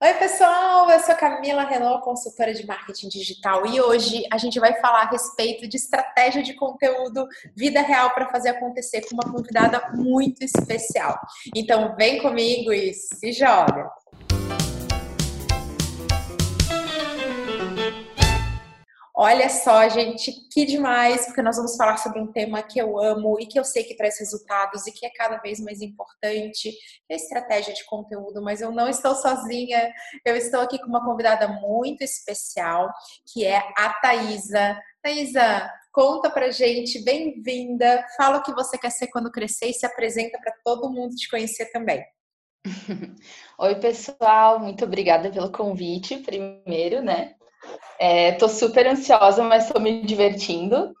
Oi, 0.00 0.14
pessoal! 0.14 0.88
Eu 0.88 1.00
sou 1.00 1.12
Camila 1.16 1.64
Renault, 1.64 2.04
consultora 2.04 2.54
de 2.54 2.64
marketing 2.64 3.08
digital, 3.08 3.66
e 3.66 3.80
hoje 3.80 4.22
a 4.32 4.38
gente 4.38 4.60
vai 4.60 4.80
falar 4.80 5.00
a 5.00 5.10
respeito 5.10 5.66
de 5.66 5.76
estratégia 5.76 6.40
de 6.40 6.54
conteúdo 6.54 7.26
vida 7.52 7.80
real 7.80 8.10
para 8.14 8.28
fazer 8.28 8.50
acontecer 8.50 9.00
com 9.00 9.16
uma 9.16 9.24
convidada 9.24 9.90
muito 9.96 10.44
especial. 10.44 11.18
Então, 11.52 11.96
vem 11.96 12.22
comigo 12.22 12.72
e 12.72 12.94
se 12.94 13.32
joga! 13.32 13.90
Olha 19.20 19.48
só, 19.48 19.88
gente, 19.88 20.30
que 20.48 20.64
demais, 20.64 21.26
porque 21.26 21.42
nós 21.42 21.56
vamos 21.56 21.74
falar 21.74 21.96
sobre 21.96 22.20
um 22.20 22.30
tema 22.30 22.62
que 22.62 22.78
eu 22.78 22.96
amo 23.00 23.36
e 23.40 23.46
que 23.46 23.58
eu 23.58 23.64
sei 23.64 23.82
que 23.82 23.96
traz 23.96 24.16
resultados 24.20 24.86
e 24.86 24.92
que 24.92 25.04
é 25.04 25.10
cada 25.10 25.38
vez 25.38 25.58
mais 25.58 25.82
importante, 25.82 26.70
que 26.70 27.10
é 27.10 27.14
a 27.14 27.16
estratégia 27.16 27.74
de 27.74 27.84
conteúdo, 27.86 28.40
mas 28.40 28.60
eu 28.60 28.70
não 28.70 28.88
estou 28.88 29.16
sozinha, 29.16 29.92
eu 30.24 30.36
estou 30.36 30.60
aqui 30.60 30.78
com 30.78 30.86
uma 30.86 31.04
convidada 31.04 31.48
muito 31.48 32.04
especial, 32.04 32.92
que 33.26 33.44
é 33.44 33.56
a 33.76 33.92
Thaisa. 34.00 34.80
Thaisa, 35.02 35.68
conta 35.92 36.30
pra 36.30 36.52
gente, 36.52 37.02
bem-vinda, 37.02 38.06
fala 38.16 38.38
o 38.38 38.42
que 38.44 38.54
você 38.54 38.78
quer 38.78 38.90
ser 38.90 39.08
quando 39.08 39.32
crescer 39.32 39.66
e 39.66 39.74
se 39.74 39.84
apresenta 39.84 40.38
para 40.38 40.54
todo 40.64 40.92
mundo 40.92 41.16
te 41.16 41.28
conhecer 41.28 41.72
também. 41.72 42.04
Oi, 43.58 43.74
pessoal, 43.80 44.60
muito 44.60 44.84
obrigada 44.84 45.28
pelo 45.28 45.50
convite, 45.50 46.18
primeiro, 46.18 47.02
né? 47.02 47.34
Estou 48.00 48.48
é, 48.48 48.52
super 48.52 48.86
ansiosa, 48.86 49.42
mas 49.42 49.66
estou 49.66 49.80
me 49.80 50.02
divertindo. 50.02 50.94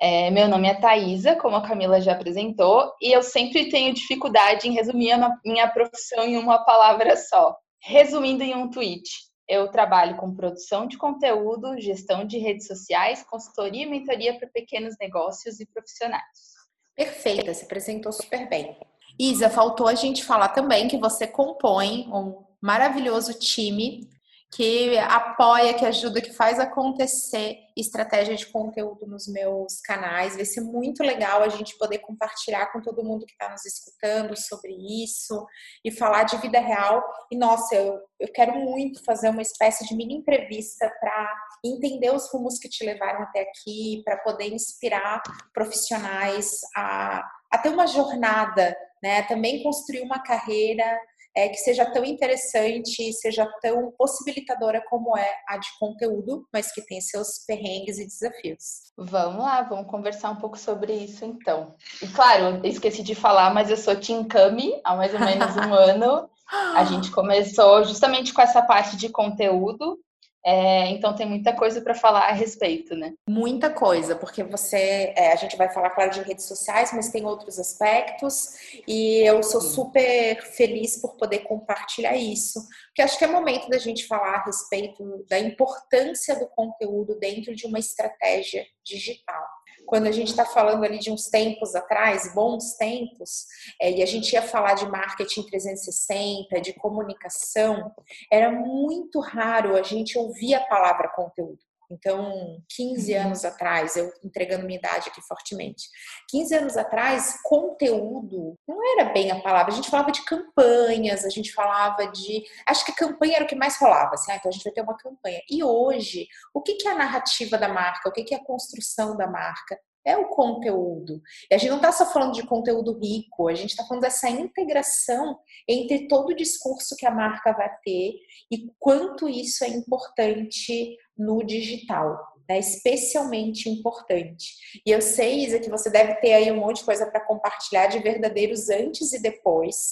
É, 0.00 0.30
meu 0.30 0.48
nome 0.48 0.68
é 0.68 0.74
Thaisa, 0.74 1.36
como 1.36 1.56
a 1.56 1.62
Camila 1.62 2.00
já 2.00 2.12
apresentou, 2.12 2.92
e 3.00 3.12
eu 3.12 3.22
sempre 3.22 3.70
tenho 3.70 3.94
dificuldade 3.94 4.68
em 4.68 4.72
resumir 4.72 5.12
a 5.12 5.38
minha 5.44 5.68
profissão 5.68 6.24
em 6.24 6.36
uma 6.36 6.64
palavra 6.64 7.16
só. 7.16 7.56
Resumindo 7.80 8.42
em 8.42 8.54
um 8.54 8.68
tweet, 8.68 9.08
eu 9.48 9.68
trabalho 9.68 10.16
com 10.16 10.34
produção 10.34 10.86
de 10.86 10.96
conteúdo, 10.96 11.80
gestão 11.80 12.24
de 12.24 12.38
redes 12.38 12.66
sociais, 12.66 13.24
consultoria 13.28 13.84
e 13.84 13.88
mentoria 13.88 14.36
para 14.38 14.48
pequenos 14.48 14.96
negócios 15.00 15.60
e 15.60 15.66
profissionais. 15.66 16.52
Perfeita, 16.96 17.54
se 17.54 17.64
apresentou 17.64 18.12
super 18.12 18.48
bem. 18.48 18.76
Isa, 19.18 19.48
faltou 19.48 19.86
a 19.86 19.94
gente 19.94 20.24
falar 20.24 20.48
também 20.48 20.88
que 20.88 20.98
você 20.98 21.26
compõe 21.26 22.08
um 22.08 22.44
maravilhoso 22.60 23.38
time 23.38 24.08
que 24.54 24.98
apoia, 24.98 25.72
que 25.72 25.86
ajuda, 25.86 26.20
que 26.20 26.32
faz 26.32 26.60
acontecer 26.60 27.56
estratégia 27.74 28.36
de 28.36 28.44
conteúdo 28.46 29.06
nos 29.06 29.26
meus 29.26 29.80
canais. 29.80 30.36
Vai 30.36 30.44
ser 30.44 30.60
muito 30.60 31.02
legal 31.02 31.42
a 31.42 31.48
gente 31.48 31.76
poder 31.78 32.00
compartilhar 32.00 32.66
com 32.70 32.82
todo 32.82 33.02
mundo 33.02 33.24
que 33.24 33.32
está 33.32 33.48
nos 33.48 33.64
escutando 33.64 34.38
sobre 34.38 34.74
isso 35.02 35.46
e 35.82 35.90
falar 35.90 36.24
de 36.24 36.36
vida 36.36 36.60
real. 36.60 37.02
E 37.30 37.36
nossa, 37.36 37.74
eu, 37.74 37.98
eu 38.20 38.30
quero 38.30 38.54
muito 38.56 39.02
fazer 39.04 39.30
uma 39.30 39.40
espécie 39.40 39.86
de 39.86 39.96
mini 39.96 40.16
entrevista 40.16 40.92
para 41.00 41.34
entender 41.64 42.12
os 42.12 42.30
rumos 42.30 42.58
que 42.58 42.68
te 42.68 42.84
levaram 42.84 43.22
até 43.22 43.40
aqui, 43.40 44.02
para 44.04 44.18
poder 44.18 44.52
inspirar 44.52 45.22
profissionais 45.54 46.60
a, 46.76 47.26
a 47.50 47.56
ter 47.56 47.70
uma 47.70 47.86
jornada, 47.86 48.76
né? 49.02 49.22
Também 49.22 49.62
construir 49.62 50.02
uma 50.02 50.22
carreira 50.22 51.00
é, 51.34 51.48
que 51.48 51.56
seja 51.56 51.90
tão 51.90 52.04
interessante, 52.04 53.12
seja 53.12 53.46
tão 53.60 53.92
possibilitadora 53.92 54.82
como 54.88 55.16
é 55.16 55.30
a 55.48 55.56
de 55.56 55.68
conteúdo, 55.78 56.46
mas 56.52 56.72
que 56.72 56.82
tem 56.82 57.00
seus 57.00 57.44
perrengues 57.46 57.98
e 57.98 58.06
desafios. 58.06 58.92
Vamos 58.96 59.42
lá, 59.42 59.62
vamos 59.62 59.90
conversar 59.90 60.30
um 60.30 60.36
pouco 60.36 60.58
sobre 60.58 60.92
isso 60.92 61.24
então. 61.24 61.74
E 62.02 62.08
claro, 62.08 62.60
esqueci 62.64 63.02
de 63.02 63.14
falar, 63.14 63.52
mas 63.54 63.70
eu 63.70 63.76
sou 63.76 63.96
Tim 63.96 64.24
Kami 64.24 64.80
há 64.84 64.94
mais 64.94 65.14
ou 65.14 65.20
menos 65.20 65.56
um 65.56 65.72
ano. 65.74 66.28
A 66.74 66.84
gente 66.84 67.10
começou 67.10 67.82
justamente 67.84 68.34
com 68.34 68.42
essa 68.42 68.60
parte 68.60 68.96
de 68.96 69.08
conteúdo 69.08 69.98
é, 70.44 70.88
então 70.88 71.14
tem 71.14 71.26
muita 71.26 71.52
coisa 71.54 71.80
para 71.80 71.94
falar 71.94 72.28
a 72.28 72.32
respeito, 72.32 72.96
né? 72.96 73.14
Muita 73.28 73.70
coisa, 73.70 74.16
porque 74.16 74.42
você, 74.42 75.12
é, 75.16 75.32
a 75.32 75.36
gente 75.36 75.56
vai 75.56 75.72
falar 75.72 75.90
claro 75.90 76.10
de 76.10 76.20
redes 76.20 76.46
sociais, 76.46 76.92
mas 76.92 77.10
tem 77.10 77.24
outros 77.24 77.58
aspectos 77.58 78.82
e 78.86 79.20
eu 79.20 79.42
sou 79.42 79.60
super 79.60 80.42
feliz 80.42 81.00
por 81.00 81.16
poder 81.16 81.40
compartilhar 81.40 82.16
isso, 82.16 82.60
porque 82.86 83.02
acho 83.02 83.18
que 83.18 83.24
é 83.24 83.28
momento 83.28 83.68
da 83.68 83.78
gente 83.78 84.06
falar 84.06 84.34
a 84.34 84.44
respeito 84.44 85.24
da 85.28 85.38
importância 85.38 86.38
do 86.38 86.46
conteúdo 86.48 87.18
dentro 87.18 87.54
de 87.54 87.66
uma 87.66 87.78
estratégia 87.78 88.66
digital 88.84 89.46
quando 89.86 90.06
a 90.06 90.12
gente 90.12 90.28
está 90.28 90.44
falando 90.44 90.84
ali 90.84 90.98
de 90.98 91.10
uns 91.10 91.28
tempos 91.28 91.74
atrás, 91.74 92.32
bons 92.34 92.74
tempos, 92.74 93.46
é, 93.80 93.90
e 93.90 94.02
a 94.02 94.06
gente 94.06 94.32
ia 94.32 94.42
falar 94.42 94.74
de 94.74 94.86
marketing 94.86 95.42
360, 95.42 96.60
de 96.60 96.72
comunicação, 96.74 97.92
era 98.30 98.50
muito 98.50 99.20
raro 99.20 99.76
a 99.76 99.82
gente 99.82 100.18
ouvir 100.18 100.54
a 100.54 100.66
palavra 100.66 101.08
conteúdo. 101.08 101.58
Então, 101.92 102.62
15 102.74 103.14
uhum. 103.14 103.22
anos 103.22 103.44
atrás, 103.44 103.96
eu 103.96 104.10
entregando 104.24 104.64
minha 104.64 104.78
idade 104.78 105.08
aqui 105.08 105.20
fortemente, 105.22 105.88
15 106.28 106.54
anos 106.54 106.76
atrás, 106.76 107.38
conteúdo 107.44 108.58
não 108.66 108.78
era 108.98 109.12
bem 109.12 109.30
a 109.30 109.40
palavra. 109.40 109.72
A 109.72 109.76
gente 109.76 109.90
falava 109.90 110.10
de 110.10 110.24
campanhas, 110.24 111.24
a 111.24 111.28
gente 111.28 111.52
falava 111.52 112.06
de. 112.06 112.42
Acho 112.66 112.84
que 112.84 112.92
campanha 112.92 113.36
era 113.36 113.44
o 113.44 113.48
que 113.48 113.54
mais 113.54 113.76
rolava, 113.78 114.14
assim, 114.14 114.32
ah, 114.32 114.36
então 114.36 114.48
a 114.48 114.52
gente 114.52 114.64
vai 114.64 114.72
ter 114.72 114.82
uma 114.82 114.96
campanha. 114.96 115.40
E 115.50 115.62
hoje, 115.62 116.26
o 116.54 116.62
que 116.62 116.76
é 116.86 116.90
a 116.90 116.96
narrativa 116.96 117.58
da 117.58 117.68
marca? 117.68 118.08
O 118.08 118.12
que 118.12 118.34
é 118.34 118.38
a 118.38 118.44
construção 118.44 119.16
da 119.16 119.26
marca? 119.26 119.78
é 120.04 120.16
o 120.16 120.28
conteúdo. 120.28 121.22
E 121.50 121.54
a 121.54 121.58
gente 121.58 121.70
não 121.70 121.76
está 121.76 121.92
só 121.92 122.10
falando 122.12 122.34
de 122.34 122.46
conteúdo 122.46 122.98
rico, 122.98 123.48
a 123.48 123.54
gente 123.54 123.70
está 123.70 123.84
falando 123.84 124.02
dessa 124.02 124.28
integração 124.28 125.38
entre 125.68 126.08
todo 126.08 126.30
o 126.30 126.36
discurso 126.36 126.96
que 126.96 127.06
a 127.06 127.10
marca 127.10 127.52
vai 127.52 127.70
ter 127.84 128.14
e 128.50 128.70
quanto 128.78 129.28
isso 129.28 129.64
é 129.64 129.68
importante 129.68 130.96
no 131.16 131.44
digital. 131.44 132.18
É 132.48 132.58
especialmente 132.58 133.68
importante. 133.68 134.80
E 134.84 134.90
eu 134.90 135.00
sei, 135.00 135.44
Isa, 135.44 135.58
que 135.58 135.70
você 135.70 135.88
deve 135.88 136.14
ter 136.16 136.34
aí 136.34 136.50
um 136.50 136.60
monte 136.60 136.78
de 136.78 136.84
coisa 136.84 137.06
para 137.06 137.24
compartilhar 137.24 137.86
de 137.86 137.98
verdadeiros 138.00 138.68
antes 138.68 139.12
e 139.12 139.22
depois. 139.22 139.90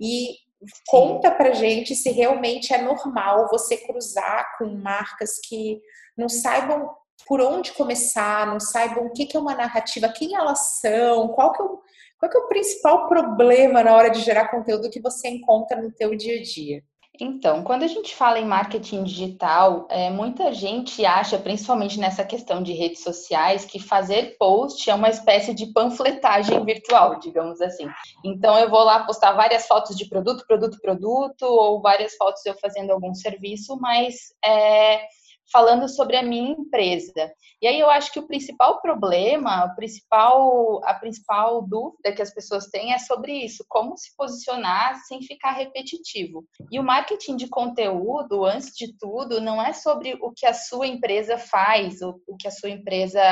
E 0.00 0.36
conta 0.88 1.30
pra 1.30 1.52
gente 1.52 1.94
se 1.94 2.10
realmente 2.10 2.72
é 2.72 2.80
normal 2.80 3.48
você 3.50 3.76
cruzar 3.76 4.56
com 4.58 4.66
marcas 4.66 5.38
que 5.38 5.80
não 6.16 6.28
saibam 6.28 6.90
por 7.26 7.40
onde 7.40 7.72
começar, 7.72 8.46
não 8.46 8.58
saibam 8.58 9.06
o 9.06 9.12
que 9.12 9.36
é 9.36 9.40
uma 9.40 9.54
narrativa, 9.54 10.12
quem 10.12 10.34
elas 10.34 10.80
são, 10.80 11.28
qual 11.28 11.52
que 11.52 11.62
é 11.62 11.64
o, 11.64 11.80
qual 12.18 12.30
que 12.30 12.36
é 12.36 12.40
o 12.40 12.48
principal 12.48 13.08
problema 13.08 13.82
na 13.82 13.94
hora 13.94 14.10
de 14.10 14.20
gerar 14.20 14.48
conteúdo 14.48 14.90
que 14.90 15.00
você 15.00 15.28
encontra 15.28 15.80
no 15.80 15.92
teu 15.92 16.16
dia 16.16 16.40
a 16.40 16.42
dia. 16.42 16.82
Então, 17.20 17.62
quando 17.62 17.82
a 17.82 17.86
gente 17.86 18.14
fala 18.14 18.38
em 18.38 18.44
marketing 18.44 19.04
digital, 19.04 19.86
é, 19.90 20.08
muita 20.08 20.52
gente 20.52 21.04
acha, 21.04 21.38
principalmente 21.38 22.00
nessa 22.00 22.24
questão 22.24 22.62
de 22.62 22.72
redes 22.72 23.02
sociais, 23.02 23.66
que 23.66 23.78
fazer 23.78 24.36
post 24.38 24.88
é 24.88 24.94
uma 24.94 25.10
espécie 25.10 25.52
de 25.52 25.66
panfletagem 25.66 26.64
virtual, 26.64 27.18
digamos 27.18 27.60
assim. 27.60 27.86
Então, 28.24 28.58
eu 28.58 28.70
vou 28.70 28.82
lá 28.82 29.04
postar 29.04 29.32
várias 29.32 29.66
fotos 29.66 29.94
de 29.94 30.08
produto, 30.08 30.46
produto, 30.46 30.80
produto, 30.80 31.42
ou 31.42 31.82
várias 31.82 32.14
fotos 32.14 32.44
eu 32.46 32.54
fazendo 32.58 32.90
algum 32.90 33.14
serviço, 33.14 33.78
mas 33.78 34.34
é, 34.42 35.02
falando 35.52 35.88
sobre 35.88 36.16
a 36.16 36.22
minha 36.22 36.52
empresa. 36.52 37.30
E 37.60 37.66
aí 37.66 37.78
eu 37.78 37.90
acho 37.90 38.10
que 38.12 38.18
o 38.18 38.26
principal 38.26 38.80
problema, 38.80 39.66
o 39.66 39.74
principal, 39.76 40.80
a 40.84 40.94
principal 40.94 41.62
dúvida 41.62 42.12
que 42.12 42.22
as 42.22 42.32
pessoas 42.32 42.66
têm 42.66 42.94
é 42.94 42.98
sobre 42.98 43.32
isso, 43.44 43.64
como 43.68 43.96
se 43.96 44.16
posicionar 44.16 44.96
sem 45.06 45.22
ficar 45.22 45.52
repetitivo. 45.52 46.44
E 46.70 46.80
o 46.80 46.82
marketing 46.82 47.36
de 47.36 47.48
conteúdo, 47.48 48.44
antes 48.44 48.74
de 48.74 48.96
tudo, 48.98 49.40
não 49.40 49.62
é 49.62 49.72
sobre 49.72 50.18
o 50.20 50.32
que 50.32 50.46
a 50.46 50.54
sua 50.54 50.86
empresa 50.86 51.36
faz, 51.36 52.00
o, 52.00 52.20
o 52.26 52.36
que 52.36 52.48
a 52.48 52.50
sua 52.50 52.70
empresa 52.70 53.22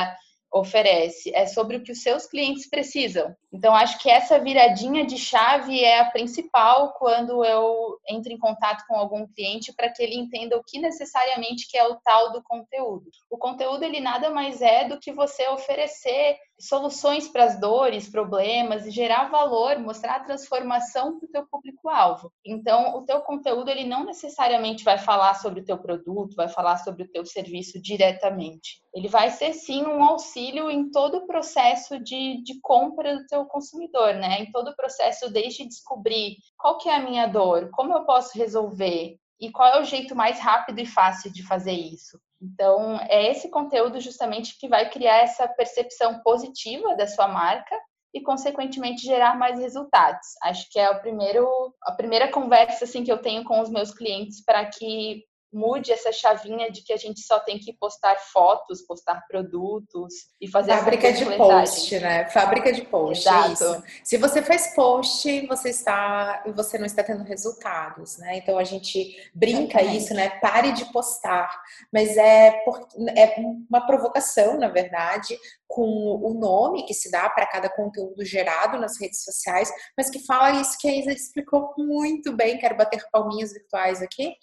oferece, 0.53 1.35
é 1.35 1.47
sobre 1.47 1.77
o 1.77 1.83
que 1.83 1.93
os 1.93 2.03
seus 2.03 2.27
clientes 2.27 2.69
precisam. 2.69 3.35
Então, 3.53 3.75
acho 3.75 3.99
que 3.99 4.09
essa 4.09 4.39
viradinha 4.39 5.05
de 5.05 5.19
chave 5.19 5.83
é 5.83 6.01
a 6.01 6.11
principal 6.11 6.93
quando 6.93 7.45
eu 7.45 7.99
entro 8.09 8.33
em 8.33 8.39
contato 8.39 8.85
com 8.87 8.97
algum 8.97 9.27
cliente 9.27 9.73
para 9.73 9.91
que 9.91 10.03
ele 10.03 10.15
entenda 10.15 10.57
o 10.57 10.63
que 10.65 10.79
necessariamente 10.79 11.69
que 11.69 11.77
é 11.77 11.87
o 11.87 11.97
tal 11.97 12.33
do 12.33 12.43
conteúdo. 12.43 13.11
O 13.29 13.37
conteúdo, 13.37 13.83
ele 13.83 14.01
nada 14.01 14.31
mais 14.31 14.63
é 14.63 14.85
do 14.85 14.99
que 14.99 15.13
você 15.13 15.49
oferecer 15.49 16.39
soluções 16.61 17.27
para 17.27 17.45
as 17.45 17.59
dores, 17.59 18.09
problemas 18.09 18.87
e 18.87 18.91
gerar 18.91 19.31
valor, 19.31 19.79
mostrar 19.79 20.17
a 20.17 20.21
transformação 20.25 21.19
para 21.19 21.27
o 21.27 21.31
teu 21.31 21.47
público-alvo. 21.47 22.31
Então, 22.45 22.97
o 22.97 23.03
teu 23.03 23.21
conteúdo, 23.23 23.71
ele 23.71 23.85
não 23.85 24.05
necessariamente 24.05 24.85
vai 24.85 24.99
falar 24.99 25.35
sobre 25.35 25.61
o 25.61 25.65
teu 25.65 25.79
produto, 25.79 26.37
vai 26.37 26.49
falar 26.49 26.77
sobre 26.77 27.05
o 27.05 27.09
teu 27.09 27.25
serviço 27.25 27.81
diretamente. 27.81 28.83
Ele 28.95 29.09
vai 29.09 29.31
ser, 29.31 29.55
sim, 29.55 29.85
um 29.85 30.05
auxílio 30.05 30.71
em 30.71 30.91
todo 30.91 31.19
o 31.19 31.27
processo 31.27 31.99
de, 31.99 32.43
de 32.43 32.61
compra 32.61 33.17
do 33.17 33.27
teu 33.27 33.40
o 33.43 33.47
consumidor, 33.47 34.15
né? 34.15 34.41
Em 34.41 34.51
todo 34.51 34.69
o 34.69 34.77
processo, 34.77 35.31
desde 35.31 35.67
descobrir 35.67 36.37
qual 36.57 36.79
que 36.79 36.89
é 36.89 36.97
a 36.97 37.03
minha 37.03 37.27
dor, 37.27 37.71
como 37.73 37.93
eu 37.93 38.05
posso 38.05 38.37
resolver 38.37 39.17
e 39.41 39.51
qual 39.51 39.75
é 39.75 39.81
o 39.81 39.85
jeito 39.85 40.15
mais 40.15 40.39
rápido 40.39 40.81
e 40.81 40.87
fácil 40.87 41.33
de 41.33 41.43
fazer 41.47 41.73
isso. 41.73 42.21
Então, 42.43 42.99
é 43.09 43.31
esse 43.31 43.51
conteúdo 43.51 44.01
justamente 44.01 44.59
que 44.59 44.69
vai 44.69 44.91
criar 44.91 45.19
essa 45.19 45.47
percepção 45.49 46.21
positiva 46.23 46.97
da 46.97 47.07
sua 47.07 47.29
marca 47.29 47.77
e, 48.15 48.21
consequentemente, 48.21 49.03
gerar 49.03 49.39
mais 49.39 49.59
resultados. 49.59 50.27
Acho 50.43 50.67
que 50.71 50.79
é 50.79 50.91
o 50.91 51.01
primeiro, 51.01 51.47
a 51.83 51.93
primeira 51.93 52.29
conversa 52.29 52.85
assim, 52.85 53.05
que 53.05 53.13
eu 53.13 53.21
tenho 53.21 53.45
com 53.45 53.61
os 53.61 53.71
meus 53.71 53.93
clientes 53.93 54.43
para 54.45 54.65
que 54.67 55.25
mude 55.53 55.93
essa 55.93 56.13
chavinha 56.13 56.71
de 56.71 56.83
que 56.83 56.93
a 56.93 56.97
gente 56.97 57.21
só 57.21 57.41
tem 57.41 57.59
que 57.59 57.73
postar 57.73 58.17
fotos, 58.17 58.83
postar 58.83 59.27
produtos 59.27 60.15
e 60.41 60.49
fazer 60.49 60.77
fábrica 60.77 61.13
de 61.13 61.25
post, 61.37 61.99
né? 61.99 62.29
Fábrica 62.31 62.73
de 62.73 62.83
post, 62.83 63.29
é 63.29 63.31
Exato. 63.31 63.53
isso. 63.53 63.83
Se 64.05 64.17
você 64.17 64.43
faz 64.43 64.75
post, 64.75 65.47
você 65.47 65.71
está, 65.71 66.43
você 66.55 66.79
não 66.79 66.87
está 66.87 67.03
tendo 67.03 67.25
resultados, 67.25 68.19
né? 68.19 68.37
Então 68.37 68.59
a 68.59 68.65
gente 68.65 69.17
brinca 69.35 69.81
Exatamente. 69.81 69.97
isso, 69.97 70.15
né? 70.15 70.31
Pare 70.41 70.73
de 70.73 70.85
postar, 70.93 71.51
mas 71.93 72.17
é 72.17 72.53
por, 72.65 72.87
é 73.17 73.37
uma 73.69 73.87
provocação, 73.87 74.59
na 74.59 74.69
verdade, 74.69 75.39
com 75.71 76.19
o 76.21 76.35
nome 76.35 76.85
que 76.85 76.93
se 76.93 77.11
dá 77.11 77.31
para 77.31 77.47
cada 77.47 77.69
conteúdo 77.69 78.25
gerado 78.25 78.77
nas 78.79 79.01
redes 79.01 79.23
sociais, 79.23 79.71
mas 79.97 80.11
que 80.11 80.19
fala 80.27 80.61
isso 80.61 80.77
que 80.77 80.89
a 80.89 80.97
Isa 80.97 81.13
explicou 81.13 81.73
muito 81.79 82.35
bem. 82.35 82.59
Quero 82.59 82.77
bater 82.77 83.01
palminhas 83.13 83.53
virtuais 83.53 84.03
aqui. 84.03 84.35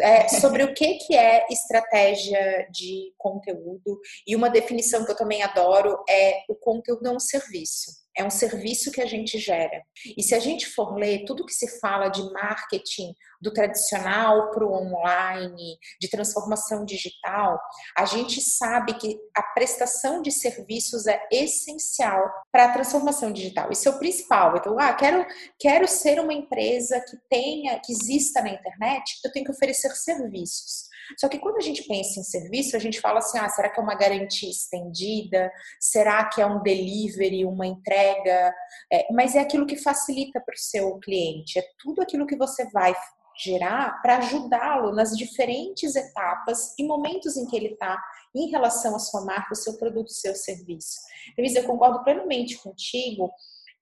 É, 0.00 0.26
sobre 0.28 0.64
o 0.64 0.74
que, 0.74 0.94
que 0.94 1.16
é 1.16 1.46
estratégia 1.48 2.68
de 2.72 3.12
conteúdo. 3.16 4.00
E 4.26 4.34
uma 4.34 4.50
definição 4.50 5.04
que 5.04 5.12
eu 5.12 5.16
também 5.16 5.44
adoro 5.44 6.02
é 6.10 6.42
o 6.48 6.56
conteúdo 6.56 7.06
é 7.06 7.10
um 7.10 7.20
serviço. 7.20 8.03
É 8.16 8.24
um 8.24 8.30
serviço 8.30 8.90
que 8.90 9.00
a 9.00 9.06
gente 9.06 9.38
gera. 9.38 9.82
E 10.16 10.22
se 10.22 10.34
a 10.34 10.38
gente 10.38 10.66
for 10.66 10.96
ler 10.96 11.24
tudo 11.24 11.44
que 11.44 11.52
se 11.52 11.80
fala 11.80 12.08
de 12.08 12.22
marketing, 12.32 13.12
do 13.40 13.52
tradicional 13.52 14.50
para 14.50 14.64
o 14.64 14.72
online, 14.72 15.78
de 16.00 16.08
transformação 16.08 16.84
digital, 16.84 17.60
a 17.96 18.06
gente 18.06 18.40
sabe 18.40 18.94
que 18.94 19.18
a 19.36 19.42
prestação 19.42 20.22
de 20.22 20.32
serviços 20.32 21.06
é 21.06 21.20
essencial 21.30 22.24
para 22.50 22.64
a 22.64 22.72
transformação 22.72 23.30
digital. 23.30 23.70
Isso 23.70 23.88
é 23.88 23.92
o 23.92 23.98
principal. 23.98 24.56
Então, 24.56 24.78
ah, 24.78 24.94
quero, 24.94 25.26
quero 25.60 25.86
ser 25.86 26.18
uma 26.18 26.32
empresa 26.32 26.98
que 27.00 27.16
tenha, 27.28 27.78
que 27.84 27.92
exista 27.92 28.40
na 28.40 28.50
internet, 28.50 29.20
eu 29.24 29.30
tenho 29.30 29.44
que 29.44 29.52
oferecer 29.52 29.90
serviços. 29.94 30.93
Só 31.18 31.28
que 31.28 31.38
quando 31.38 31.56
a 31.56 31.60
gente 31.60 31.82
pensa 31.84 32.20
em 32.20 32.22
serviço, 32.22 32.76
a 32.76 32.80
gente 32.80 33.00
fala 33.00 33.18
assim: 33.18 33.38
ah, 33.38 33.48
será 33.48 33.68
que 33.68 33.78
é 33.78 33.82
uma 33.82 33.94
garantia 33.94 34.50
estendida? 34.50 35.50
Será 35.80 36.24
que 36.28 36.40
é 36.40 36.46
um 36.46 36.62
delivery, 36.62 37.44
uma 37.44 37.66
entrega? 37.66 38.54
É, 38.92 39.12
mas 39.12 39.34
é 39.34 39.40
aquilo 39.40 39.66
que 39.66 39.76
facilita 39.76 40.40
para 40.40 40.54
o 40.54 40.58
seu 40.58 40.98
cliente, 40.98 41.58
é 41.58 41.64
tudo 41.78 42.02
aquilo 42.02 42.26
que 42.26 42.36
você 42.36 42.68
vai 42.70 42.94
gerar 43.36 44.00
para 44.00 44.18
ajudá-lo 44.18 44.94
nas 44.94 45.16
diferentes 45.16 45.96
etapas 45.96 46.72
e 46.78 46.84
momentos 46.84 47.36
em 47.36 47.46
que 47.46 47.56
ele 47.56 47.72
está 47.72 48.00
em 48.34 48.48
relação 48.48 48.94
à 48.94 48.98
sua 48.98 49.24
marca, 49.24 49.52
o 49.52 49.56
seu 49.56 49.76
produto, 49.76 50.08
o 50.08 50.14
seu 50.14 50.34
serviço. 50.34 51.00
Luiz, 51.38 51.54
eu 51.54 51.64
concordo 51.64 52.04
plenamente 52.04 52.56
contigo 52.58 53.30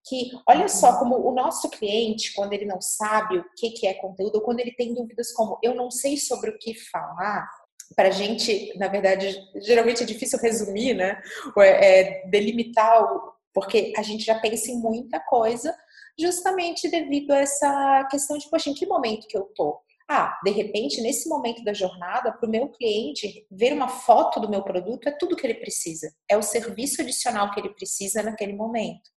que 0.04 0.30
olha 0.48 0.68
só 0.68 0.98
como 0.98 1.16
o 1.16 1.32
nosso 1.32 1.70
cliente, 1.70 2.32
quando 2.34 2.52
ele 2.52 2.64
não 2.64 2.80
sabe 2.80 3.38
o 3.38 3.44
que, 3.56 3.70
que 3.70 3.86
é 3.86 3.94
conteúdo, 3.94 4.36
ou 4.36 4.42
quando 4.42 4.60
ele 4.60 4.72
tem 4.72 4.94
dúvidas 4.94 5.32
como 5.32 5.58
eu 5.62 5.74
não 5.74 5.90
sei 5.90 6.16
sobre 6.16 6.50
o 6.50 6.58
que 6.58 6.74
falar, 6.74 7.48
para 7.94 8.08
a 8.08 8.12
gente, 8.12 8.76
na 8.78 8.88
verdade, 8.88 9.36
geralmente 9.56 10.02
é 10.02 10.06
difícil 10.06 10.38
resumir, 10.38 10.94
né? 10.94 11.20
É, 11.58 12.00
é 12.00 12.26
delimitar, 12.28 13.04
porque 13.52 13.92
a 13.96 14.02
gente 14.02 14.24
já 14.24 14.38
pensa 14.38 14.70
em 14.70 14.78
muita 14.78 15.20
coisa, 15.20 15.76
justamente 16.18 16.88
devido 16.88 17.32
a 17.32 17.38
essa 17.38 18.06
questão 18.10 18.36
de, 18.38 18.48
poxa, 18.48 18.70
em 18.70 18.74
que 18.74 18.86
momento 18.86 19.26
que 19.26 19.36
eu 19.36 19.44
tô? 19.54 19.80
Ah, 20.08 20.38
de 20.44 20.50
repente, 20.50 21.00
nesse 21.00 21.28
momento 21.28 21.64
da 21.64 21.72
jornada, 21.72 22.32
para 22.32 22.46
o 22.46 22.50
meu 22.50 22.68
cliente 22.68 23.46
ver 23.50 23.72
uma 23.72 23.88
foto 23.88 24.40
do 24.40 24.48
meu 24.48 24.62
produto 24.62 25.08
é 25.08 25.12
tudo 25.12 25.36
que 25.36 25.46
ele 25.46 25.54
precisa. 25.54 26.12
É 26.28 26.36
o 26.36 26.42
serviço 26.42 27.00
adicional 27.00 27.50
que 27.50 27.60
ele 27.60 27.70
precisa 27.70 28.22
naquele 28.22 28.52
momento. 28.52 29.10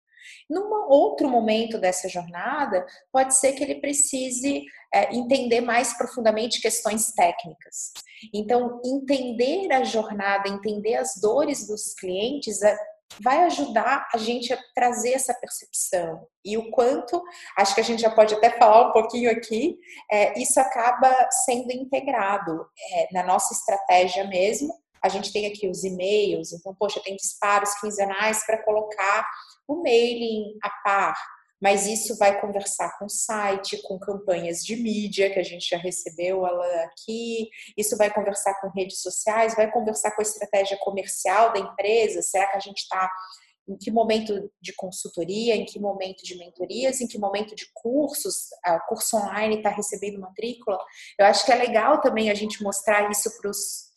Num 0.54 0.70
outro 0.88 1.28
momento 1.28 1.80
dessa 1.80 2.08
jornada, 2.08 2.86
pode 3.12 3.34
ser 3.34 3.54
que 3.54 3.64
ele 3.64 3.82
precise 3.82 4.64
é, 4.94 5.16
entender 5.16 5.62
mais 5.62 5.98
profundamente 5.98 6.62
questões 6.62 7.12
técnicas. 7.14 7.92
Então, 8.32 8.80
entender 8.86 9.72
a 9.72 9.84
jornada, 9.84 10.48
entender 10.48 10.96
as 10.96 11.16
dores 11.20 11.66
dos 11.66 11.96
clientes 11.96 12.62
é, 12.62 12.78
vai 13.20 13.44
ajudar 13.46 14.08
a 14.14 14.18
gente 14.18 14.54
a 14.54 14.60
trazer 14.76 15.14
essa 15.14 15.34
percepção. 15.34 16.28
E 16.46 16.58
o 16.58 16.70
quanto, 16.72 17.22
acho 17.58 17.74
que 17.74 17.82
a 17.82 17.84
gente 17.84 18.02
já 18.02 18.10
pode 18.10 18.34
até 18.36 18.52
falar 18.52 18.90
um 18.90 18.94
pouquinho 18.94 19.32
aqui, 19.32 19.78
é, 20.12 20.40
isso 20.40 20.60
acaba 20.60 21.12
sendo 21.46 21.72
integrado 21.72 22.66
é, 22.92 23.08
na 23.12 23.24
nossa 23.24 23.54
estratégia 23.54 24.26
mesmo. 24.28 24.74
A 25.02 25.10
gente 25.10 25.34
tem 25.34 25.48
aqui 25.48 25.68
os 25.68 25.84
e-mails, 25.84 26.54
então, 26.54 26.74
poxa, 26.76 27.02
tem 27.04 27.16
disparos 27.16 27.74
quinzenais 27.80 28.46
para 28.46 28.64
colocar 28.64 29.28
o 29.68 29.82
mailing 29.82 30.58
a 30.64 30.70
par, 30.84 31.16
mas 31.62 31.88
isso 31.88 32.18
vai 32.18 32.42
conversar 32.42 32.98
com 33.00 33.06
o 33.06 33.10
site, 33.10 33.82
com 33.84 33.98
campanhas 33.98 34.66
de 34.66 34.76
mídia, 34.76 35.32
que 35.32 35.40
a 35.40 35.44
gente 35.44 35.70
já 35.70 35.78
recebeu 35.78 36.46
ela 36.46 36.66
aqui, 36.84 37.50
isso 37.78 37.96
vai 37.96 38.14
conversar 38.14 38.60
com 38.60 38.68
redes 38.68 39.02
sociais, 39.02 39.56
vai 39.56 39.72
conversar 39.72 40.12
com 40.12 40.22
a 40.22 40.24
estratégia 40.24 40.78
comercial 40.82 41.54
da 41.54 41.60
empresa, 41.60 42.22
será 42.22 42.48
que 42.48 42.58
a 42.58 42.60
gente 42.60 42.80
está 42.80 43.10
em 43.68 43.78
que 43.78 43.92
momento 43.92 44.52
de 44.62 44.74
consultoria, 44.76 45.56
em 45.56 45.66
que 45.66 45.80
momento 45.80 46.24
de 46.24 46.38
mentorias, 46.38 47.02
em 47.02 47.08
que 47.08 47.18
momento 47.18 47.56
de 47.56 47.66
cursos, 47.74 48.48
a 48.64 48.80
curso 48.80 49.18
online 49.18 49.58
está 49.58 49.70
recebendo 49.70 50.20
matrícula. 50.20 50.78
Eu 51.18 51.26
acho 51.26 51.46
que 51.46 51.52
é 51.52 51.56
legal 51.56 52.02
também 52.02 52.30
a 52.30 52.34
gente 52.34 52.62
mostrar 52.64 53.10
isso 53.10 53.30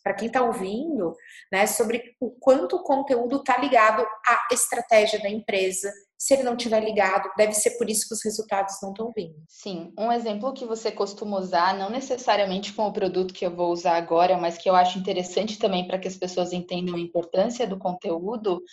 para 0.03 0.13
quem 0.13 0.27
está 0.27 0.41
ouvindo, 0.41 1.13
né, 1.51 1.67
sobre 1.67 2.15
o 2.19 2.31
quanto 2.31 2.77
o 2.77 2.83
conteúdo 2.83 3.37
está 3.37 3.57
ligado 3.57 4.05
à 4.25 4.47
estratégia 4.53 5.19
da 5.19 5.29
empresa. 5.29 5.91
Se 6.17 6.33
ele 6.33 6.43
não 6.43 6.55
estiver 6.55 6.83
ligado, 6.83 7.29
deve 7.37 7.53
ser 7.53 7.77
por 7.77 7.87
isso 7.87 8.07
que 8.07 8.13
os 8.13 8.23
resultados 8.23 8.77
não 8.81 8.89
estão 8.89 9.11
vindo. 9.15 9.35
Sim, 9.47 9.93
um 9.99 10.11
exemplo 10.11 10.51
que 10.51 10.65
você 10.65 10.91
costuma 10.91 11.37
usar, 11.37 11.77
não 11.77 11.91
necessariamente 11.91 12.73
com 12.73 12.87
o 12.87 12.93
produto 12.93 13.33
que 13.33 13.45
eu 13.45 13.55
vou 13.55 13.71
usar 13.71 13.97
agora, 13.97 14.35
mas 14.35 14.57
que 14.57 14.67
eu 14.67 14.75
acho 14.75 14.97
interessante 14.97 15.59
também 15.59 15.85
para 15.85 15.99
que 15.99 16.07
as 16.07 16.17
pessoas 16.17 16.53
entendam 16.53 16.95
a 16.95 16.99
importância 16.99 17.67
do 17.67 17.77
conteúdo, 17.77 18.63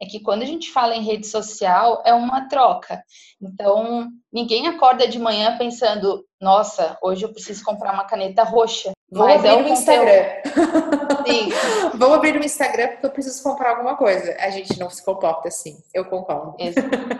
é 0.00 0.06
que 0.06 0.20
quando 0.20 0.42
a 0.42 0.46
gente 0.46 0.70
fala 0.70 0.94
em 0.94 1.02
rede 1.02 1.26
social, 1.26 2.02
é 2.04 2.12
uma 2.12 2.48
troca. 2.48 3.02
Então, 3.40 4.08
ninguém 4.32 4.68
acorda 4.68 5.08
de 5.08 5.18
manhã 5.18 5.56
pensando, 5.56 6.24
nossa, 6.40 6.98
hoje 7.02 7.24
eu 7.24 7.32
preciso 7.32 7.64
comprar 7.64 7.94
uma 7.94 8.04
caneta 8.04 8.42
roxa. 8.42 8.92
Vou 9.08 9.24
Mas 9.24 9.44
abrir 9.44 9.48
é 9.48 9.62
o 9.62 9.68
Instagram. 9.68 10.24
Sim. 11.26 11.48
Vou 11.96 12.12
abrir 12.12 12.36
o 12.36 12.44
Instagram 12.44 12.88
porque 12.88 13.06
eu 13.06 13.10
preciso 13.10 13.40
comprar 13.40 13.70
alguma 13.70 13.96
coisa. 13.96 14.36
A 14.40 14.50
gente 14.50 14.76
não 14.80 14.90
se 14.90 15.04
comporta 15.04 15.46
assim. 15.46 15.78
Eu 15.94 16.06
concordo. 16.06 16.56
Ex 16.58 16.74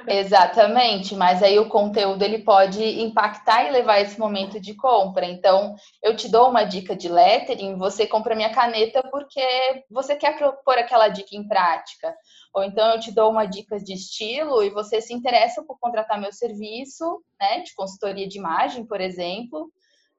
exatamente. 0.09 1.15
Mas 1.15 1.45
aí 1.45 1.61
o 1.61 1.69
conteúdo 1.69 2.25
ele 2.25 2.39
pode 2.39 2.83
impactar 2.83 3.69
e 3.69 3.71
levar 3.71 4.01
esse 4.01 4.19
momento 4.19 4.59
de 4.59 4.75
compra. 4.75 5.27
Então, 5.27 5.77
eu 6.03 6.17
te 6.17 6.29
dou 6.29 6.51
uma 6.51 6.65
dica 6.65 6.97
de 6.97 7.09
lettering, 7.09 7.77
você 7.77 8.05
compra 8.05 8.35
minha 8.35 8.53
caneta 8.53 9.03
porque 9.09 9.41
você 9.89 10.17
quer 10.17 10.37
pôr 10.65 10.79
aquela 10.79 11.07
dica 11.07 11.37
em 11.37 11.47
prática. 11.47 12.13
Ou 12.53 12.65
então 12.65 12.95
eu 12.95 12.99
te 12.99 13.13
dou 13.13 13.31
uma 13.31 13.47
dica 13.47 13.79
de 13.79 13.93
estilo 13.93 14.63
e 14.65 14.71
você 14.71 15.01
se 15.01 15.15
interessa 15.15 15.63
por 15.63 15.79
contratar 15.79 16.21
meu 16.21 16.33
serviço, 16.33 17.23
né, 17.41 17.61
de 17.61 17.75
consultoria 17.75 18.27
de 18.27 18.39
imagem, 18.39 18.85
por 18.85 19.01
exemplo 19.01 19.71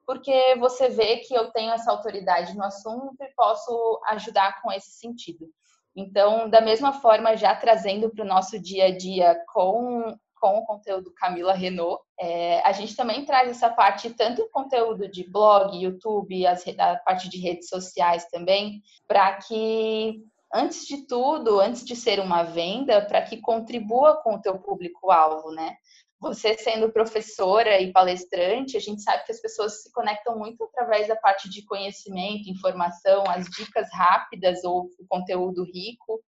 porque 0.08 0.56
você 0.58 0.88
vê 0.88 1.18
que 1.18 1.34
eu 1.34 1.50
tenho 1.50 1.70
essa 1.70 1.90
autoridade 1.90 2.56
no 2.56 2.64
assunto 2.64 3.14
e 3.20 3.34
posso 3.36 4.00
ajudar 4.06 4.62
com 4.62 4.72
esse 4.72 4.92
sentido. 4.92 5.46
Então, 5.94 6.48
da 6.48 6.62
mesma 6.62 6.94
forma, 6.94 7.36
já 7.36 7.54
trazendo 7.54 8.08
para 8.08 8.24
o 8.24 8.26
nosso 8.26 8.58
dia 8.58 8.86
a 8.86 8.96
dia 8.96 9.38
com, 9.52 10.16
com 10.40 10.60
o 10.60 10.64
conteúdo 10.64 11.12
Camila 11.14 11.52
Renault, 11.52 12.02
é, 12.18 12.62
a 12.62 12.72
gente 12.72 12.96
também 12.96 13.26
traz 13.26 13.50
essa 13.50 13.68
parte, 13.68 14.08
tanto 14.08 14.48
conteúdo 14.50 15.06
de 15.10 15.30
blog, 15.30 15.76
YouTube, 15.76 16.46
as, 16.46 16.66
a 16.66 16.96
parte 17.04 17.28
de 17.28 17.38
redes 17.38 17.68
sociais 17.68 18.24
também, 18.30 18.80
para 19.06 19.34
que 19.34 20.22
antes 20.54 20.86
de 20.86 21.06
tudo, 21.06 21.60
antes 21.60 21.84
de 21.84 21.94
ser 21.94 22.18
uma 22.18 22.44
venda, 22.44 23.04
para 23.04 23.20
que 23.20 23.42
contribua 23.42 24.16
com 24.22 24.36
o 24.36 24.40
teu 24.40 24.58
público-alvo, 24.58 25.50
né? 25.50 25.76
Você 26.20 26.56
sendo 26.58 26.92
professora 26.92 27.80
e 27.80 27.92
palestrante, 27.92 28.76
a 28.76 28.80
gente 28.80 29.02
sabe 29.02 29.24
que 29.24 29.32
as 29.32 29.40
pessoas 29.40 29.82
se 29.82 29.92
conectam 29.92 30.36
muito 30.36 30.64
através 30.64 31.06
da 31.06 31.16
parte 31.16 31.48
de 31.48 31.64
conhecimento, 31.64 32.50
informação, 32.50 33.24
as 33.28 33.46
dicas 33.46 33.88
rápidas 33.92 34.64
ou 34.64 34.90
o 34.98 35.06
conteúdo 35.08 35.64
rico. 35.64 36.20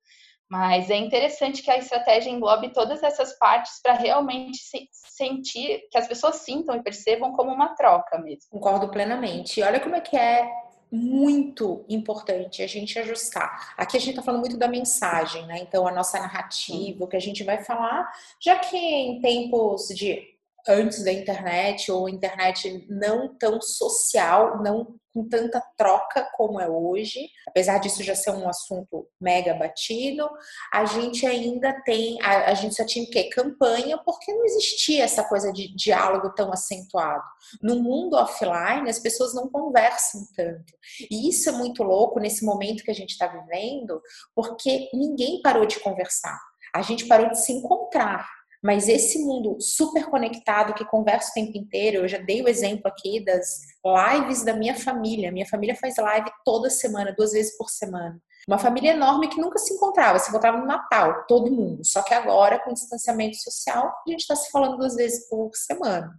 Mas 0.49 0.91
é 0.91 0.97
interessante 0.97 1.63
que 1.63 1.71
a 1.71 1.79
estratégia 1.79 2.29
englobe 2.29 2.73
todas 2.73 3.05
essas 3.05 3.39
partes 3.39 3.81
para 3.81 3.93
realmente 3.93 4.59
se 4.59 4.89
sentir, 4.93 5.83
que 5.91 5.97
as 5.97 6.09
pessoas 6.09 6.37
sintam 6.37 6.75
e 6.75 6.83
percebam 6.83 7.33
como 7.33 7.53
uma 7.53 7.75
troca 7.77 8.19
mesmo. 8.19 8.51
Concordo 8.51 8.89
plenamente. 8.89 9.61
E 9.61 9.63
olha 9.63 9.79
como 9.79 9.95
é 9.95 10.01
que 10.01 10.17
é 10.17 10.51
muito 10.91 11.85
importante 11.89 12.63
a 12.63 12.67
gente 12.67 12.99
ajustar. 12.99 13.75
Aqui 13.77 13.97
a 13.97 14.01
gente 14.01 14.11
está 14.11 14.23
falando 14.23 14.41
muito 14.41 14.57
da 14.57 14.69
mensagem, 14.69 15.47
né? 15.47 15.59
Então, 15.61 15.87
a 15.87 15.93
nossa 15.93 16.19
narrativa, 16.19 17.05
o 17.05 17.07
que 17.07 17.17
a 17.17 17.21
gente 17.21 17.45
vai 17.45 17.63
falar, 17.63 18.11
já 18.41 18.59
que 18.59 18.77
em 18.77 19.21
tempos 19.21 19.89
de 19.89 20.40
antes 20.69 21.05
da 21.05 21.13
internet 21.13 21.91
ou 21.91 22.09
internet 22.09 22.87
não 22.89 23.37
tão 23.37 23.61
social, 23.61 24.63
não 24.63 24.99
com 25.13 25.29
tanta 25.29 25.63
troca 25.77 26.29
como 26.35 26.61
é 26.61 26.69
hoje. 26.69 27.29
Apesar 27.47 27.79
disso 27.79 28.03
já 28.03 28.15
ser 28.15 28.31
um 28.31 28.49
assunto 28.49 29.09
mega 29.21 29.55
batido, 29.55 30.29
a 30.73 30.85
gente 30.85 31.27
ainda 31.27 31.73
tem, 31.83 32.21
a, 32.23 32.51
a 32.51 32.55
gente 32.55 32.75
só 32.75 32.85
tinha 32.85 33.05
o 33.05 33.11
quê? 33.11 33.25
Campanha, 33.25 33.99
porque 33.99 34.33
não 34.33 34.45
existia 34.45 35.05
essa 35.05 35.25
coisa 35.25 35.53
de 35.53 35.75
diálogo 35.75 36.33
tão 36.35 36.53
acentuado. 36.53 37.25
No 37.63 37.83
mundo 37.83 38.15
offline, 38.17 38.89
as 38.89 38.99
pessoas 38.99 39.35
não 39.35 39.49
conversam 39.49 40.21
tanto. 40.37 40.73
E 41.11 41.29
isso 41.29 41.49
é 41.49 41.53
muito 41.53 41.83
louco 41.83 42.21
nesse 42.21 42.45
momento 42.45 42.85
que 42.85 42.91
a 42.91 42.95
gente 42.95 43.11
está 43.11 43.27
vivendo, 43.27 44.01
porque 44.35 44.89
ninguém 44.95 45.43
parou 45.43 45.67
de 45.67 45.81
conversar. 45.81 46.39
A 46.73 46.83
gente 46.83 47.07
parou 47.07 47.29
de 47.31 47.41
se 47.41 47.53
encontrar. 47.53 48.29
Mas 48.63 48.89
esse 48.89 49.19
mundo 49.21 49.57
super 49.59 50.07
conectado 50.07 50.75
que 50.75 50.85
conversa 50.85 51.31
o 51.31 51.35
tempo 51.35 51.57
inteiro, 51.57 51.99
eu 51.99 52.09
já 52.09 52.19
dei 52.19 52.43
o 52.43 52.49
exemplo 52.49 52.83
aqui 52.87 53.25
das 53.25 53.61
lives 53.85 54.45
da 54.45 54.53
minha 54.53 54.75
família. 54.75 55.33
Minha 55.33 55.47
família 55.47 55.75
faz 55.75 55.97
live 55.97 56.31
toda 56.45 56.69
semana, 56.69 57.15
duas 57.17 57.33
vezes 57.33 57.57
por 57.57 57.71
semana. 57.71 58.21
Uma 58.47 58.59
família 58.59 58.93
enorme 58.93 59.29
que 59.29 59.41
nunca 59.41 59.59
se 59.59 59.73
encontrava, 59.73 60.19
se 60.19 60.29
encontrava 60.29 60.59
no 60.59 60.67
Natal, 60.67 61.25
todo 61.27 61.51
mundo. 61.51 61.85
Só 61.85 62.03
que 62.03 62.13
agora, 62.13 62.59
com 62.59 62.75
distanciamento 62.75 63.37
social, 63.37 63.87
a 64.07 64.11
gente 64.11 64.21
está 64.21 64.37
se 64.37 64.51
falando 64.51 64.77
duas 64.77 64.95
vezes 64.95 65.29
por 65.29 65.51
semana. 65.55 66.13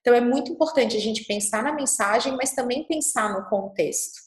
Então 0.00 0.14
é 0.14 0.20
muito 0.20 0.50
importante 0.50 0.96
a 0.96 1.00
gente 1.00 1.24
pensar 1.24 1.62
na 1.62 1.72
mensagem, 1.72 2.36
mas 2.36 2.52
também 2.52 2.86
pensar 2.86 3.32
no 3.32 3.48
contexto. 3.48 4.20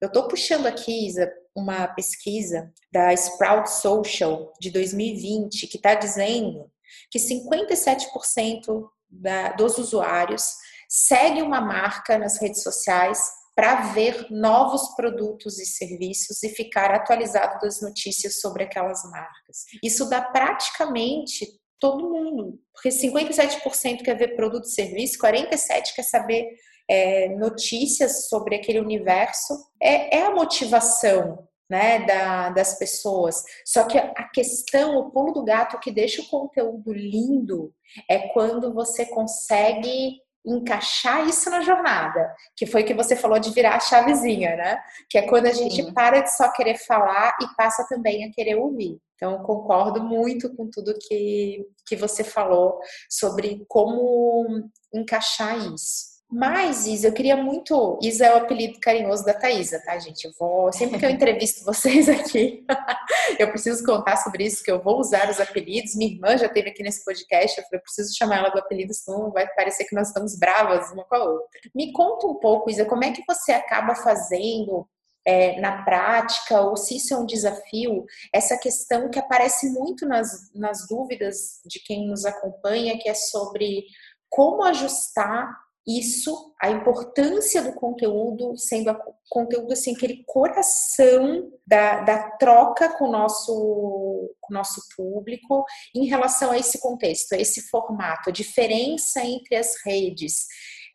Eu 0.00 0.08
estou 0.08 0.28
puxando 0.28 0.66
aqui, 0.66 1.06
Isa, 1.06 1.32
uma 1.54 1.88
pesquisa 1.88 2.70
da 2.92 3.14
Sprout 3.14 3.70
Social 3.70 4.52
de 4.60 4.70
2020 4.70 5.66
que 5.66 5.78
está 5.78 5.94
dizendo 5.94 6.70
que 7.10 7.18
57% 7.18 8.88
da, 9.08 9.52
dos 9.52 9.78
usuários 9.78 10.54
seguem 10.88 11.42
uma 11.42 11.60
marca 11.60 12.18
nas 12.18 12.40
redes 12.40 12.62
sociais 12.62 13.20
para 13.54 13.92
ver 13.92 14.26
novos 14.30 14.94
produtos 14.94 15.58
e 15.58 15.64
serviços 15.64 16.42
e 16.42 16.50
ficar 16.50 16.92
atualizado 16.92 17.58
das 17.60 17.80
notícias 17.80 18.40
sobre 18.40 18.64
aquelas 18.64 19.02
marcas. 19.10 19.64
Isso 19.82 20.08
dá 20.10 20.20
praticamente 20.20 21.46
todo 21.80 22.10
mundo, 22.10 22.60
porque 22.72 22.90
57% 22.90 24.02
quer 24.02 24.16
ver 24.16 24.36
produto 24.36 24.64
e 24.64 24.70
serviço, 24.70 25.18
47% 25.18 25.94
quer 25.94 26.02
saber 26.02 26.48
é, 26.88 27.28
notícias 27.30 28.28
sobre 28.28 28.56
aquele 28.56 28.80
universo. 28.80 29.54
É, 29.80 30.18
é 30.18 30.22
a 30.26 30.34
motivação 30.34 31.46
né, 31.68 32.04
da, 32.06 32.50
das 32.50 32.78
pessoas. 32.78 33.42
Só 33.64 33.84
que 33.84 33.98
a 33.98 34.28
questão, 34.32 34.96
o 34.96 35.10
pulo 35.10 35.32
do 35.32 35.44
gato 35.44 35.78
que 35.78 35.90
deixa 35.90 36.22
o 36.22 36.28
conteúdo 36.28 36.92
lindo 36.92 37.72
é 38.08 38.28
quando 38.28 38.72
você 38.72 39.06
consegue 39.06 40.20
encaixar 40.46 41.26
isso 41.26 41.50
na 41.50 41.60
jornada, 41.60 42.32
que 42.56 42.66
foi 42.66 42.82
o 42.82 42.86
que 42.86 42.94
você 42.94 43.16
falou 43.16 43.38
de 43.38 43.50
virar 43.50 43.74
a 43.74 43.80
chavezinha, 43.80 44.54
né? 44.56 44.80
Que 45.10 45.18
é 45.18 45.22
quando 45.22 45.46
a 45.46 45.52
gente 45.52 45.82
Sim. 45.82 45.92
para 45.92 46.20
de 46.20 46.36
só 46.36 46.52
querer 46.52 46.78
falar 46.78 47.36
e 47.42 47.56
passa 47.56 47.84
também 47.88 48.24
a 48.24 48.30
querer 48.30 48.54
ouvir. 48.54 48.96
Então, 49.16 49.42
concordo 49.42 50.02
muito 50.02 50.54
com 50.54 50.70
tudo 50.70 50.96
que, 51.00 51.66
que 51.86 51.96
você 51.96 52.22
falou 52.22 52.78
sobre 53.10 53.64
como 53.66 54.70
encaixar 54.94 55.58
isso. 55.74 56.15
Mas, 56.28 56.86
Isa, 56.86 57.06
eu 57.08 57.12
queria 57.12 57.36
muito. 57.36 57.98
Isa 58.02 58.26
é 58.26 58.34
o 58.34 58.38
apelido 58.38 58.80
carinhoso 58.80 59.24
da 59.24 59.32
Thaisa, 59.32 59.80
tá, 59.84 59.96
gente? 59.98 60.24
Eu 60.24 60.32
vou. 60.38 60.72
Sempre 60.72 60.98
que 60.98 61.06
eu 61.06 61.10
entrevisto 61.10 61.64
vocês 61.64 62.08
aqui, 62.08 62.64
eu 63.38 63.48
preciso 63.48 63.84
contar 63.84 64.16
sobre 64.16 64.44
isso, 64.44 64.62
que 64.62 64.70
eu 64.70 64.82
vou 64.82 64.98
usar 64.98 65.30
os 65.30 65.40
apelidos. 65.40 65.94
Minha 65.94 66.14
irmã 66.14 66.36
já 66.36 66.48
teve 66.48 66.70
aqui 66.70 66.82
nesse 66.82 67.04
podcast, 67.04 67.56
eu 67.56 67.64
falei, 67.64 67.78
eu 67.78 67.82
preciso 67.82 68.16
chamar 68.16 68.38
ela 68.38 68.48
do 68.48 68.58
apelido, 68.58 68.92
senão 68.92 69.30
vai 69.30 69.46
parecer 69.54 69.84
que 69.84 69.94
nós 69.94 70.08
estamos 70.08 70.36
bravas 70.36 70.90
uma 70.90 71.04
com 71.04 71.14
a 71.14 71.24
outra. 71.24 71.60
Me 71.72 71.92
conta 71.92 72.26
um 72.26 72.34
pouco, 72.34 72.70
Isa, 72.70 72.84
como 72.84 73.04
é 73.04 73.12
que 73.12 73.22
você 73.28 73.52
acaba 73.52 73.94
fazendo 73.94 74.88
é, 75.24 75.60
na 75.60 75.84
prática, 75.84 76.60
ou 76.60 76.76
se 76.76 76.96
isso 76.96 77.14
é 77.14 77.16
um 77.16 77.26
desafio, 77.26 78.04
essa 78.32 78.58
questão 78.58 79.10
que 79.10 79.18
aparece 79.18 79.70
muito 79.70 80.06
nas, 80.06 80.52
nas 80.54 80.86
dúvidas 80.88 81.60
de 81.64 81.80
quem 81.80 82.08
nos 82.08 82.24
acompanha, 82.24 82.98
que 82.98 83.08
é 83.08 83.14
sobre 83.14 83.84
como 84.28 84.62
ajustar 84.64 85.65
isso, 85.86 86.52
a 86.60 86.68
importância 86.70 87.62
do 87.62 87.72
conteúdo, 87.72 88.56
sendo 88.56 88.90
o 88.90 89.14
conteúdo 89.30 89.72
assim, 89.72 89.94
aquele 89.94 90.24
coração 90.26 91.48
da, 91.64 92.00
da 92.00 92.30
troca 92.32 92.88
com 92.98 93.04
o 93.04 93.12
nosso, 93.12 94.34
com 94.40 94.52
nosso 94.52 94.80
público 94.96 95.64
em 95.94 96.06
relação 96.06 96.50
a 96.50 96.58
esse 96.58 96.80
contexto, 96.80 97.34
a 97.34 97.38
esse 97.38 97.68
formato, 97.68 98.30
a 98.30 98.32
diferença 98.32 99.24
entre 99.24 99.54
as 99.54 99.74
redes. 99.84 100.46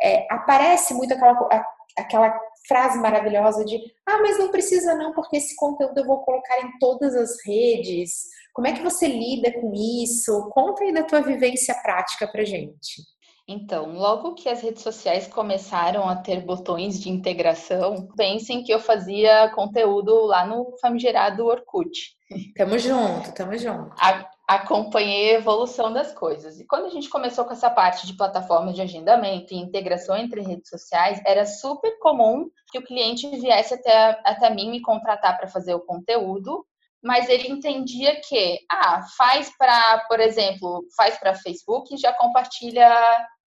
É, 0.01 0.27
aparece 0.29 0.93
muito 0.93 1.13
aquela, 1.13 1.65
aquela 1.97 2.41
frase 2.67 2.99
maravilhosa 2.99 3.63
de 3.63 3.77
ah, 4.05 4.19
mas 4.19 4.37
não 4.37 4.49
precisa 4.49 4.93
não, 4.93 5.13
porque 5.13 5.37
esse 5.37 5.55
conteúdo 5.55 5.97
eu 5.97 6.05
vou 6.05 6.19
colocar 6.23 6.59
em 6.59 6.77
todas 6.79 7.15
as 7.15 7.37
redes. 7.45 8.23
Como 8.53 8.67
é 8.67 8.73
que 8.73 8.83
você 8.83 9.07
lida 9.07 9.53
com 9.53 9.71
isso? 9.73 10.49
Conta 10.51 10.83
aí 10.83 10.93
da 10.93 11.03
tua 11.03 11.21
vivência 11.21 11.73
prática 11.81 12.27
pra 12.27 12.43
gente. 12.43 13.03
Então, 13.47 13.93
logo 13.93 14.33
que 14.33 14.47
as 14.47 14.61
redes 14.61 14.83
sociais 14.83 15.27
começaram 15.27 16.07
a 16.07 16.15
ter 16.15 16.41
botões 16.41 16.99
de 16.99 17.09
integração, 17.09 18.07
pensem 18.15 18.63
que 18.63 18.73
eu 18.73 18.79
fazia 18.79 19.49
conteúdo 19.49 20.25
lá 20.25 20.45
no 20.45 20.75
famigerado 20.79 21.45
Orkut. 21.45 22.15
Tamo 22.55 22.77
junto, 22.79 23.33
tamo 23.33 23.57
junto. 23.57 23.93
A, 23.99 24.29
acompanhei 24.47 25.35
a 25.35 25.39
evolução 25.39 25.91
das 25.91 26.13
coisas. 26.13 26.59
E 26.59 26.65
quando 26.65 26.85
a 26.85 26.89
gente 26.89 27.09
começou 27.09 27.45
com 27.45 27.53
essa 27.53 27.69
parte 27.69 28.05
de 28.05 28.13
plataformas 28.13 28.75
de 28.75 28.81
agendamento 28.81 29.53
e 29.53 29.57
integração 29.57 30.15
entre 30.15 30.41
redes 30.41 30.69
sociais, 30.69 31.21
era 31.25 31.45
super 31.45 31.97
comum 31.99 32.49
que 32.71 32.77
o 32.77 32.83
cliente 32.83 33.27
viesse 33.39 33.73
até, 33.73 34.19
até 34.23 34.49
mim 34.49 34.69
me 34.69 34.81
contratar 34.81 35.37
para 35.37 35.47
fazer 35.47 35.73
o 35.73 35.81
conteúdo 35.81 36.65
mas 37.03 37.27
ele 37.29 37.47
entendia 37.47 38.19
que, 38.21 38.59
ah, 38.69 39.03
faz 39.17 39.51
para, 39.57 40.05
por 40.07 40.19
exemplo, 40.19 40.85
faz 40.95 41.17
para 41.17 41.35
Facebook 41.35 41.93
e 41.93 41.97
já 41.97 42.13
compartilha 42.13 42.89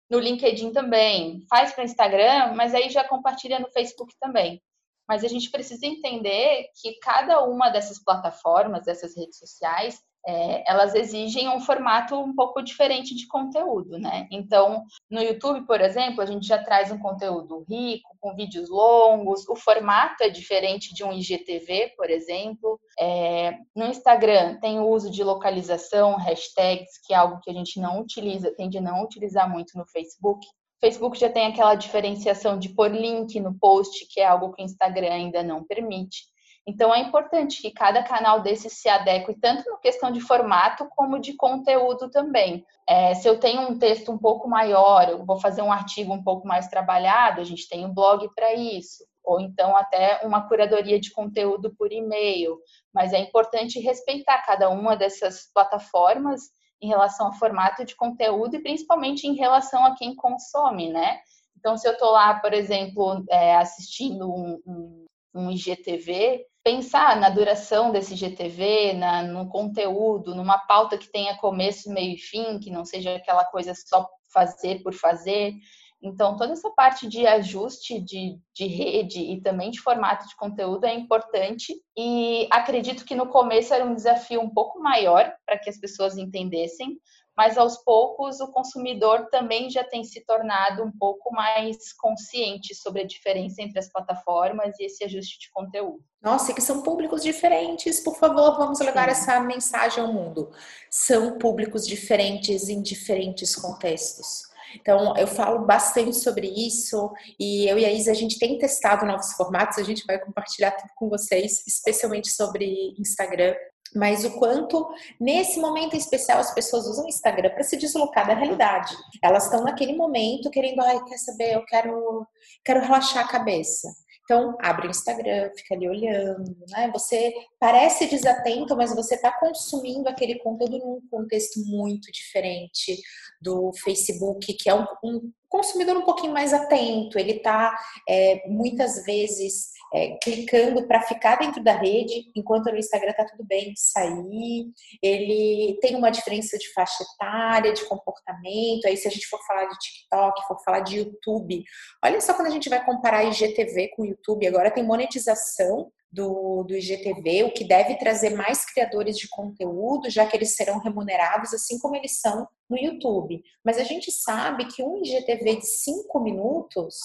no 0.10 0.20
LinkedIn 0.20 0.72
também, 0.72 1.46
faz 1.50 1.74
para 1.74 1.84
Instagram, 1.84 2.54
mas 2.56 2.74
aí 2.74 2.90
já 2.90 3.04
compartilha 3.04 3.60
no 3.60 3.70
Facebook 3.72 4.14
também. 4.20 4.62
Mas 5.08 5.24
a 5.24 5.28
gente 5.28 5.52
precisa 5.52 5.86
entender 5.86 6.68
que 6.82 6.98
cada 7.00 7.44
uma 7.44 7.70
dessas 7.70 8.02
plataformas, 8.02 8.86
dessas 8.86 9.18
redes 9.18 9.38
sociais, 9.38 10.00
é, 10.25 10.72
elas 10.72 10.96
exigem 10.96 11.50
um 11.50 11.60
formato 11.60 12.15
um 12.15 12.34
pouco 12.34 12.62
diferente 12.62 13.15
de 13.15 13.27
conteúdo, 13.27 14.00
né? 14.00 14.27
Então, 14.32 14.84
no 15.10 15.22
YouTube, 15.22 15.65
por 15.65 15.82
exemplo, 15.82 16.22
a 16.22 16.25
gente 16.25 16.48
já 16.48 16.58
traz 16.63 16.92
um 16.92 16.98
conteúdo 16.98 17.65
rico, 17.70 18.10
com 18.22 18.36
vídeos 18.36 18.70
longos, 18.70 19.48
o 19.50 19.56
formato 19.56 20.24
é 20.24 20.30
diferente 20.30 20.94
de 20.94 21.03
um 21.03 21.12
IGTV, 21.12 21.94
por 21.98 22.10
exemplo. 22.10 22.80
É, 23.00 23.58
no 23.75 23.86
Instagram 23.86 24.60
tem 24.60 24.80
o 24.80 24.88
uso 24.88 25.12
de 25.12 25.24
localização, 25.24 26.15
hashtags, 26.15 26.98
que 27.06 27.13
é 27.13 27.18
algo 27.18 27.39
que 27.42 27.51
a 27.51 27.53
gente 27.53 27.80
não 27.80 28.00
utiliza, 28.00 28.56
tende 28.56 28.77
a 28.77 28.82
não 28.82 29.03
utilizar 29.03 29.50
muito 29.50 29.77
no 29.77 29.86
Facebook. 29.88 30.46
Facebook 30.80 31.18
já 31.18 31.30
tem 31.30 31.48
aquela 31.48 31.75
diferenciação 31.75 32.60
de 32.60 32.70
pôr 32.70 32.92
link 32.92 33.39
no 33.39 33.58
post, 33.58 34.06
que 34.10 34.20
é 34.20 34.27
algo 34.27 34.51
que 34.51 34.62
o 34.62 34.65
Instagram 34.65 35.13
ainda 35.13 35.42
não 35.42 35.63
permite. 35.63 36.33
Então 36.65 36.96
é 36.96 37.00
importante 37.00 37.62
que 37.62 37.72
cada 37.72 38.01
canal 38.03 38.41
desse 38.41 38.70
se 38.70 38.88
adeque 38.88 39.34
tanto 39.34 39.70
na 39.70 39.77
questão 39.77 40.12
de 40.12 40.22
formato 40.22 40.88
como 40.96 41.20
de 41.20 41.34
conteúdo 41.34 42.10
também. 42.10 42.65
É, 42.88 43.13
se 43.15 43.27
eu 43.27 43.38
tenho 43.38 43.62
um 43.62 43.77
texto 43.77 44.12
um 44.12 44.17
pouco 44.17 44.48
maior, 44.48 45.10
eu 45.10 45.25
vou 45.25 45.38
fazer 45.38 45.62
um 45.62 45.72
artigo 45.72 46.13
um 46.13 46.24
pouco 46.24 46.48
mais 46.48 46.67
trabalhado, 46.70 47.41
a 47.41 47.43
gente 47.43 47.67
tem 47.67 47.86
um 47.86 47.93
blog 47.93 48.29
para 48.34 48.53
isso, 48.53 49.03
ou 49.24 49.41
então 49.41 49.75
até 49.75 50.22
uma 50.24 50.48
curadoria 50.48 51.00
de 51.00 51.12
conteúdo 51.12 51.75
por 51.75 51.91
e-mail. 51.91 52.58
Mas 52.93 53.12
é 53.12 53.20
importante 53.20 53.79
respeitar 53.79 54.46
cada 54.46 54.70
uma 54.70 54.96
dessas 54.96 55.50
plataformas 55.53 56.43
em 56.82 56.88
relação 56.88 57.27
ao 57.27 57.34
formato 57.34 57.84
de 57.84 57.96
conteúdo 57.96 58.55
e 58.55 58.62
principalmente 58.62 59.27
em 59.27 59.36
relação 59.36 59.86
a 59.86 59.96
quem 59.96 60.15
consome, 60.15 60.91
né? 60.91 61.20
Então, 61.58 61.77
se 61.77 61.88
eu 61.88 61.93
estou 61.93 62.12
lá, 62.12 62.39
por 62.41 62.53
exemplo, 62.53 63.24
é, 63.29 63.55
assistindo 63.55 64.29
um, 64.29 64.62
um, 64.67 65.05
um 65.34 65.51
IGTV, 65.51 66.46
pensar 66.63 67.20
na 67.20 67.29
duração 67.29 67.91
desse 67.91 68.15
GTV, 68.15 68.93
na, 68.93 69.24
no 69.24 69.50
conteúdo, 69.50 70.34
numa 70.34 70.58
pauta 70.58 70.98
que 70.98 71.12
tenha 71.12 71.38
começo, 71.38 71.91
meio 71.91 72.13
e 72.13 72.17
fim, 72.17 72.60
que 72.60 72.72
não 72.72 72.86
seja 72.86 73.15
aquela 73.15 73.43
coisa 73.43 73.74
só 73.75 74.08
fazer 74.34 74.82
por 74.82 74.93
fazer. 74.93 75.53
Então, 76.01 76.36
toda 76.36 76.51
essa 76.51 76.70
parte 76.72 77.08
de 77.08 77.25
ajuste 77.25 78.00
de, 78.00 78.38
de 78.53 78.65
rede 78.67 79.20
e 79.22 79.41
também 79.41 79.72
de 79.72 79.79
formato 79.79 80.27
de 80.27 80.36
conteúdo 80.36 80.86
é 80.86 80.93
importante. 80.93 81.74
E 81.98 82.48
acredito 82.51 83.05
que 83.05 83.15
no 83.15 83.27
começo 83.27 83.74
era 83.74 83.86
um 83.86 83.96
desafio 83.96 84.41
um 84.41 84.50
pouco 84.50 84.82
maior 84.82 85.34
para 85.46 85.58
que 85.58 85.70
as 85.70 85.77
pessoas 85.77 86.17
entendessem, 86.17 86.98
mas 87.36 87.58
aos 87.58 87.78
poucos 87.84 88.40
o 88.40 88.52
consumidor 88.52 89.28
também 89.30 89.70
já 89.70 89.84
tem 89.84 90.04
se 90.04 90.24
tornado 90.25 90.84
um 90.84 90.92
pouco 90.92 91.32
mais 91.32 91.94
consciente 91.94 92.75
sobre 92.75 93.02
a 93.02 93.08
diferença 93.08 93.62
entre 93.62 93.80
as 93.80 93.92
plataformas 93.92 94.80
e 94.80 94.86
esse 94.86 95.04
ajuste 95.04 95.40
de 95.40 95.52
conteúdo. 95.52 96.04
Nossa, 96.22 96.54
que 96.54 96.62
são 96.62 96.82
públicos 96.82 97.22
diferentes, 97.22 98.00
por 98.00 98.16
favor, 98.16 98.58
vamos 98.58 98.80
levar 98.80 99.13
Sim. 99.13 99.22
essa 99.22 99.40
mensagem 99.42 100.04
ao 100.04 100.13
mundo. 100.13 100.52
São 100.90 101.38
públicos 101.38 101.86
diferentes 101.86 102.70
em 102.70 102.82
diferentes 102.82 103.56
contextos. 103.56 104.54
Então, 104.75 105.16
eu 105.18 105.28
falo 105.28 105.66
bastante 105.66 106.16
sobre 106.16 106.48
isso 106.48 107.12
e 107.40 107.68
eu 107.68 107.78
e 107.78 107.86
a 107.86 107.92
Isa, 107.92 108.12
a 108.12 108.16
gente 108.16 108.40
tem 108.40 108.58
testado 108.58 109.06
novos 109.06 109.34
formatos, 109.34 109.78
a 109.78 109.84
gente 109.84 110.06
vai 110.06 110.20
compartilhar 110.20 110.72
tudo 110.72 110.90
com 110.96 111.10
vocês, 111.10 111.63
especialmente 111.68 112.30
sobre 112.30 112.96
Instagram. 112.98 113.54
Mas 113.96 114.24
o 114.24 114.32
quanto, 114.32 114.88
nesse 115.20 115.60
momento 115.60 115.96
especial, 115.96 116.40
as 116.40 116.54
pessoas 116.54 116.88
usam 116.88 117.06
o 117.06 117.10
Instagram 117.10 117.50
para 117.50 117.64
se 117.64 117.78
deslocar 117.78 118.28
da 118.28 118.34
realidade. 118.34 118.96
Elas 119.22 119.46
estão 119.46 119.64
naquele 119.64 119.96
momento 119.96 120.50
querendo, 120.50 120.82
ai, 120.82 121.04
quer 121.06 121.18
saber, 121.18 121.56
eu 121.56 121.66
quero, 121.66 122.28
quero 122.64 122.82
relaxar 122.82 123.24
a 123.24 123.28
cabeça. 123.28 123.88
Então, 124.24 124.58
abre 124.62 124.88
o 124.88 124.90
Instagram, 124.90 125.52
fica 125.56 125.76
ali 125.76 125.88
olhando, 125.88 126.56
né? 126.70 126.90
Você 126.94 127.34
parece 127.60 128.08
desatento, 128.08 128.76
mas 128.76 128.96
você 128.96 129.16
está 129.16 129.32
consumindo 129.38 130.08
aquele 130.08 130.40
conteúdo 130.40 130.80
num 130.80 131.02
contexto 131.12 131.60
muito 131.66 132.10
diferente 132.10 133.02
do 133.42 133.72
Facebook, 133.84 134.54
que 134.54 134.70
é 134.70 134.74
um, 134.74 134.86
um 135.04 135.32
consumidor 135.53 135.95
um 135.95 136.01
pouquinho 136.01 136.33
mais 136.33 136.51
atento, 136.51 137.19
ele 137.19 137.33
está 137.33 137.77
é, 138.10 138.41
muitas 138.50 139.05
vezes 139.05 139.67
é, 139.93 140.17
clicando 140.17 140.88
para 140.88 141.03
ficar 141.03 141.36
dentro 141.36 141.63
da 141.63 141.74
rede, 141.74 142.31
enquanto 142.36 142.72
no 142.72 142.77
Instagram 142.77 143.12
está 143.12 143.24
tudo 143.24 143.45
bem 143.45 143.72
sair, 143.75 144.65
ele 145.00 145.77
tem 145.79 145.95
uma 145.95 146.10
diferença 146.10 146.57
de 146.57 146.74
faixa 146.74 147.03
etária, 147.03 147.72
de 147.72 147.86
comportamento, 147.86 148.88
aí 148.88 148.98
se 148.98 149.07
a 149.07 149.12
gente 149.12 149.27
for 149.27 149.39
falar 149.45 149.65
de 149.65 149.77
TikTok, 149.77 150.48
for 150.48 150.57
falar 150.65 150.79
de 150.79 150.98
YouTube, 150.98 151.63
olha 152.03 152.19
só 152.19 152.33
quando 152.33 152.48
a 152.48 152.51
gente 152.51 152.67
vai 152.67 152.83
comparar 152.83 153.24
IGTV 153.25 153.89
com 153.95 154.05
YouTube, 154.05 154.48
agora 154.48 154.72
tem 154.72 154.83
monetização, 154.83 155.91
do, 156.13 156.63
do 156.63 156.75
IGTV, 156.75 157.43
o 157.43 157.51
que 157.51 157.63
deve 157.63 157.96
trazer 157.96 158.29
mais 158.29 158.63
criadores 158.63 159.17
de 159.17 159.27
conteúdo, 159.27 160.12
já 160.12 160.27
que 160.27 160.38
eles 160.38 160.55
serão 160.55 160.77
remunerados, 160.77 161.53
assim 161.55 161.79
como 161.79 161.96
eles 161.96 162.20
são 162.20 162.48
no 162.70 162.77
YouTube. 162.77 163.43
Mas 163.65 163.79
a 163.79 163.84
gente 163.84 164.12
sabe 164.12 164.65
que 164.65 164.84
um 164.84 165.03
IGTV 165.03 165.55
de 165.55 165.65
cinco 165.65 166.20
minutos 166.20 166.96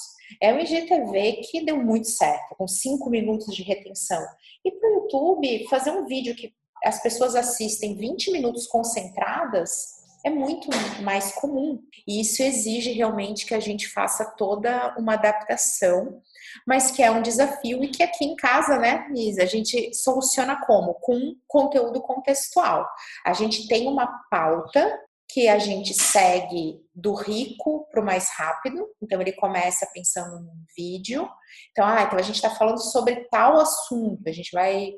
é 0.42 0.52
um 0.52 0.60
IGTV 0.60 1.40
que 1.50 1.64
deu 1.64 1.82
muito 1.82 2.08
certo, 2.08 2.54
com 2.54 2.68
cinco 2.68 3.08
minutos 3.08 3.56
de 3.56 3.62
retenção. 3.62 4.22
E 4.62 4.70
para 4.70 4.90
o 4.90 4.94
YouTube, 5.02 5.66
fazer 5.70 5.90
um 5.90 6.06
vídeo 6.06 6.36
que 6.36 6.52
as 6.84 7.02
pessoas 7.02 7.34
assistem 7.34 7.96
20 7.96 8.30
minutos 8.30 8.66
concentradas 8.66 9.98
é 10.25 10.30
muito 10.30 10.68
mais 11.02 11.32
comum. 11.32 11.80
E 12.06 12.20
isso 12.20 12.42
exige 12.42 12.92
realmente 12.92 13.46
que 13.46 13.54
a 13.54 13.60
gente 13.60 13.88
faça 13.88 14.25
toda 14.37 14.94
uma 14.98 15.14
adaptação 15.14 16.20
mas 16.66 16.90
que 16.90 17.02
é 17.02 17.10
um 17.10 17.22
desafio 17.22 17.82
e 17.82 17.88
que 17.88 18.02
aqui 18.02 18.25
em 18.25 18.37
casa, 18.37 18.78
né, 18.78 19.06
Isa, 19.14 19.42
a 19.42 19.46
gente 19.46 19.94
soluciona 19.94 20.56
como? 20.66 20.94
Com 20.94 21.37
conteúdo 21.46 22.00
contextual. 22.00 22.87
A 23.25 23.32
gente 23.32 23.66
tem 23.68 23.88
uma 23.88 24.06
pauta 24.30 24.98
que 25.30 25.46
a 25.46 25.58
gente 25.58 25.92
segue 25.92 26.80
do 26.98 27.14
rico 27.14 27.86
para 27.90 28.00
o 28.02 28.04
mais 28.04 28.28
rápido. 28.30 28.88
Então 29.00 29.20
ele 29.20 29.32
começa 29.32 29.88
pensando 29.94 30.40
num 30.40 30.64
vídeo. 30.76 31.28
Então, 31.70 31.86
ah, 31.86 32.02
então 32.02 32.18
a 32.18 32.22
gente 32.22 32.34
está 32.34 32.50
falando 32.50 32.80
sobre 32.80 33.26
tal 33.30 33.58
assunto. 33.58 34.28
A 34.28 34.32
gente 34.32 34.50
vai, 34.52 34.92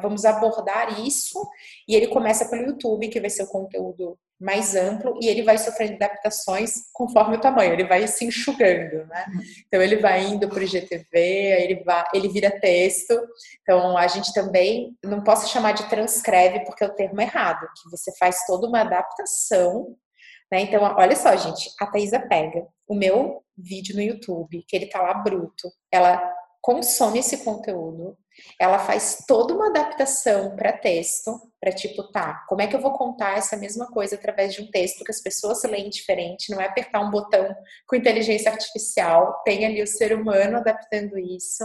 vamos 0.00 0.24
abordar 0.24 1.00
isso 1.00 1.38
e 1.88 1.96
ele 1.96 2.06
começa 2.06 2.48
pelo 2.48 2.62
YouTube, 2.62 3.08
que 3.08 3.20
vai 3.20 3.30
ser 3.30 3.42
o 3.42 3.48
conteúdo 3.48 4.16
mais 4.40 4.74
amplo 4.74 5.18
e 5.22 5.28
ele 5.28 5.42
vai 5.42 5.56
sofrendo 5.56 5.94
adaptações 5.94 6.90
conforme 6.92 7.36
o 7.36 7.40
tamanho, 7.40 7.72
ele 7.72 7.84
vai 7.84 8.06
se 8.06 8.24
enxugando, 8.24 9.06
né? 9.06 9.26
Então 9.66 9.80
ele 9.80 9.96
vai 9.96 10.24
indo 10.24 10.48
para 10.48 10.62
o 10.62 10.66
GTV, 10.66 11.06
ele 11.14 11.82
vai, 11.84 12.04
ele 12.12 12.28
vira 12.28 12.50
texto. 12.60 13.18
Então 13.62 13.96
a 13.96 14.06
gente 14.06 14.32
também 14.34 14.96
não 15.02 15.22
posso 15.22 15.48
chamar 15.48 15.72
de 15.72 15.88
transcreve 15.88 16.64
porque 16.64 16.84
é 16.84 16.86
o 16.86 16.94
termo 16.94 17.20
errado, 17.20 17.66
que 17.80 17.90
você 17.90 18.12
faz 18.18 18.44
toda 18.46 18.66
uma 18.66 18.80
adaptação, 18.80 19.96
né? 20.54 20.60
Então 20.60 20.80
olha 20.96 21.16
só, 21.16 21.34
gente, 21.34 21.68
a 21.80 21.86
Thaisa 21.86 22.20
pega 22.20 22.64
o 22.86 22.94
meu 22.94 23.42
vídeo 23.58 23.96
no 23.96 24.02
YouTube, 24.02 24.64
que 24.68 24.76
ele 24.76 24.86
tá 24.86 25.02
lá 25.02 25.14
bruto, 25.14 25.68
ela 25.90 26.32
consome 26.62 27.18
esse 27.18 27.38
conteúdo, 27.38 28.16
ela 28.58 28.78
faz 28.78 29.24
toda 29.26 29.52
uma 29.52 29.68
adaptação 29.68 30.54
para 30.54 30.72
texto, 30.72 31.40
para 31.60 31.72
tipo, 31.72 32.04
tá, 32.12 32.44
como 32.48 32.62
é 32.62 32.68
que 32.68 32.76
eu 32.76 32.80
vou 32.80 32.92
contar 32.92 33.36
essa 33.36 33.56
mesma 33.56 33.88
coisa 33.88 34.14
através 34.14 34.54
de 34.54 34.62
um 34.62 34.70
texto 34.70 35.04
que 35.04 35.10
as 35.10 35.20
pessoas 35.20 35.62
leem 35.64 35.90
diferente, 35.90 36.52
não 36.52 36.60
é 36.60 36.66
apertar 36.66 37.00
um 37.00 37.10
botão 37.10 37.52
com 37.88 37.96
inteligência 37.96 38.50
artificial, 38.50 39.42
tem 39.44 39.66
ali 39.66 39.82
o 39.82 39.86
ser 39.88 40.12
humano 40.12 40.58
adaptando 40.58 41.18
isso. 41.18 41.64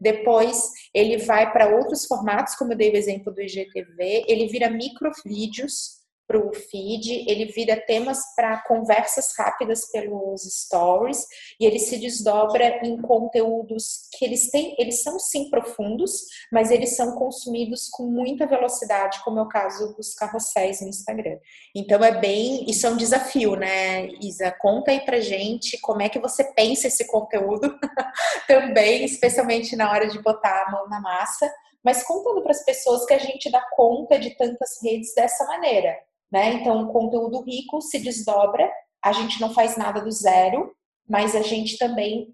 Depois 0.00 0.62
ele 0.94 1.18
vai 1.18 1.52
para 1.52 1.76
outros 1.76 2.06
formatos, 2.06 2.54
como 2.54 2.72
eu 2.72 2.76
dei 2.76 2.90
o 2.90 2.96
exemplo 2.96 3.32
do 3.32 3.42
IGTV, 3.42 4.24
ele 4.26 4.48
vira 4.48 4.70
microvídeos 4.70 6.03
para 6.26 6.38
o 6.38 6.52
feed, 6.54 7.28
ele 7.28 7.46
vira 7.46 7.76
temas 7.76 8.18
para 8.34 8.62
conversas 8.66 9.32
rápidas 9.36 9.90
pelos 9.90 10.42
stories 10.42 11.26
e 11.60 11.66
ele 11.66 11.78
se 11.78 11.98
desdobra 11.98 12.80
em 12.84 13.00
conteúdos 13.00 14.08
que 14.16 14.24
eles 14.24 14.50
têm, 14.50 14.74
eles 14.78 15.02
são 15.02 15.18
sim 15.18 15.50
profundos, 15.50 16.24
mas 16.50 16.70
eles 16.70 16.96
são 16.96 17.14
consumidos 17.14 17.88
com 17.90 18.04
muita 18.04 18.46
velocidade, 18.46 19.22
como 19.22 19.38
é 19.38 19.42
o 19.42 19.48
caso 19.48 19.94
dos 19.94 20.14
carrosséis 20.14 20.80
no 20.80 20.88
Instagram. 20.88 21.38
Então 21.74 22.02
é 22.02 22.18
bem, 22.18 22.64
isso 22.70 22.86
é 22.86 22.90
um 22.90 22.96
desafio, 22.96 23.54
né, 23.54 24.08
Isa? 24.20 24.50
Conta 24.58 24.92
aí 24.92 25.00
pra 25.00 25.20
gente 25.20 25.78
como 25.80 26.02
é 26.02 26.08
que 26.08 26.18
você 26.18 26.44
pensa 26.52 26.86
esse 26.86 27.06
conteúdo 27.06 27.78
também, 28.48 29.04
especialmente 29.04 29.76
na 29.76 29.90
hora 29.90 30.08
de 30.08 30.22
botar 30.22 30.64
a 30.66 30.70
mão 30.70 30.88
na 30.88 31.00
massa, 31.00 31.52
mas 31.84 32.02
contando 32.02 32.42
para 32.42 32.52
as 32.52 32.64
pessoas 32.64 33.04
que 33.04 33.12
a 33.12 33.18
gente 33.18 33.50
dá 33.50 33.60
conta 33.72 34.18
de 34.18 34.30
tantas 34.30 34.82
redes 34.82 35.14
dessa 35.14 35.44
maneira 35.44 35.94
né? 36.34 36.54
Então, 36.54 36.82
o 36.82 36.92
conteúdo 36.92 37.44
rico 37.44 37.80
se 37.80 38.00
desdobra, 38.00 38.68
a 39.00 39.12
gente 39.12 39.40
não 39.40 39.54
faz 39.54 39.76
nada 39.76 40.00
do 40.00 40.10
zero, 40.10 40.74
mas 41.08 41.36
a 41.36 41.42
gente 41.42 41.78
também 41.78 42.26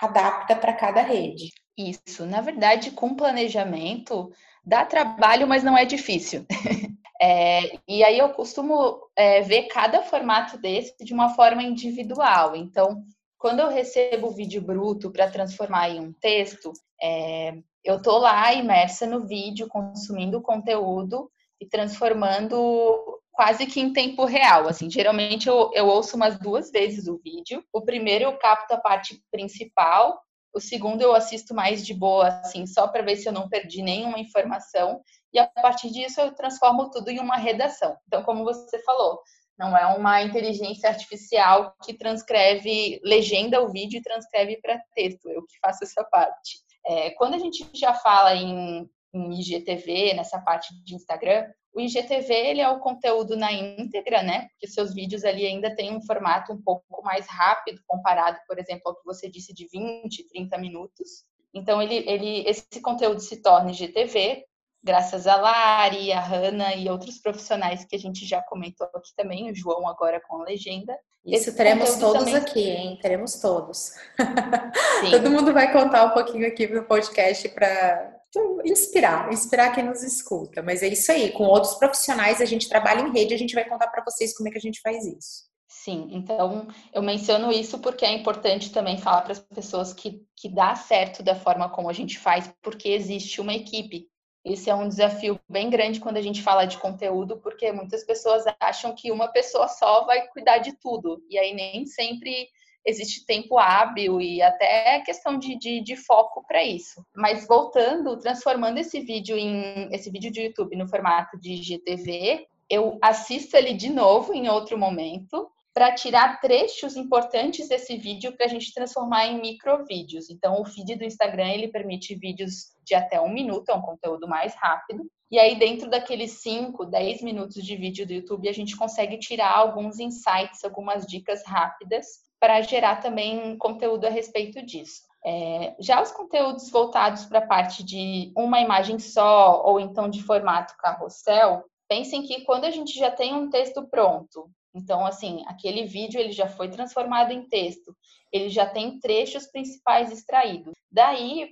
adapta 0.00 0.54
para 0.54 0.72
cada 0.72 1.02
rede. 1.02 1.50
Isso, 1.76 2.24
na 2.24 2.40
verdade, 2.40 2.92
com 2.92 3.16
planejamento 3.16 4.30
dá 4.64 4.84
trabalho, 4.84 5.48
mas 5.48 5.64
não 5.64 5.76
é 5.76 5.84
difícil. 5.84 6.46
é, 7.20 7.76
e 7.88 8.04
aí 8.04 8.16
eu 8.16 8.28
costumo 8.28 9.00
é, 9.16 9.40
ver 9.40 9.64
cada 9.64 10.04
formato 10.04 10.56
desse 10.56 10.94
de 11.04 11.12
uma 11.12 11.30
forma 11.30 11.60
individual. 11.60 12.54
Então, 12.54 13.02
quando 13.36 13.58
eu 13.58 13.68
recebo 13.68 14.28
o 14.28 14.34
vídeo 14.34 14.62
bruto 14.62 15.10
para 15.10 15.32
transformar 15.32 15.88
em 15.88 15.98
um 15.98 16.12
texto, 16.12 16.72
é, 17.02 17.58
eu 17.82 18.00
tô 18.00 18.18
lá 18.18 18.52
imersa 18.54 19.04
no 19.04 19.26
vídeo, 19.26 19.66
consumindo 19.66 20.38
o 20.38 20.42
conteúdo 20.42 21.28
e 21.60 21.66
transformando 21.66 23.18
quase 23.38 23.66
que 23.66 23.78
em 23.78 23.92
tempo 23.92 24.24
real. 24.24 24.66
Assim, 24.66 24.90
geralmente 24.90 25.48
eu, 25.48 25.70
eu 25.72 25.86
ouço 25.86 26.16
umas 26.16 26.36
duas 26.40 26.72
vezes 26.72 27.06
o 27.06 27.18
vídeo. 27.18 27.64
O 27.72 27.80
primeiro 27.80 28.24
eu 28.24 28.36
capto 28.36 28.74
a 28.74 28.80
parte 28.80 29.22
principal, 29.30 30.20
o 30.52 30.58
segundo 30.58 31.02
eu 31.02 31.14
assisto 31.14 31.54
mais 31.54 31.86
de 31.86 31.94
boa, 31.94 32.26
assim, 32.26 32.66
só 32.66 32.88
para 32.88 33.04
ver 33.04 33.14
se 33.14 33.28
eu 33.28 33.32
não 33.32 33.48
perdi 33.48 33.80
nenhuma 33.80 34.18
informação. 34.18 35.00
E 35.32 35.38
a 35.38 35.46
partir 35.46 35.92
disso 35.92 36.20
eu 36.20 36.34
transformo 36.34 36.90
tudo 36.90 37.10
em 37.10 37.20
uma 37.20 37.36
redação. 37.36 37.96
Então, 38.08 38.24
como 38.24 38.42
você 38.42 38.82
falou, 38.82 39.20
não 39.56 39.76
é 39.76 39.86
uma 39.86 40.20
inteligência 40.20 40.88
artificial 40.88 41.76
que 41.84 41.94
transcreve, 41.94 43.00
legenda 43.04 43.62
o 43.62 43.70
vídeo 43.70 43.98
e 43.98 44.02
transcreve 44.02 44.60
para 44.60 44.82
texto. 44.96 45.30
Eu 45.30 45.46
que 45.46 45.56
faço 45.60 45.84
essa 45.84 46.02
parte. 46.02 46.58
É, 46.84 47.10
quando 47.10 47.34
a 47.34 47.38
gente 47.38 47.64
já 47.72 47.94
fala 47.94 48.34
em, 48.34 48.90
em 49.14 49.38
IGTV, 49.38 50.14
nessa 50.14 50.40
parte 50.40 50.74
de 50.82 50.96
Instagram, 50.96 51.46
o 51.74 51.80
IGTV 51.80 52.32
ele 52.32 52.60
é 52.60 52.68
o 52.68 52.80
conteúdo 52.80 53.36
na 53.36 53.52
íntegra, 53.52 54.22
né? 54.22 54.48
Porque 54.50 54.66
seus 54.66 54.94
vídeos 54.94 55.24
ali 55.24 55.46
ainda 55.46 55.74
têm 55.74 55.96
um 55.96 56.02
formato 56.02 56.52
um 56.52 56.60
pouco 56.60 57.02
mais 57.02 57.26
rápido 57.26 57.80
comparado, 57.86 58.38
por 58.46 58.58
exemplo, 58.58 58.82
ao 58.86 58.96
que 58.96 59.04
você 59.04 59.28
disse 59.28 59.54
de 59.54 59.66
20, 59.68 60.28
30 60.28 60.58
minutos. 60.58 61.24
Então 61.54 61.80
ele, 61.80 61.96
ele 62.06 62.48
esse 62.48 62.80
conteúdo 62.82 63.20
se 63.20 63.40
torna 63.42 63.70
IGTV 63.70 64.44
graças 64.82 65.26
a 65.26 65.36
Lari, 65.36 66.12
a 66.12 66.20
Hanna 66.20 66.74
e 66.74 66.88
outros 66.88 67.18
profissionais 67.18 67.84
que 67.84 67.96
a 67.96 67.98
gente 67.98 68.24
já 68.24 68.40
comentou 68.42 68.88
aqui 68.94 69.12
também, 69.16 69.50
o 69.50 69.54
João 69.54 69.88
agora 69.88 70.20
com 70.26 70.40
a 70.40 70.44
legenda. 70.44 70.96
Isso, 71.24 71.54
teremos 71.54 71.96
todos 71.96 72.24
também... 72.24 72.36
aqui, 72.36 72.70
hein? 72.70 72.98
Teremos 73.02 73.40
todos. 73.40 73.92
Todo 75.10 75.30
mundo 75.30 75.52
vai 75.52 75.72
contar 75.72 76.06
um 76.06 76.10
pouquinho 76.10 76.46
aqui 76.46 76.66
no 76.66 76.84
podcast 76.84 77.48
para 77.50 78.17
inspirar, 78.64 79.32
inspirar 79.32 79.74
quem 79.74 79.84
nos 79.84 80.02
escuta. 80.02 80.62
Mas 80.62 80.82
é 80.82 80.88
isso 80.88 81.10
aí, 81.10 81.32
com 81.32 81.44
outros 81.44 81.74
profissionais 81.74 82.40
a 82.40 82.44
gente 82.44 82.68
trabalha 82.68 83.00
em 83.00 83.12
rede, 83.12 83.34
a 83.34 83.38
gente 83.38 83.54
vai 83.54 83.68
contar 83.68 83.88
para 83.88 84.04
vocês 84.04 84.36
como 84.36 84.48
é 84.48 84.52
que 84.52 84.58
a 84.58 84.60
gente 84.60 84.80
faz 84.80 85.04
isso. 85.04 85.48
Sim, 85.70 86.08
então 86.12 86.66
eu 86.92 87.02
menciono 87.02 87.52
isso 87.52 87.78
porque 87.78 88.04
é 88.04 88.12
importante 88.12 88.72
também 88.72 88.98
falar 88.98 89.22
para 89.22 89.32
as 89.32 89.38
pessoas 89.38 89.92
que, 89.92 90.22
que 90.36 90.48
dá 90.48 90.74
certo 90.74 91.22
da 91.22 91.34
forma 91.34 91.68
como 91.68 91.88
a 91.88 91.92
gente 91.92 92.18
faz, 92.18 92.52
porque 92.62 92.88
existe 92.88 93.40
uma 93.40 93.54
equipe. 93.54 94.08
Esse 94.44 94.70
é 94.70 94.74
um 94.74 94.88
desafio 94.88 95.38
bem 95.48 95.68
grande 95.68 96.00
quando 96.00 96.16
a 96.16 96.22
gente 96.22 96.42
fala 96.42 96.64
de 96.64 96.78
conteúdo, 96.78 97.38
porque 97.38 97.70
muitas 97.70 98.04
pessoas 98.04 98.44
acham 98.58 98.94
que 98.94 99.12
uma 99.12 99.28
pessoa 99.28 99.68
só 99.68 100.04
vai 100.04 100.26
cuidar 100.28 100.58
de 100.58 100.72
tudo, 100.72 101.22
e 101.28 101.38
aí 101.38 101.54
nem 101.54 101.86
sempre 101.86 102.48
existe 102.86 103.24
tempo 103.26 103.58
hábil 103.58 104.20
e 104.20 104.40
até 104.40 105.00
questão 105.00 105.38
de, 105.38 105.58
de, 105.58 105.82
de 105.82 105.96
foco 105.96 106.44
para 106.46 106.62
isso. 106.64 107.04
Mas 107.14 107.46
voltando, 107.46 108.18
transformando 108.18 108.78
esse 108.78 109.00
vídeo 109.00 109.36
em 109.36 109.88
esse 109.92 110.10
vídeo 110.10 110.30
de 110.30 110.42
YouTube 110.42 110.76
no 110.76 110.88
formato 110.88 111.38
de 111.38 111.56
GTV, 111.56 112.46
eu 112.70 112.98
assisto 113.02 113.56
ele 113.56 113.74
de 113.74 113.90
novo 113.90 114.32
em 114.34 114.48
outro 114.48 114.78
momento 114.78 115.50
para 115.78 115.94
tirar 115.94 116.40
trechos 116.40 116.96
importantes 116.96 117.68
desse 117.68 117.96
vídeo 117.96 118.36
para 118.36 118.46
a 118.46 118.48
gente 118.48 118.74
transformar 118.74 119.26
em 119.26 119.40
microvídeos. 119.40 120.28
Então, 120.28 120.60
o 120.60 120.64
feed 120.64 120.96
do 120.96 121.04
Instagram 121.04 121.50
ele 121.50 121.68
permite 121.68 122.16
vídeos 122.16 122.74
de 122.84 122.94
até 122.94 123.20
um 123.20 123.32
minuto, 123.32 123.68
é 123.68 123.74
um 123.74 123.82
conteúdo 123.82 124.26
mais 124.26 124.54
rápido. 124.56 125.04
E 125.30 125.38
aí, 125.38 125.56
dentro 125.56 125.88
daqueles 125.88 126.42
5, 126.42 126.84
10 126.84 127.22
minutos 127.22 127.64
de 127.64 127.76
vídeo 127.76 128.06
do 128.06 128.12
YouTube, 128.12 128.48
a 128.48 128.52
gente 128.52 128.76
consegue 128.76 129.18
tirar 129.18 129.56
alguns 129.56 130.00
insights, 130.00 130.64
algumas 130.64 131.06
dicas 131.06 131.44
rápidas 131.46 132.27
para 132.40 132.60
gerar 132.62 132.96
também 132.96 133.56
conteúdo 133.56 134.06
a 134.06 134.10
respeito 134.10 134.62
disso. 134.62 135.02
É, 135.24 135.74
já 135.80 136.00
os 136.00 136.12
conteúdos 136.12 136.70
voltados 136.70 137.24
para 137.24 137.40
a 137.40 137.46
parte 137.46 137.82
de 137.82 138.32
uma 138.36 138.60
imagem 138.60 138.98
só 138.98 139.62
ou 139.64 139.80
então 139.80 140.08
de 140.08 140.22
formato 140.22 140.76
carrossel, 140.78 141.64
pensem 141.88 142.22
que 142.22 142.42
quando 142.42 142.64
a 142.64 142.70
gente 142.70 142.96
já 142.96 143.10
tem 143.10 143.34
um 143.34 143.50
texto 143.50 143.86
pronto, 143.88 144.48
então 144.74 145.04
assim, 145.04 145.44
aquele 145.48 145.84
vídeo 145.84 146.20
ele 146.20 146.32
já 146.32 146.46
foi 146.46 146.68
transformado 146.68 147.32
em 147.32 147.48
texto, 147.48 147.96
ele 148.32 148.48
já 148.48 148.66
tem 148.66 148.98
trechos 148.98 149.46
principais 149.46 150.12
extraídos. 150.12 150.72
Daí, 150.90 151.50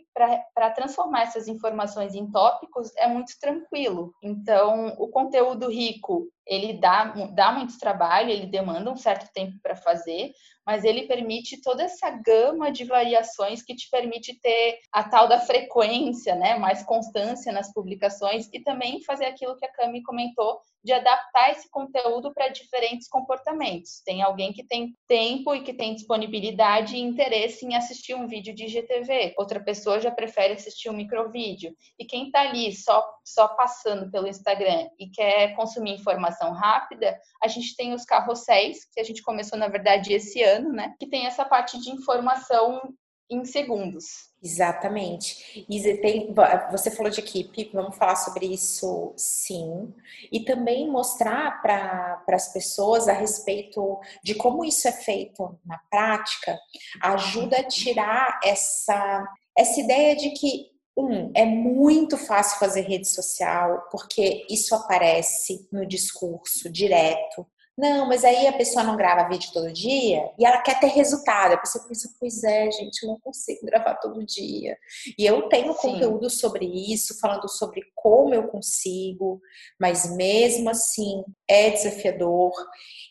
para 0.55 0.71
transformar 0.71 1.25
essas 1.25 1.47
informações 1.47 2.15
em 2.15 2.31
tópicos, 2.31 2.91
é 2.97 3.07
muito 3.07 3.33
tranquilo. 3.39 4.15
Então, 4.23 4.95
o 4.99 5.09
conteúdo 5.09 5.69
rico, 5.69 6.27
ele 6.47 6.75
dá, 6.75 7.05
dá 7.35 7.53
muito 7.53 7.79
trabalho, 7.79 8.31
ele 8.31 8.47
demanda 8.47 8.91
um 8.91 8.97
certo 8.97 9.31
tempo 9.35 9.59
para 9.63 9.77
fazer, 9.77 10.33
mas 10.65 10.85
ele 10.85 11.07
permite 11.07 11.61
toda 11.61 11.83
essa 11.83 12.11
gama 12.11 12.73
de 12.73 12.85
variações 12.85 13.63
que 13.63 13.77
te 13.77 13.89
permite 13.91 14.41
ter 14.41 14.79
a 14.91 15.05
tal 15.05 15.29
da 15.29 15.39
frequência, 15.39 16.35
né, 16.35 16.59
mais 16.59 16.83
constância 16.83 17.53
nas 17.53 17.73
publicações 17.73 18.49
e 18.53 18.61
também 18.61 19.03
fazer 19.05 19.27
aquilo 19.27 19.57
que 19.57 19.67
a 19.67 19.73
Cami 19.73 20.03
comentou 20.03 20.59
de 20.83 20.93
adaptar 20.93 21.51
esse 21.51 21.69
conteúdo 21.69 22.33
para 22.33 22.49
diferentes 22.49 23.09
comportamentos. 23.09 24.01
Tem 24.05 24.23
alguém 24.23 24.53
que 24.53 24.65
tem 24.65 24.95
tempo 25.09 25.55
e 25.55 25.63
que 25.63 25.75
tem 25.75 25.95
disponibilidade 25.95 26.66
e 26.97 27.01
interesse 27.01 27.65
em 27.65 27.77
assistir 27.77 28.15
um 28.15 28.27
vídeo 28.27 28.55
de 28.55 28.65
IGTV, 28.65 29.35
outra 29.39 29.61
pessoa 29.61 30.01
já 30.01 30.11
prefere 30.11 30.55
assistir 30.55 30.91
um 30.91 30.97
microvídeo. 30.97 31.75
E 31.99 32.05
quem 32.05 32.27
está 32.27 32.41
ali 32.41 32.75
só, 32.75 33.05
só 33.25 33.49
passando 33.49 34.11
pelo 34.11 34.27
Instagram 34.27 34.89
e 34.99 35.09
quer 35.09 35.55
consumir 35.55 35.93
informação 35.93 36.53
rápida, 36.53 37.17
a 37.43 37.49
gente 37.49 37.77
tem 37.77 37.95
os 37.95 38.05
carrosséis, 38.05 38.85
que 38.93 39.01
a 39.01 39.05
gente 39.05 39.23
começou, 39.23 39.59
na 39.59 39.69
verdade, 39.69 40.13
esse 40.13 40.43
ano, 40.43 40.73
né? 40.73 40.95
Que 40.99 41.07
tem 41.07 41.27
essa 41.27 41.45
parte 41.45 41.81
de 41.81 41.91
informação 41.91 42.81
em 43.31 43.45
segundos. 43.45 44.31
Exatamente. 44.43 45.67
E 45.69 45.97
tem, 45.99 46.33
você 46.71 46.91
falou 46.91 47.11
de 47.11 47.21
equipe, 47.21 47.71
vamos 47.73 47.97
falar 47.97 48.17
sobre 48.17 48.47
isso 48.47 49.13
sim. 49.17 49.93
E 50.31 50.41
também 50.45 50.91
mostrar 50.91 51.61
para 51.63 52.23
as 52.29 52.53
pessoas 52.53 53.09
a 53.09 53.13
respeito 53.13 53.99
de 54.23 54.35
como 54.35 54.65
isso 54.65 54.87
é 54.87 54.93
feito 54.93 55.59
na 55.65 55.79
prática, 55.91 56.57
ajuda 57.03 57.59
a 57.59 57.67
tirar 57.67 58.39
essa, 58.45 59.27
essa 59.57 59.81
ideia 59.81 60.15
de 60.15 60.31
que 60.31 60.77
um, 60.97 61.31
é 61.35 61.45
muito 61.45 62.17
fácil 62.17 62.59
fazer 62.59 62.83
rede 62.83 63.09
social, 63.09 63.87
porque 63.91 64.47
isso 64.49 64.75
aparece 64.75 65.69
no 65.71 65.87
discurso 65.87 66.71
direto. 66.71 67.47
Não, 67.77 68.09
mas 68.09 68.25
aí 68.25 68.47
a 68.47 68.55
pessoa 68.55 68.83
não 68.83 68.97
grava 68.97 69.29
vídeo 69.29 69.51
todo 69.53 69.71
dia 69.71 70.31
e 70.39 70.47
ela 70.47 70.63
quer 70.63 70.81
ter 70.81 70.87
resultado. 70.87 71.53
A 71.53 71.59
pessoa 71.59 71.85
pensa, 71.87 72.09
pois 72.19 72.43
é, 72.43 72.71
gente, 72.71 73.03
eu 73.03 73.11
não 73.11 73.21
consigo 73.21 73.67
gravar 73.67 73.97
todo 73.97 74.25
dia. 74.25 74.79
E 75.19 75.27
eu 75.27 75.47
tenho 75.51 75.75
Sim. 75.75 75.93
conteúdo 75.93 76.31
sobre 76.31 76.65
isso, 76.65 77.21
falando 77.21 77.47
sobre 77.51 77.83
como 77.95 78.33
eu 78.33 78.49
consigo, 78.49 79.43
mas 79.79 80.17
mesmo 80.17 80.71
assim 80.71 81.23
é 81.47 81.69
desafiador. 81.69 82.53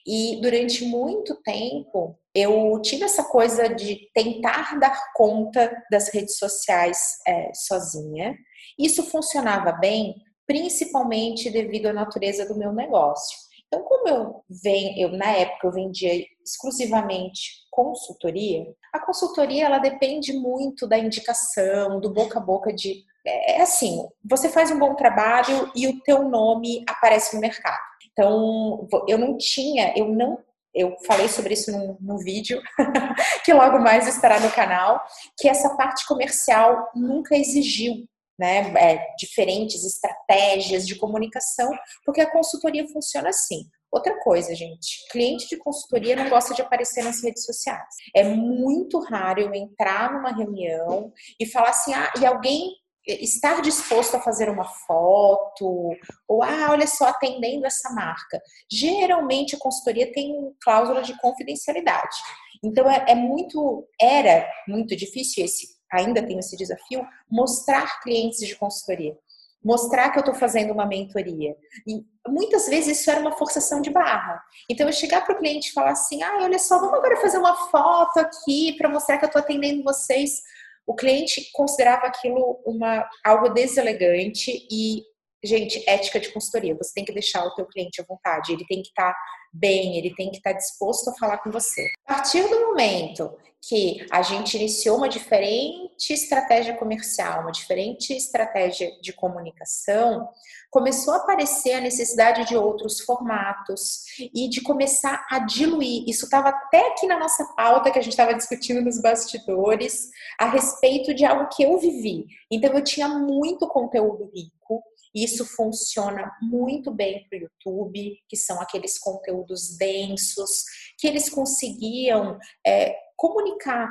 E 0.06 0.40
durante 0.42 0.84
muito 0.84 1.36
tempo 1.44 2.18
eu 2.34 2.82
tive 2.82 3.04
essa 3.04 3.24
coisa 3.24 3.70
de 3.70 4.10
tentar 4.16 4.80
dar 4.80 5.00
conta 5.14 5.72
das 5.92 6.10
redes 6.12 6.38
sociais 6.40 6.98
é, 7.28 7.52
sozinha. 7.54 8.36
Isso 8.80 9.04
funcionava 9.04 9.72
bem, 9.74 10.16
principalmente 10.48 11.52
devido 11.52 11.86
à 11.86 11.94
natureza 11.94 12.48
do 12.48 12.58
meu 12.58 12.74
negócio. 12.74 13.45
Então, 13.76 13.84
como 13.84 14.08
eu 14.08 14.44
venho, 14.64 14.98
eu 14.98 15.18
na 15.18 15.32
época 15.32 15.68
eu 15.68 15.72
vendia 15.72 16.26
exclusivamente 16.44 17.66
consultoria, 17.70 18.66
a 18.94 19.00
consultoria 19.06 19.66
ela 19.66 19.80
depende 19.80 20.32
muito 20.32 20.88
da 20.88 20.98
indicação, 20.98 22.00
do 22.00 22.10
boca 22.10 22.40
a 22.40 22.42
boca 22.42 22.72
de 22.72 23.04
é, 23.28 23.58
é 23.58 23.62
assim, 23.62 24.08
você 24.24 24.48
faz 24.48 24.72
um 24.72 24.80
bom 24.80 24.96
trabalho 24.96 25.70
e 25.76 25.88
o 25.88 26.00
teu 26.02 26.24
nome 26.24 26.86
aparece 26.88 27.36
no 27.36 27.42
mercado. 27.42 27.82
Então, 28.12 28.88
eu 29.10 29.18
não 29.18 29.38
tinha, 29.38 29.94
eu 29.98 30.08
não 30.08 30.40
eu 30.74 30.96
falei 31.06 31.30
sobre 31.30 31.54
isso 31.54 31.72
num, 31.72 31.98
num 32.02 32.18
vídeo 32.18 32.62
que 33.46 33.54
logo 33.54 33.80
mais 33.80 34.08
estará 34.08 34.42
no 34.42 34.52
canal, 34.52 35.02
que 35.38 35.48
essa 35.48 35.76
parte 35.76 36.06
comercial 36.06 36.92
nunca 36.94 37.36
exigiu 37.36 38.06
né, 38.38 38.74
é, 38.78 39.16
diferentes 39.18 39.84
estratégias 39.84 40.86
de 40.86 40.96
comunicação, 40.96 41.70
porque 42.06 42.22
a 42.22 42.32
consultoria 42.32 42.88
funciona 42.88 43.30
assim. 43.30 43.70
Outra 43.92 44.20
coisa, 44.22 44.54
gente, 44.54 45.08
cliente 45.10 45.48
de 45.48 45.56
consultoria 45.56 46.18
não 46.18 46.30
gosta 46.30 46.54
de 46.54 46.62
aparecer 46.62 47.04
nas 47.04 47.24
redes 47.24 47.46
sociais. 47.46 47.96
É 48.14 48.24
muito 48.26 49.00
raro 49.00 49.40
eu 49.40 49.54
entrar 49.54 50.12
numa 50.12 50.36
reunião 50.36 51.14
e 51.40 51.46
falar 51.46 51.70
assim, 51.70 51.94
ah, 51.94 52.12
e 52.20 52.26
alguém 52.26 52.72
estar 53.08 53.62
disposto 53.62 54.16
a 54.16 54.22
fazer 54.22 54.50
uma 54.50 54.66
foto, 54.66 55.96
ou 56.28 56.44
ah, 56.44 56.72
olha 56.72 56.88
só, 56.88 57.06
atendendo 57.06 57.66
essa 57.66 57.90
marca. 57.94 58.42
Geralmente 58.70 59.56
a 59.56 59.60
consultoria 59.60 60.12
tem 60.12 60.34
cláusula 60.62 61.02
de 61.02 61.18
confidencialidade. 61.22 62.18
Então 62.64 62.90
é, 62.90 63.06
é 63.10 63.16
muito, 63.16 63.88
era 64.02 64.50
muito 64.68 64.96
difícil 64.96 65.46
esse 65.46 65.75
ainda 65.92 66.26
tenho 66.26 66.40
esse 66.40 66.56
desafio, 66.58 67.06
mostrar 67.30 68.02
clientes 68.02 68.40
de 68.40 68.56
consultoria. 68.56 69.18
Mostrar 69.64 70.12
que 70.12 70.20
eu 70.20 70.22
estou 70.22 70.36
fazendo 70.36 70.72
uma 70.72 70.86
mentoria. 70.86 71.56
E 71.88 72.06
muitas 72.28 72.68
vezes 72.68 73.00
isso 73.00 73.10
era 73.10 73.20
uma 73.20 73.32
forçação 73.32 73.82
de 73.82 73.90
barra. 73.90 74.40
Então, 74.70 74.86
eu 74.86 74.94
chegar 74.94 75.26
para 75.26 75.34
o 75.34 75.40
cliente 75.40 75.70
e 75.70 75.74
falar 75.74 75.92
assim: 75.92 76.22
ah, 76.22 76.38
olha 76.42 76.60
só, 76.60 76.78
vamos 76.80 76.94
agora 76.94 77.18
fazer 77.18 77.40
uma 77.40 77.56
foto 77.72 78.20
aqui 78.20 78.76
para 78.78 78.90
mostrar 78.90 79.18
que 79.18 79.26
eu 79.26 79.28
estou 79.28 79.42
atendendo 79.42 79.84
vocês. 79.84 80.42
O 80.86 80.94
cliente 80.94 81.50
considerava 81.52 82.06
aquilo 82.06 82.62
uma, 82.64 83.10
algo 83.24 83.50
deselegante 83.50 84.68
e 84.70 85.02
gente, 85.46 85.84
ética 85.88 86.20
de 86.20 86.30
consultoria. 86.30 86.76
Você 86.76 86.94
tem 86.94 87.06
que 87.06 87.14
deixar 87.14 87.46
o 87.46 87.54
teu 87.54 87.66
cliente 87.66 88.02
à 88.02 88.06
vontade. 88.08 88.54
Ele 88.54 88.66
tem 88.66 88.82
que 88.82 88.90
estar 88.90 89.12
tá 89.12 89.20
bem, 89.54 89.98
ele 89.98 90.14
tem 90.16 90.30
que 90.30 90.38
estar 90.38 90.52
tá 90.52 90.58
disposto 90.58 91.10
a 91.10 91.16
falar 91.16 91.38
com 91.38 91.52
você. 91.52 91.92
A 92.06 92.14
partir 92.16 92.44
do 92.44 92.60
momento 92.60 93.36
que 93.68 94.06
a 94.12 94.22
gente 94.22 94.56
iniciou 94.58 94.98
uma 94.98 95.10
diferente 95.10 96.14
estratégia 96.14 96.76
comercial, 96.76 97.42
uma 97.42 97.52
diferente 97.52 98.14
estratégia 98.14 98.92
de 99.02 99.12
comunicação, 99.12 100.30
começou 100.70 101.14
a 101.14 101.18
aparecer 101.18 101.74
a 101.74 101.82
necessidade 101.82 102.46
de 102.46 102.56
outros 102.56 103.00
formatos 103.00 104.04
e 104.20 104.48
de 104.50 104.62
começar 104.62 105.26
a 105.32 105.40
diluir. 105.40 106.04
Isso 106.08 106.26
estava 106.26 106.50
até 106.50 106.90
aqui 106.90 107.08
na 107.08 107.18
nossa 107.18 107.44
pauta 107.56 107.90
que 107.90 107.98
a 107.98 108.02
gente 108.02 108.12
estava 108.12 108.36
discutindo 108.36 108.82
nos 108.82 109.02
bastidores 109.02 110.10
a 110.38 110.50
respeito 110.50 111.14
de 111.14 111.26
algo 111.26 111.50
que 111.50 111.64
eu 111.64 111.80
vivi. 111.80 112.26
Então 112.52 112.72
eu 112.74 112.84
tinha 112.84 113.08
muito 113.08 113.68
conteúdo 113.68 114.30
rico 114.34 114.84
isso 115.16 115.46
funciona 115.46 116.30
muito 116.42 116.92
bem 116.92 117.26
para 117.28 117.40
o 117.40 117.42
YouTube, 117.44 118.18
que 118.28 118.36
são 118.36 118.62
aqueles 118.62 119.00
conteúdos 119.00 119.78
densos, 119.78 120.66
que 121.00 121.08
eles 121.08 121.30
conseguiam 121.30 122.38
é, 122.68 122.94
comunicar 123.16 123.90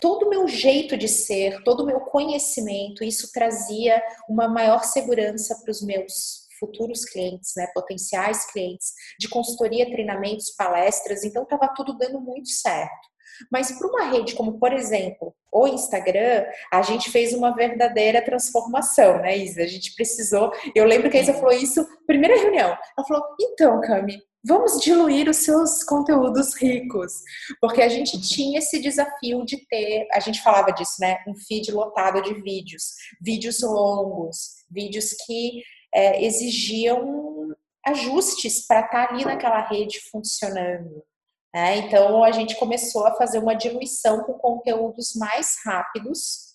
todo 0.00 0.26
o 0.26 0.28
meu 0.28 0.46
jeito 0.46 0.96
de 0.96 1.08
ser, 1.08 1.62
todo 1.64 1.82
o 1.82 1.86
meu 1.86 2.00
conhecimento. 2.00 3.02
Isso 3.02 3.30
trazia 3.32 4.02
uma 4.28 4.46
maior 4.48 4.84
segurança 4.84 5.58
para 5.62 5.70
os 5.70 5.80
meus 5.80 6.40
futuros 6.58 7.06
clientes, 7.06 7.52
né, 7.56 7.66
potenciais 7.72 8.44
clientes, 8.52 8.92
de 9.18 9.28
consultoria, 9.30 9.90
treinamentos, 9.90 10.50
palestras. 10.50 11.24
Então, 11.24 11.44
estava 11.44 11.72
tudo 11.74 11.96
dando 11.96 12.20
muito 12.20 12.50
certo. 12.50 13.09
Mas 13.50 13.72
para 13.72 13.88
uma 13.88 14.04
rede 14.10 14.34
como, 14.34 14.58
por 14.58 14.72
exemplo, 14.72 15.34
o 15.52 15.66
Instagram, 15.66 16.44
a 16.72 16.82
gente 16.82 17.10
fez 17.10 17.32
uma 17.32 17.54
verdadeira 17.54 18.24
transformação, 18.24 19.18
né, 19.18 19.36
Isa? 19.36 19.62
A 19.62 19.66
gente 19.66 19.94
precisou. 19.94 20.52
Eu 20.74 20.84
lembro 20.84 21.10
que 21.10 21.16
a 21.16 21.20
Isa 21.20 21.34
falou 21.34 21.52
isso, 21.52 21.86
primeira 22.06 22.36
reunião. 22.36 22.68
Ela 22.68 23.06
falou: 23.06 23.24
então, 23.40 23.80
Cami, 23.80 24.22
vamos 24.44 24.80
diluir 24.80 25.28
os 25.28 25.38
seus 25.38 25.82
conteúdos 25.84 26.54
ricos. 26.54 27.12
Porque 27.60 27.82
a 27.82 27.88
gente 27.88 28.20
tinha 28.20 28.58
esse 28.58 28.80
desafio 28.80 29.44
de 29.44 29.66
ter, 29.68 30.06
a 30.12 30.20
gente 30.20 30.42
falava 30.42 30.70
disso, 30.72 30.96
né? 31.00 31.18
Um 31.26 31.34
feed 31.34 31.70
lotado 31.72 32.22
de 32.22 32.34
vídeos, 32.40 32.94
vídeos 33.20 33.60
longos, 33.62 34.64
vídeos 34.70 35.12
que 35.26 35.62
é, 35.94 36.24
exigiam 36.24 37.48
ajustes 37.86 38.66
para 38.66 38.80
estar 38.80 39.10
ali 39.10 39.24
naquela 39.24 39.66
rede 39.68 39.98
funcionando. 40.10 41.02
Né? 41.54 41.78
Então 41.78 42.22
a 42.22 42.30
gente 42.30 42.56
começou 42.56 43.06
a 43.06 43.14
fazer 43.14 43.38
uma 43.38 43.54
diluição 43.54 44.22
com 44.22 44.34
conteúdos 44.34 45.14
mais 45.16 45.56
rápidos 45.64 46.50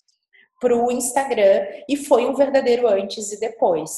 para 0.60 0.74
o 0.74 0.90
Instagram 0.90 1.66
e 1.88 1.96
foi 1.96 2.26
um 2.26 2.34
verdadeiro 2.34 2.88
antes 2.88 3.32
e 3.32 3.40
depois. 3.40 3.90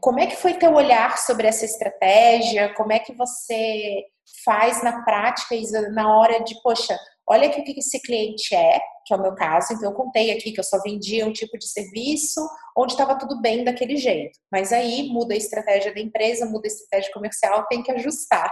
Como 0.00 0.18
é 0.18 0.26
que 0.26 0.36
foi 0.36 0.54
teu 0.54 0.72
olhar 0.74 1.18
sobre 1.18 1.46
essa 1.46 1.64
estratégia? 1.64 2.72
Como 2.74 2.92
é 2.92 2.98
que 2.98 3.14
você 3.14 4.04
faz 4.44 4.82
na 4.82 5.02
prática, 5.02 5.54
na 5.90 6.16
hora 6.16 6.42
de, 6.42 6.54
poxa, 6.62 6.98
olha 7.28 7.48
aqui 7.48 7.60
o 7.60 7.64
que 7.64 7.78
esse 7.78 8.00
cliente 8.00 8.54
é, 8.54 8.80
que 9.04 9.12
é 9.12 9.16
o 9.16 9.20
meu 9.22 9.34
caso. 9.34 9.72
Então, 9.72 9.90
eu 9.90 9.96
contei 9.96 10.30
aqui 10.30 10.52
que 10.52 10.60
eu 10.60 10.64
só 10.64 10.80
vendia 10.82 11.26
um 11.26 11.32
tipo 11.32 11.58
de 11.58 11.68
serviço 11.68 12.40
onde 12.76 12.92
estava 12.92 13.18
tudo 13.18 13.40
bem 13.40 13.64
daquele 13.64 13.96
jeito. 13.96 14.38
Mas 14.50 14.72
aí 14.72 15.08
muda 15.08 15.34
a 15.34 15.36
estratégia 15.36 15.92
da 15.92 16.00
empresa, 16.00 16.46
muda 16.46 16.66
a 16.66 16.72
estratégia 16.72 17.12
comercial, 17.12 17.66
tem 17.66 17.82
que 17.82 17.92
ajustar. 17.92 18.50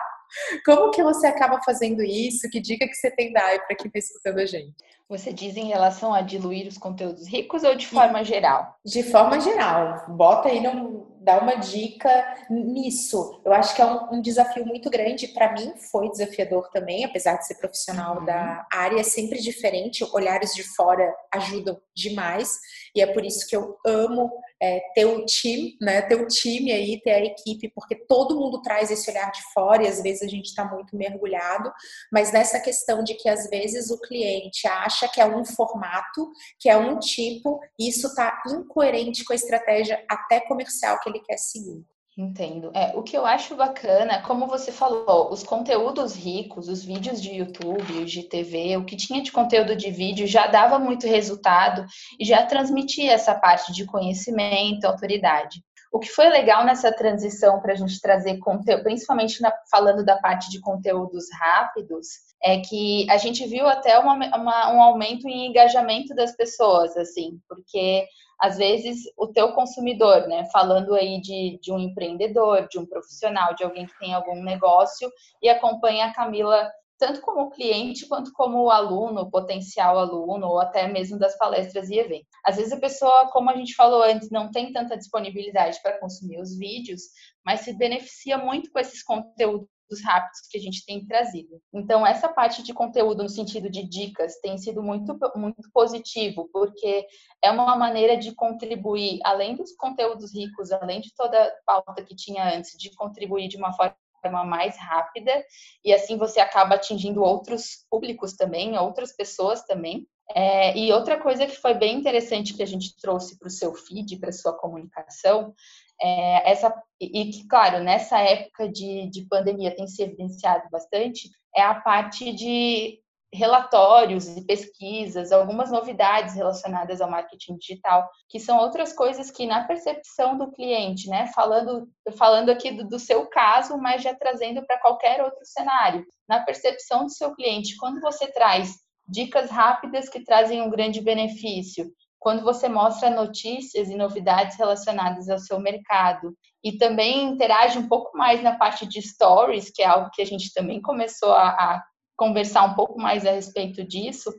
Como 0.65 0.91
que 0.91 1.03
você 1.03 1.27
acaba 1.27 1.61
fazendo 1.63 2.03
isso? 2.03 2.49
Que 2.51 2.61
dica 2.61 2.87
que 2.87 2.95
você 2.95 3.11
tem 3.11 3.33
dar 3.33 3.67
para 3.67 3.77
quem 3.77 3.87
está 3.87 3.99
escutando 3.99 4.39
a 4.39 4.47
gente? 4.47 4.75
Você 5.09 5.33
diz 5.33 5.57
em 5.57 5.69
relação 5.69 6.13
a 6.13 6.21
diluir 6.21 6.67
os 6.67 6.77
conteúdos 6.77 7.27
ricos 7.27 7.65
ou 7.65 7.75
de 7.75 7.87
forma 7.87 8.23
geral? 8.23 8.77
De 8.85 9.03
forma 9.03 9.41
geral. 9.41 10.05
Bota 10.09 10.49
aí, 10.49 10.61
não, 10.61 11.07
dá 11.29 11.39
uma 11.39 11.57
dica 11.57 12.09
nisso. 12.49 13.43
Eu 13.45 13.53
acho 13.53 13.77
que 13.77 13.83
é 13.83 13.85
um, 13.85 14.15
um 14.15 14.23
desafio 14.23 14.65
muito 14.65 14.89
grande. 14.89 15.29
Para 15.29 15.53
mim, 15.53 15.75
foi 15.93 16.09
desafiador 16.09 16.71
também, 16.71 17.05
apesar 17.05 17.37
de 17.37 17.47
ser 17.47 17.57
profissional 17.57 18.21
uhum. 18.21 18.25
da 18.25 18.67
área, 18.73 18.99
é 18.99 19.03
sempre 19.03 19.39
diferente. 19.39 20.09
Olhares 20.15 20.55
de 20.55 20.63
fora 20.63 21.15
ajudam 21.35 21.79
demais. 21.95 22.57
E 22.97 23.03
é 23.03 23.07
por 23.07 23.27
isso 23.27 23.47
que 23.47 23.55
eu 23.55 23.77
amo 23.87 24.33
é, 24.61 24.81
ter 24.95 25.05
o 25.05 25.25
time, 25.25 25.77
né? 25.81 26.03
Ter 26.03 26.17
o 26.17 26.27
time 26.27 26.73
aí, 26.73 27.01
ter 27.01 27.13
a 27.13 27.25
equipe, 27.25 27.71
porque 27.75 27.95
todo 27.95 28.39
mundo 28.39 28.61
traz 28.63 28.91
esse 28.91 29.11
olhar 29.11 29.31
de 29.31 29.41
fora 29.53 29.85
e 29.85 29.87
às 29.87 30.03
vezes 30.03 30.23
a 30.23 30.29
gente 30.29 30.47
está 30.47 30.65
muito 30.65 30.97
mergulhado, 30.97 31.73
mas 32.11 32.33
nessa 32.33 32.59
questão 32.59 33.05
de 33.05 33.15
que 33.15 33.29
às 33.29 33.49
vezes 33.49 33.91
o 33.91 34.01
cliente 34.01 34.67
acha 34.67 35.09
que 35.09 35.21
é 35.21 35.27
um 35.27 35.45
formato, 35.45 36.31
que 36.59 36.69
é 36.69 36.77
um 36.77 36.99
tipo, 36.99 37.61
e 37.79 37.89
isso 37.89 38.09
está 38.09 38.43
incoerente 38.49 39.25
com 39.25 39.33
a 39.33 39.37
estratégia 39.37 40.03
até 40.09 40.41
comercial 40.41 40.99
que 41.01 41.09
ele 41.09 41.18
quer 41.21 41.39
seguir. 41.39 41.85
Entendo. 42.19 42.73
É, 42.75 42.97
o 42.97 43.03
que 43.05 43.17
eu 43.17 43.25
acho 43.25 43.55
bacana, 43.55 44.21
como 44.23 44.49
você 44.49 44.73
falou, 44.73 45.33
os 45.33 45.45
conteúdos 45.45 46.17
ricos, 46.17 46.69
os 46.69 46.85
vídeos 46.85 47.23
de 47.23 47.31
YouTube, 47.31 48.03
os 48.03 48.11
de 48.11 48.25
TV, 48.25 48.77
o 48.77 48.85
que 48.85 48.97
tinha 48.97 49.23
de 49.23 49.31
conteúdo 49.31 49.77
de 49.77 49.89
vídeo 49.93 50.27
já 50.27 50.49
dava 50.49 50.81
muito 50.81 51.07
resultado 51.07 51.87
e 52.19 52.25
já 52.25 52.45
transmitia 52.45 53.13
essa 53.13 53.37
parte 53.37 53.73
de 53.73 53.87
conhecimento, 53.87 54.85
autoridade. 54.85 55.63
O 55.93 56.01
que 56.01 56.09
foi 56.09 56.29
legal 56.29 56.65
nessa 56.65 56.93
transição 56.93 57.61
para 57.61 57.73
a 57.73 57.77
gente 57.77 58.01
trazer 58.01 58.39
conteúdo, 58.39 58.83
principalmente 58.83 59.41
na, 59.41 59.53
falando 59.71 60.05
da 60.05 60.17
parte 60.17 60.51
de 60.51 60.61
conteúdos 60.61 61.27
rápidos, 61.41 62.09
é 62.43 62.59
que 62.59 63.09
a 63.09 63.17
gente 63.17 63.47
viu 63.47 63.67
até 63.69 63.97
uma, 63.97 64.15
uma, 64.37 64.73
um 64.73 64.83
aumento 64.83 65.29
em 65.29 65.47
engajamento 65.47 66.15
das 66.17 66.37
pessoas, 66.37 66.97
assim, 66.97 67.39
porque 67.49 68.07
às 68.41 68.57
vezes 68.57 69.03
o 69.17 69.27
teu 69.27 69.53
consumidor, 69.53 70.29
né, 70.29 70.47
falando 70.53 70.95
aí 70.95 71.21
de, 71.21 71.59
de 71.61 71.73
um 71.73 71.79
empreendedor, 71.79 72.69
de 72.69 72.79
um 72.79 72.87
profissional, 72.87 73.55
de 73.55 73.65
alguém 73.65 73.87
que 73.87 73.99
tem 73.99 74.15
algum 74.15 74.43
negócio 74.43 75.11
e 75.43 75.49
acompanha 75.49 76.07
a 76.07 76.15
Camila 76.15 76.71
tanto 76.99 77.21
como 77.21 77.51
cliente 77.51 78.09
quanto 78.09 78.33
como 78.33 78.71
aluno, 78.71 79.31
potencial 79.31 79.99
aluno, 79.99 80.49
ou 80.49 80.59
até 80.59 80.89
mesmo 80.89 81.17
das 81.17 81.39
palestras 81.39 81.89
e 81.89 81.97
eventos. 81.97 82.27
Às 82.45 82.57
vezes 82.57 82.73
a 82.73 82.81
pessoa, 82.81 83.29
como 83.31 83.51
a 83.51 83.57
gente 83.57 83.75
falou 83.75 84.03
antes, 84.03 84.31
não 84.31 84.51
tem 84.51 84.73
tanta 84.73 84.97
disponibilidade 84.97 85.81
para 85.81 85.99
consumir 86.01 86.41
os 86.41 86.59
vídeos, 86.59 87.03
mas 87.47 87.61
se 87.61 87.73
beneficia 87.73 88.37
muito 88.37 88.71
com 88.73 88.81
esses 88.81 89.03
conteúdos 89.03 89.69
rápidos 90.03 90.41
que 90.51 90.59
a 90.59 90.61
gente 90.61 90.85
tem 90.85 91.05
trazido. 91.07 91.61
Então, 91.73 92.07
essa 92.07 92.29
parte 92.29 92.63
de 92.63 92.73
conteúdo 92.73 93.23
no 93.23 93.29
sentido 93.29 93.71
de 93.71 93.83
dicas 93.83 94.41
tem 94.41 94.59
sido 94.59 94.83
muito, 94.83 95.19
muito 95.35 95.71
positivo, 95.73 96.49
porque 96.53 97.07
é 97.43 97.51
uma 97.51 97.77
maneira 97.77 98.17
de 98.17 98.35
contribuir, 98.35 99.21
além 99.25 99.57
dos 99.57 99.73
conteúdos 99.73 100.35
ricos, 100.35 100.71
além 100.71 101.01
de 101.01 101.15
toda 101.15 101.43
a 101.67 101.83
pauta 101.83 102.05
que 102.05 102.15
tinha 102.15 102.57
antes, 102.57 102.77
de 102.79 102.95
contribuir 102.95 103.49
de 103.49 103.57
uma 103.57 103.73
forma 103.73 103.97
mais 104.45 104.77
rápida 104.77 105.45
e 105.85 105.93
assim 105.93 106.17
você 106.17 106.41
acaba 106.41 106.75
atingindo 106.75 107.23
outros 107.23 107.87
públicos 107.91 108.35
também, 108.35 108.77
outras 108.77 109.15
pessoas 109.15 109.65
também. 109.65 110.07
É, 110.35 110.77
e 110.77 110.93
outra 110.93 111.19
coisa 111.19 111.47
que 111.47 111.57
foi 111.57 111.73
bem 111.73 111.97
interessante 111.97 112.53
que 112.53 112.63
a 112.63 112.67
gente 112.67 112.95
trouxe 113.01 113.39
para 113.39 113.49
o 113.49 113.51
seu 113.51 113.75
feed, 113.75 114.19
para 114.19 114.31
sua 114.31 114.53
comunicação, 114.53 115.55
é, 116.01 116.51
essa, 116.51 116.73
e 117.01 117.31
que, 117.31 117.47
claro, 117.47 117.81
nessa 117.81 118.19
época 118.19 118.69
de, 118.69 119.09
de 119.11 119.27
pandemia 119.27 119.75
tem 119.75 119.87
se 119.87 120.03
evidenciado 120.03 120.69
bastante, 120.71 121.31
é 121.55 121.63
a 121.63 121.75
parte 121.75 122.33
de 122.33 123.01
relatórios 123.33 124.27
e 124.27 124.45
pesquisas, 124.45 125.33
algumas 125.33 125.71
novidades 125.71 126.35
relacionadas 126.35 127.01
ao 127.01 127.11
marketing 127.11 127.57
digital, 127.57 128.09
que 128.29 128.41
são 128.41 128.59
outras 128.59 128.93
coisas 128.93 129.31
que 129.31 129.47
na 129.47 129.65
percepção 129.65 130.39
do 130.39 130.51
cliente, 130.51 131.09
né, 131.09 131.27
falando, 131.35 131.89
falando 132.17 132.51
aqui 132.51 132.71
do, 132.71 132.89
do 132.89 132.99
seu 132.99 133.27
caso, 133.27 133.77
mas 133.77 134.03
já 134.03 134.15
trazendo 134.15 134.65
para 134.67 134.81
qualquer 134.81 135.23
outro 135.23 135.45
cenário, 135.45 136.07
na 136.27 136.41
percepção 136.41 137.05
do 137.05 137.13
seu 137.13 137.35
cliente, 137.35 137.77
quando 137.77 138.01
você 138.01 138.27
traz 138.33 138.77
dicas 139.07 139.51
rápidas 139.51 140.09
que 140.09 140.25
trazem 140.25 140.63
um 140.63 140.71
grande 140.71 141.01
benefício, 141.01 141.91
quando 142.19 142.43
você 142.43 142.69
mostra 142.69 143.11
notícias 143.11 143.89
e 143.89 143.97
novidades 143.97 144.57
relacionadas 144.57 145.29
ao 145.29 145.39
seu 145.39 145.61
mercado 145.61 146.37
e 146.63 146.77
também 146.77 147.25
interage 147.25 147.79
um 147.79 147.89
pouco 147.89 148.17
mais 148.17 148.43
na 148.43 148.57
parte 148.57 148.87
de 148.87 149.01
stories, 149.01 149.71
que 149.71 149.83
é 149.83 149.87
algo 149.87 150.11
que 150.13 150.23
a 150.23 150.27
gente 150.27 150.53
também 150.53 150.83
começou 150.83 151.33
a, 151.33 151.49
a 151.49 151.85
conversar 152.17 152.65
um 152.65 152.75
pouco 152.75 153.01
mais 153.01 153.25
a 153.25 153.31
respeito 153.31 153.85
disso, 153.85 154.35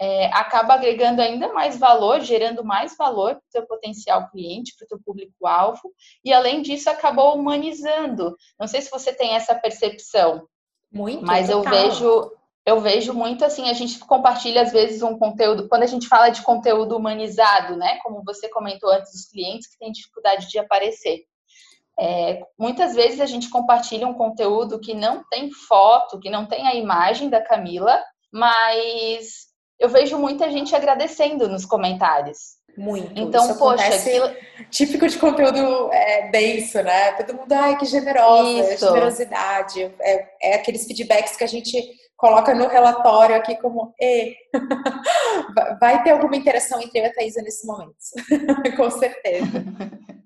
é, 0.00 0.26
acaba 0.32 0.74
agregando 0.74 1.20
ainda 1.20 1.52
mais 1.52 1.78
valor, 1.78 2.20
gerando 2.20 2.64
mais 2.64 2.96
valor 2.96 3.34
para 3.34 3.42
o 3.46 3.50
seu 3.50 3.66
potencial 3.66 4.28
cliente, 4.30 4.74
para 4.76 4.86
o 4.86 4.88
seu 4.88 4.98
público-alvo, 5.04 5.92
e 6.24 6.32
além 6.32 6.62
disso 6.62 6.88
acabou 6.88 7.36
humanizando. 7.36 8.34
Não 8.58 8.66
sei 8.66 8.80
se 8.80 8.90
você 8.90 9.12
tem 9.12 9.34
essa 9.34 9.54
percepção. 9.54 10.48
Muito, 10.90 11.24
mas 11.24 11.48
total. 11.48 11.72
eu 11.72 11.90
vejo 11.90 12.32
eu 12.70 12.80
vejo 12.80 13.12
muito 13.12 13.44
assim, 13.44 13.68
a 13.68 13.72
gente 13.72 13.98
compartilha 13.98 14.62
às 14.62 14.70
vezes 14.70 15.02
um 15.02 15.18
conteúdo, 15.18 15.68
quando 15.68 15.82
a 15.82 15.86
gente 15.86 16.06
fala 16.06 16.28
de 16.28 16.42
conteúdo 16.42 16.96
humanizado, 16.96 17.76
né? 17.76 17.98
Como 18.02 18.22
você 18.24 18.48
comentou 18.48 18.90
antes, 18.90 19.12
dos 19.12 19.26
clientes 19.26 19.68
que 19.68 19.78
têm 19.78 19.90
dificuldade 19.90 20.48
de 20.48 20.58
aparecer. 20.58 21.24
É, 21.98 22.40
muitas 22.56 22.94
vezes 22.94 23.20
a 23.20 23.26
gente 23.26 23.50
compartilha 23.50 24.06
um 24.06 24.14
conteúdo 24.14 24.78
que 24.78 24.94
não 24.94 25.24
tem 25.28 25.50
foto, 25.50 26.20
que 26.20 26.30
não 26.30 26.46
tem 26.46 26.66
a 26.66 26.74
imagem 26.74 27.28
da 27.28 27.42
Camila, 27.42 28.00
mas 28.32 29.48
eu 29.78 29.88
vejo 29.88 30.16
muita 30.16 30.48
gente 30.48 30.74
agradecendo 30.74 31.48
nos 31.48 31.64
comentários. 31.64 32.60
Muito. 32.78 33.12
Então, 33.16 33.44
Isso 33.44 33.58
poxa, 33.58 33.84
aquilo... 33.84 34.30
típico 34.70 35.08
de 35.08 35.18
conteúdo 35.18 35.92
é, 35.92 36.30
denso, 36.30 36.80
né? 36.82 37.12
Todo 37.12 37.34
mundo, 37.34 37.52
ai, 37.52 37.76
que 37.76 37.84
generosa, 37.84 38.74
Isso. 38.74 38.86
generosidade. 38.86 39.92
É, 40.00 40.28
é 40.40 40.54
aqueles 40.54 40.86
feedbacks 40.86 41.36
que 41.36 41.42
a 41.44 41.48
gente 41.48 41.76
coloca 42.20 42.54
no 42.54 42.68
relatório 42.68 43.34
aqui 43.34 43.56
como 43.56 43.94
e 43.98 44.36
vai 45.80 46.02
ter 46.02 46.10
alguma 46.10 46.36
interação 46.36 46.80
entre 46.80 47.00
eu 47.00 47.04
e 47.04 47.06
a 47.06 47.14
Thaisa 47.14 47.40
nesse 47.40 47.66
momento, 47.66 47.96
com 48.76 48.90
certeza. 48.90 49.64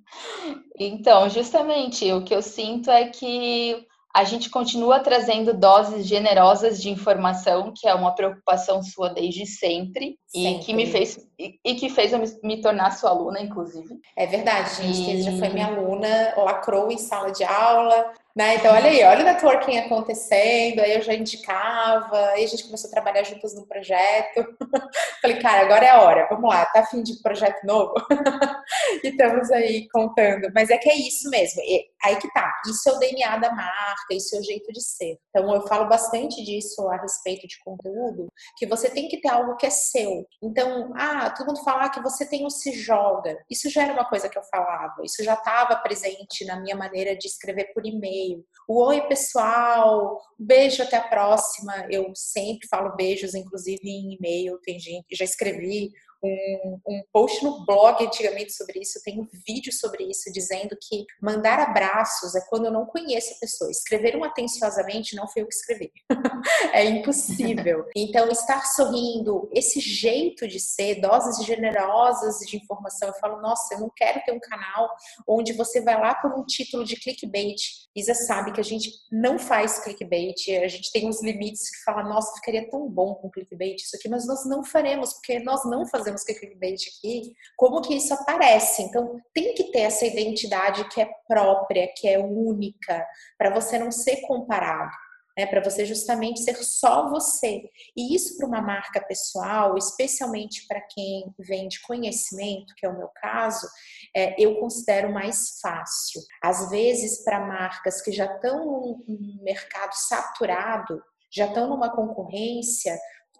Então, 0.79 1.29
justamente, 1.29 2.13
o 2.13 2.23
que 2.23 2.33
eu 2.35 2.43
sinto 2.43 2.89
é 2.89 3.09
que 3.09 3.85
a 4.15 4.23
gente 4.23 4.49
continua 4.49 5.01
trazendo 5.01 5.53
doses 5.53 6.07
generosas 6.07 6.81
de 6.81 6.89
informação, 6.89 7.73
que 7.77 7.89
é 7.89 7.95
uma 7.95 8.15
preocupação 8.15 8.81
sua 8.81 9.09
desde 9.09 9.45
sempre, 9.45 10.17
sempre. 10.29 10.51
e 10.51 10.59
que 10.61 10.73
me 10.73 10.87
fez 10.87 11.19
e, 11.39 11.59
e, 11.65 11.75
que 11.75 11.89
fez 11.89 12.13
eu 12.13 12.19
me, 12.19 12.27
me, 12.43 12.61
tornar 12.61 12.91
sua 12.93 13.11
aluna, 13.11 13.41
inclusive. 13.41 14.01
É 14.17 14.27
verdade, 14.27 14.83
gente. 14.83 15.17
E... 15.17 15.23
já 15.23 15.33
foi 15.39 15.49
minha 15.49 15.67
aluna, 15.67 16.35
lacrou 16.37 16.91
em 16.91 16.99
sala 16.99 17.31
de 17.31 17.45
aula, 17.45 18.13
né? 18.37 18.57
Então, 18.57 18.75
olha 18.75 18.91
aí, 18.91 19.05
olha 19.05 19.21
o 19.21 19.25
networking 19.25 19.79
acontecendo, 19.79 20.81
aí 20.81 20.95
eu 20.95 21.03
já 21.03 21.15
indicava, 21.15 22.19
aí 22.31 22.43
a 22.43 22.47
gente 22.49 22.65
começou 22.65 22.89
a 22.89 22.93
trabalhar 22.93 23.23
juntas 23.23 23.55
no 23.55 23.65
projeto. 23.65 24.45
Falei, 25.23 25.39
cara, 25.39 25.63
agora 25.63 25.87
é 25.87 25.91
a 25.91 26.03
hora, 26.03 26.27
vamos 26.29 26.51
lá, 26.51 26.67
tá 26.67 26.81
afim 26.81 27.03
de 27.03 27.23
projeto 27.23 27.65
novo? 27.65 27.95
e 29.05 29.09
estamos 29.09 29.53
aí 29.53 29.89
contando. 29.89 30.51
Mas 30.53 30.69
é 30.71 30.77
que 30.77 30.91
é 30.91 30.97
isso 30.97 31.31
mesmo, 31.31 31.63
e 31.63 31.87
aí 32.05 32.17
que 32.17 32.33
tá, 32.33 32.53
isso 32.67 32.89
é 32.89 32.93
o 32.93 32.99
DNA 32.99 33.37
da 33.39 33.55
marca, 33.55 34.13
isso 34.13 34.35
é 34.35 34.41
o 34.41 34.43
jeito 34.43 34.73
de 34.73 34.83
ser. 34.83 35.17
Então, 35.31 35.55
eu 35.55 35.67
falo 35.69 35.89
bastante 35.89 36.45
disso 36.45 36.89
a 36.89 36.97
respeito 36.97 37.47
de 37.47 37.57
conteúdo, 37.65 38.27
que 38.57 38.67
você 38.67 38.91
tem 38.91 39.07
que 39.07 39.21
ter 39.21 39.29
algo 39.29 39.57
que 39.57 39.67
é 39.67 39.71
seu. 39.71 40.27
Então, 40.43 40.93
ah, 40.97 41.24
todo 41.31 41.47
mundo 41.47 41.63
fala 41.63 41.89
que 41.89 42.03
você 42.03 42.27
tem 42.27 42.45
o 42.47 42.51
se 42.51 42.73
joga. 42.73 43.39
Isso 43.51 43.71
já 43.71 43.83
era 43.83 43.93
uma 43.93 44.05
coisa 44.05 44.29
que 44.29 44.39
eu 44.39 44.43
falava, 44.45 45.03
isso 45.05 45.23
já 45.23 45.35
estava 45.35 45.77
presente 45.77 46.45
na 46.45 46.61
minha 46.61 46.77
maneira 46.77 47.17
de 47.17 47.27
escrever 47.27 47.73
por 47.73 47.87
e-mail. 47.87 48.45
O 48.69 48.83
oi, 48.85 49.03
pessoal, 49.03 50.21
beijo, 50.39 50.83
até 50.83 50.97
a 50.97 51.09
próxima. 51.09 51.87
Eu 51.91 52.11
sempre 52.15 52.67
falo 52.69 52.97
beijos, 52.97 53.35
inclusive 53.35 53.83
em 53.85 54.15
e-mail. 54.15 54.59
Tem 54.63 54.79
gente, 54.79 55.15
já 55.15 55.25
escrevi 55.25 55.91
um, 56.25 56.81
um 56.87 57.03
post 57.13 57.45
no 57.45 57.65
blog 57.65 58.05
antigamente 58.05 58.53
sobre 58.53 58.81
isso, 58.81 59.01
tem 59.05 59.21
um 59.21 59.29
vídeo 59.47 59.73
sobre 59.73 60.05
isso, 60.05 60.33
dizendo 60.33 60.77
que 60.81 61.05
mandar 61.21 61.59
abraços 61.61 62.35
é 62.35 62.41
quando 62.49 62.67
eu 62.67 62.73
não 62.73 62.87
conheço 62.87 63.35
a 63.35 63.39
pessoa. 63.41 63.71
Escrever 63.71 64.17
um 64.17 64.25
atenciosamente 64.25 65.15
não 65.15 65.29
foi 65.29 65.43
eu 65.43 65.47
que 65.47 65.55
escrevi. 65.55 65.93
é 66.73 66.85
impossível. 66.85 67.85
Então, 67.97 68.29
estar 68.29 68.65
sorrindo, 68.67 69.49
esse 69.53 69.81
jeito 69.81 70.47
de 70.47 70.61
ser, 70.61 71.01
doses 71.01 71.45
generosas 71.45 72.39
de 72.41 72.57
informação, 72.57 73.09
eu 73.09 73.15
falo, 73.15 73.41
nossa, 73.41 73.75
eu 73.75 73.81
não 73.81 73.91
quero 73.95 74.21
ter 74.25 74.33
um 74.33 74.41
canal 74.41 74.89
onde 75.27 75.53
você 75.53 75.81
vai 75.81 75.99
lá 75.99 76.15
por 76.15 76.33
um 76.33 76.45
título 76.45 76.85
de 76.85 76.97
clickbait. 76.97 77.57
Isa 77.95 78.15
sabe 78.15 78.53
que 78.53 78.61
a 78.61 78.65
gente 78.65 78.91
não 79.11 79.39
faz 79.39 79.79
clickbait, 79.79 80.35
a 80.63 80.69
gente 80.69 80.93
tem 80.93 81.09
uns 81.09 81.23
limites 81.23 81.71
que 81.71 81.85
fala, 81.85 82.03
nossa, 82.03 82.35
ficaria 82.35 82.69
tão 82.69 82.89
bom 82.89 83.15
com 83.15 83.31
clickbait 83.31 83.77
isso 83.77 83.97
aqui, 83.97 84.09
mas 84.09 84.27
nós 84.27 84.45
não 84.47 84.65
faremos, 84.65 85.15
porque 85.15 85.39
nós 85.41 85.65
não 85.65 85.87
fazemos 85.87 86.14
clickbait 86.23 86.77
aqui. 86.99 87.35
Como 87.57 87.81
que 87.81 87.95
isso 87.95 88.13
aparece? 88.13 88.83
Então, 88.83 89.19
tem 89.33 89.55
que 89.55 89.73
ter 89.73 89.81
essa 89.81 90.05
identidade 90.05 90.87
que 90.91 91.01
é 91.01 91.09
própria, 91.27 91.91
que 91.97 92.07
é 92.07 92.19
única, 92.19 93.07
para 93.39 93.51
você 93.51 93.79
não 93.79 93.91
ser 93.91 94.21
comparado 94.27 94.93
né, 95.37 95.47
para 95.47 95.63
você 95.63 95.85
justamente 95.85 96.43
ser 96.43 96.57
só 96.63 97.09
você. 97.09 97.69
E 97.97 98.15
isso 98.15 98.37
para 98.37 98.47
uma 98.47 98.63
marca 98.63 99.01
pessoal, 99.01 99.77
especialmente 99.77 100.67
para 100.67 100.81
quem 100.81 101.35
vende 101.39 101.81
conhecimento, 101.83 102.75
que 102.77 102.87
é 102.87 102.89
o 102.89 102.97
meu 102.97 103.09
caso, 103.09 103.67
é, 104.15 104.41
eu 104.41 104.59
considero 104.61 105.13
mais 105.13 105.59
fácil. 105.61 106.21
Às 106.43 106.71
vezes, 106.71 107.25
para 107.25 107.45
marcas 107.45 108.01
que 108.01 108.13
já 108.13 108.27
estão 108.27 108.65
num 108.65 109.41
mercado 109.43 109.93
saturado, 109.95 111.03
já 111.33 111.47
estão 111.47 111.69
numa 111.69 111.95
concorrência, 111.95 112.97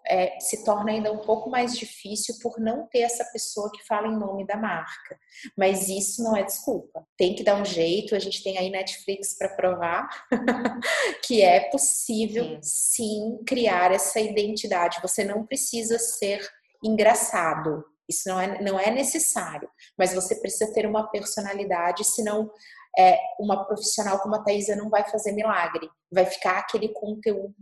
é, 0.07 0.39
se 0.39 0.63
torna 0.63 0.91
ainda 0.91 1.11
um 1.11 1.19
pouco 1.19 1.49
mais 1.49 1.77
difícil 1.77 2.35
por 2.41 2.59
não 2.59 2.87
ter 2.87 2.99
essa 2.99 3.25
pessoa 3.25 3.71
que 3.71 3.85
fala 3.85 4.07
em 4.07 4.17
nome 4.17 4.45
da 4.45 4.55
marca. 4.55 5.19
Mas 5.57 5.89
isso 5.89 6.23
não 6.23 6.35
é 6.35 6.43
desculpa. 6.43 7.05
Tem 7.17 7.35
que 7.35 7.43
dar 7.43 7.55
um 7.55 7.65
jeito. 7.65 8.15
A 8.15 8.19
gente 8.19 8.43
tem 8.43 8.57
aí 8.57 8.69
Netflix 8.69 9.37
para 9.37 9.49
provar 9.49 10.07
que 11.25 11.41
é 11.41 11.69
possível 11.69 12.59
sim. 12.61 13.39
criar 13.45 13.91
essa 13.91 14.19
identidade. 14.19 14.99
Você 15.01 15.23
não 15.23 15.45
precisa 15.45 15.97
ser 15.97 16.47
engraçado. 16.83 17.83
Isso 18.07 18.29
não 18.29 18.39
é, 18.39 18.61
não 18.61 18.79
é 18.79 18.91
necessário, 18.91 19.67
mas 19.97 20.13
você 20.13 20.35
precisa 20.35 20.71
ter 20.71 20.85
uma 20.85 21.09
personalidade, 21.09 22.03
senão 22.03 22.51
é, 22.95 23.17
uma 23.39 23.65
profissional 23.65 24.19
como 24.19 24.35
a 24.35 24.43
Thaisa 24.43 24.75
não 24.75 24.91
vai 24.91 25.03
fazer 25.09 25.31
milagre. 25.31 25.89
Vai 26.11 26.25
ficar 26.27 26.59
aquele 26.59 26.89
conteúdo 26.89 27.55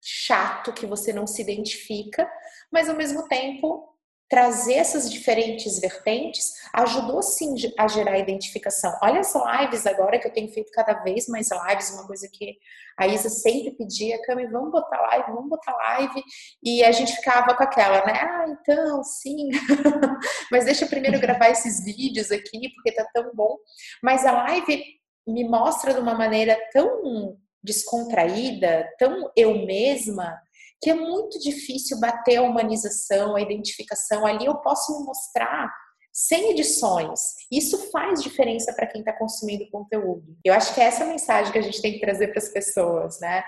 chato 0.00 0.72
que 0.72 0.86
você 0.86 1.12
não 1.12 1.26
se 1.26 1.42
identifica, 1.42 2.30
mas 2.70 2.88
ao 2.88 2.96
mesmo 2.96 3.26
tempo 3.28 3.98
trazer 4.28 4.74
essas 4.74 5.10
diferentes 5.10 5.78
vertentes 5.78 6.52
ajudou 6.74 7.22
sim 7.22 7.54
a 7.78 7.88
gerar 7.88 8.18
identificação. 8.18 8.92
Olha 9.02 9.20
as 9.20 9.32
lives 9.34 9.86
agora 9.86 10.18
que 10.18 10.28
eu 10.28 10.32
tenho 10.32 10.52
feito 10.52 10.70
cada 10.72 10.92
vez 11.02 11.26
mais 11.28 11.48
lives, 11.50 11.90
uma 11.92 12.06
coisa 12.06 12.28
que 12.30 12.58
a 12.98 13.06
Isa 13.06 13.30
sempre 13.30 13.70
pedia, 13.72 14.20
Cami, 14.22 14.46
vamos 14.48 14.70
botar 14.70 15.00
live, 15.00 15.32
vamos 15.32 15.48
botar 15.48 15.72
live, 15.72 16.22
e 16.62 16.84
a 16.84 16.92
gente 16.92 17.16
ficava 17.16 17.54
com 17.54 17.62
aquela, 17.62 18.04
né? 18.04 18.12
Ah, 18.20 18.44
então, 18.48 19.02
sim, 19.02 19.48
mas 20.52 20.66
deixa 20.66 20.84
eu 20.84 20.88
primeiro 20.88 21.18
gravar 21.18 21.48
esses 21.48 21.82
vídeos 21.82 22.30
aqui, 22.30 22.68
porque 22.74 22.92
tá 22.92 23.08
tão 23.14 23.34
bom. 23.34 23.56
Mas 24.02 24.26
a 24.26 24.32
live 24.32 24.84
me 25.26 25.48
mostra 25.48 25.94
de 25.94 26.00
uma 26.00 26.14
maneira 26.14 26.58
tão 26.72 27.38
descontraída, 27.62 28.88
tão 28.98 29.30
eu 29.36 29.66
mesma, 29.66 30.40
que 30.80 30.90
é 30.90 30.94
muito 30.94 31.38
difícil 31.40 31.98
bater 31.98 32.36
a 32.36 32.42
humanização, 32.42 33.34
a 33.34 33.40
identificação. 33.40 34.24
Ali 34.24 34.46
eu 34.46 34.56
posso 34.56 34.98
me 34.98 35.04
mostrar 35.04 35.72
sem 36.12 36.50
edições. 36.50 37.20
Isso 37.50 37.90
faz 37.90 38.22
diferença 38.22 38.72
para 38.72 38.86
quem 38.86 39.00
está 39.00 39.12
consumindo 39.12 39.70
conteúdo. 39.70 40.36
Eu 40.44 40.54
acho 40.54 40.74
que 40.74 40.80
é 40.80 40.84
essa 40.84 41.04
mensagem 41.04 41.52
que 41.52 41.58
a 41.58 41.62
gente 41.62 41.80
tem 41.80 41.92
que 41.92 42.00
trazer 42.00 42.28
para 42.28 42.38
as 42.38 42.48
pessoas, 42.48 43.20
né? 43.20 43.44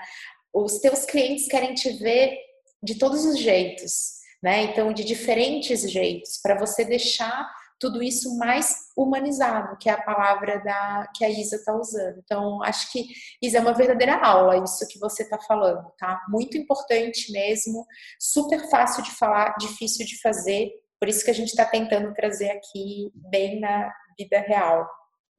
Os 0.53 0.79
teus 0.79 1.05
clientes 1.05 1.47
querem 1.47 1.73
te 1.73 1.89
ver 1.91 2.37
de 2.83 2.95
todos 2.95 3.25
os 3.25 3.37
jeitos, 3.37 4.19
né? 4.41 4.63
Então, 4.63 4.93
de 4.93 5.03
diferentes 5.03 5.89
jeitos, 5.89 6.39
para 6.41 6.57
você 6.57 6.83
deixar 6.83 7.49
tudo 7.81 8.03
isso 8.03 8.37
mais 8.37 8.91
humanizado, 8.95 9.75
que 9.77 9.89
é 9.89 9.93
a 9.93 10.01
palavra 10.01 10.59
da, 10.63 11.09
que 11.15 11.25
a 11.25 11.29
Isa 11.29 11.55
está 11.55 11.75
usando. 11.75 12.19
Então, 12.23 12.61
acho 12.61 12.91
que 12.91 13.07
Isa 13.41 13.57
é 13.57 13.61
uma 13.61 13.73
verdadeira 13.73 14.17
aula, 14.23 14.63
isso 14.63 14.87
que 14.87 14.99
você 14.99 15.23
está 15.23 15.39
falando, 15.39 15.91
tá? 15.97 16.21
Muito 16.29 16.55
importante 16.55 17.31
mesmo, 17.31 17.83
super 18.19 18.69
fácil 18.69 19.03
de 19.03 19.09
falar, 19.11 19.55
difícil 19.57 20.05
de 20.05 20.21
fazer, 20.21 20.69
por 20.99 21.09
isso 21.09 21.25
que 21.25 21.31
a 21.31 21.33
gente 21.33 21.49
está 21.49 21.65
tentando 21.65 22.13
trazer 22.13 22.51
aqui 22.51 23.11
bem 23.15 23.59
na 23.59 23.91
vida 24.15 24.39
real. 24.41 24.87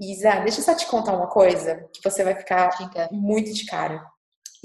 Isa, 0.00 0.40
deixa 0.40 0.58
eu 0.58 0.64
só 0.64 0.74
te 0.74 0.86
contar 0.86 1.16
uma 1.16 1.28
coisa 1.28 1.88
que 1.94 2.02
você 2.02 2.24
vai 2.24 2.34
ficar 2.34 2.70
Diga. 2.70 3.08
muito 3.12 3.52
de 3.52 3.64
cara. 3.66 4.04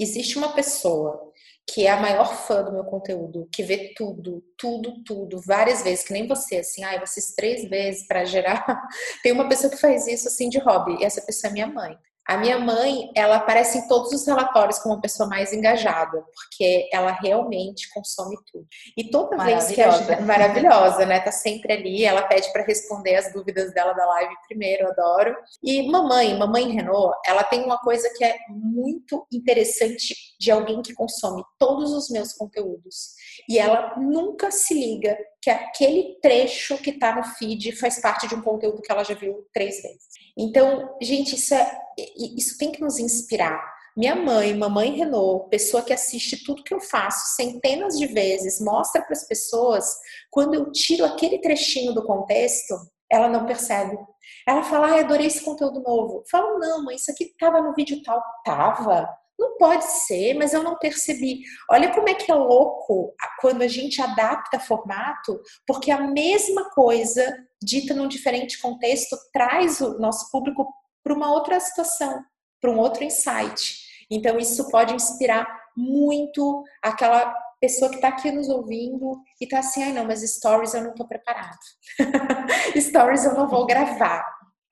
Existe 0.00 0.36
uma 0.36 0.52
pessoa 0.52 1.27
que 1.68 1.86
é 1.86 1.90
a 1.90 2.00
maior 2.00 2.34
fã 2.34 2.62
do 2.62 2.72
meu 2.72 2.84
conteúdo, 2.84 3.48
que 3.52 3.62
vê 3.62 3.92
tudo, 3.94 4.42
tudo, 4.56 5.04
tudo, 5.04 5.40
várias 5.44 5.82
vezes, 5.82 6.04
que 6.04 6.14
nem 6.14 6.26
você, 6.26 6.58
assim, 6.58 6.82
ah, 6.82 7.02
assisto 7.02 7.34
três 7.36 7.68
vezes 7.68 8.06
para 8.06 8.24
gerar. 8.24 8.64
Tem 9.22 9.32
uma 9.32 9.48
pessoa 9.48 9.70
que 9.70 9.76
faz 9.76 10.06
isso 10.06 10.28
assim 10.28 10.48
de 10.48 10.58
hobby, 10.58 10.96
e 10.98 11.04
essa 11.04 11.20
pessoa 11.20 11.50
é 11.50 11.52
minha 11.52 11.66
mãe. 11.66 11.96
A 12.28 12.36
minha 12.36 12.58
mãe, 12.58 13.10
ela 13.14 13.36
aparece 13.36 13.78
em 13.78 13.88
todos 13.88 14.12
os 14.12 14.26
relatórios 14.26 14.78
como 14.78 14.94
uma 14.94 15.00
pessoa 15.00 15.26
mais 15.26 15.50
engajada, 15.54 16.22
porque 16.34 16.86
ela 16.92 17.10
realmente 17.10 17.88
consome 17.94 18.36
tudo. 18.52 18.66
E 18.94 19.10
toda 19.10 19.42
vez 19.42 19.68
que 19.68 19.80
a 19.80 19.90
gente, 19.90 20.20
maravilhosa, 20.22 21.06
né, 21.06 21.20
tá 21.20 21.32
sempre 21.32 21.72
ali, 21.72 22.04
ela 22.04 22.20
pede 22.20 22.52
para 22.52 22.64
responder 22.64 23.14
as 23.14 23.32
dúvidas 23.32 23.72
dela 23.72 23.94
da 23.94 24.04
live 24.04 24.34
primeiro, 24.46 24.88
adoro. 24.88 25.34
E 25.64 25.90
mamãe, 25.90 26.36
mamãe 26.36 26.70
Renault, 26.70 27.16
ela 27.24 27.42
tem 27.42 27.64
uma 27.64 27.78
coisa 27.78 28.06
que 28.14 28.22
é 28.22 28.36
muito 28.50 29.26
interessante 29.32 30.14
de 30.38 30.50
alguém 30.50 30.82
que 30.82 30.92
consome 30.92 31.42
todos 31.58 31.92
os 31.92 32.10
meus 32.10 32.34
conteúdos. 32.34 33.14
E 33.48 33.58
ela 33.58 33.96
nunca 33.96 34.50
se 34.50 34.74
liga 34.74 35.16
que 35.48 35.50
aquele 35.50 36.18
trecho 36.20 36.76
que 36.76 36.90
está 36.90 37.16
no 37.16 37.24
feed 37.24 37.72
faz 37.72 37.98
parte 38.02 38.28
de 38.28 38.34
um 38.34 38.42
conteúdo 38.42 38.82
que 38.82 38.92
ela 38.92 39.02
já 39.02 39.14
viu 39.14 39.46
três 39.52 39.80
vezes. 39.80 40.04
Então, 40.36 40.94
gente, 41.00 41.36
isso, 41.36 41.54
é, 41.54 41.80
isso 42.36 42.58
tem 42.58 42.70
que 42.70 42.82
nos 42.82 42.98
inspirar. 42.98 43.58
Minha 43.96 44.14
mãe, 44.14 44.54
mamãe 44.54 44.92
Renault, 44.92 45.48
pessoa 45.48 45.82
que 45.82 45.92
assiste 45.92 46.44
tudo 46.44 46.62
que 46.62 46.74
eu 46.74 46.80
faço 46.80 47.34
centenas 47.34 47.98
de 47.98 48.06
vezes, 48.06 48.60
mostra 48.60 49.00
para 49.00 49.14
as 49.14 49.26
pessoas, 49.26 49.86
quando 50.30 50.52
eu 50.52 50.70
tiro 50.70 51.06
aquele 51.06 51.38
trechinho 51.40 51.94
do 51.94 52.04
contexto, 52.04 52.74
ela 53.10 53.28
não 53.28 53.46
percebe. 53.46 53.98
Ela 54.46 54.62
fala, 54.62 54.88
ah, 54.88 55.00
adorei 55.00 55.28
esse 55.28 55.42
conteúdo 55.42 55.80
novo. 55.80 56.24
Fala, 56.30 56.58
não, 56.58 56.84
mãe, 56.84 56.96
isso 56.96 57.10
aqui 57.10 57.24
estava 57.24 57.62
no 57.62 57.72
vídeo 57.72 58.02
tal. 58.02 58.22
Tava. 58.44 59.08
Não 59.38 59.56
pode 59.56 59.84
ser, 59.84 60.34
mas 60.34 60.52
eu 60.52 60.62
não 60.62 60.76
percebi. 60.76 61.42
Olha 61.70 61.92
como 61.94 62.08
é 62.08 62.14
que 62.14 62.30
é 62.30 62.34
louco 62.34 63.14
quando 63.40 63.62
a 63.62 63.68
gente 63.68 64.02
adapta 64.02 64.58
formato, 64.58 65.40
porque 65.66 65.90
a 65.90 66.00
mesma 66.00 66.70
coisa, 66.70 67.24
dita 67.62 67.94
num 67.94 68.08
diferente 68.08 68.60
contexto, 68.60 69.16
traz 69.32 69.80
o 69.80 69.98
nosso 69.98 70.30
público 70.30 70.66
para 71.04 71.14
uma 71.14 71.32
outra 71.32 71.60
situação, 71.60 72.22
para 72.60 72.70
um 72.70 72.78
outro 72.78 73.04
insight. 73.04 73.76
Então, 74.10 74.38
isso 74.38 74.68
pode 74.70 74.94
inspirar 74.94 75.46
muito 75.76 76.64
aquela 76.82 77.32
pessoa 77.60 77.90
que 77.90 77.96
está 77.96 78.08
aqui 78.08 78.32
nos 78.32 78.48
ouvindo 78.48 79.22
e 79.40 79.44
está 79.44 79.60
assim: 79.60 79.84
ai, 79.84 79.92
não, 79.92 80.04
mas 80.04 80.22
stories 80.22 80.74
eu 80.74 80.82
não 80.82 80.90
estou 80.90 81.06
preparado. 81.06 81.58
stories 82.76 83.24
eu 83.24 83.34
não 83.34 83.48
vou 83.48 83.66
gravar. 83.66 84.24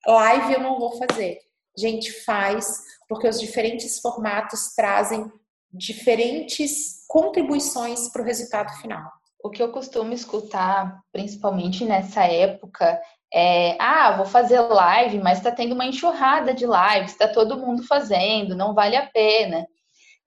Live 0.07 0.55
eu 0.55 0.61
não 0.61 0.79
vou 0.79 0.97
fazer. 0.99 1.46
Gente, 1.77 2.11
faz, 2.25 2.83
porque 3.09 3.29
os 3.29 3.41
diferentes 3.41 4.01
formatos 4.01 4.75
trazem 4.75 5.31
diferentes 5.73 7.05
contribuições 7.07 8.09
para 8.09 8.23
o 8.23 8.25
resultado 8.25 8.73
final. 8.81 9.11
O 9.43 9.51
que 9.51 9.63
eu 9.63 9.71
costumo 9.71 10.13
escutar, 10.13 10.99
principalmente 11.13 11.85
nessa 11.85 12.25
época, 12.25 13.01
é: 13.33 13.77
ah, 13.81 14.17
vou 14.17 14.27
fazer 14.27 14.61
live, 14.61 15.19
mas 15.21 15.39
está 15.39 15.53
tendo 15.53 15.75
uma 15.75 15.87
enxurrada 15.87 16.55
de 16.55 16.65
lives, 16.67 17.13
está 17.13 17.29
todo 17.29 17.59
mundo 17.59 17.83
fazendo, 17.85 18.57
não 18.57 18.75
vale 18.75 18.97
a 18.97 19.07
pena. 19.07 19.67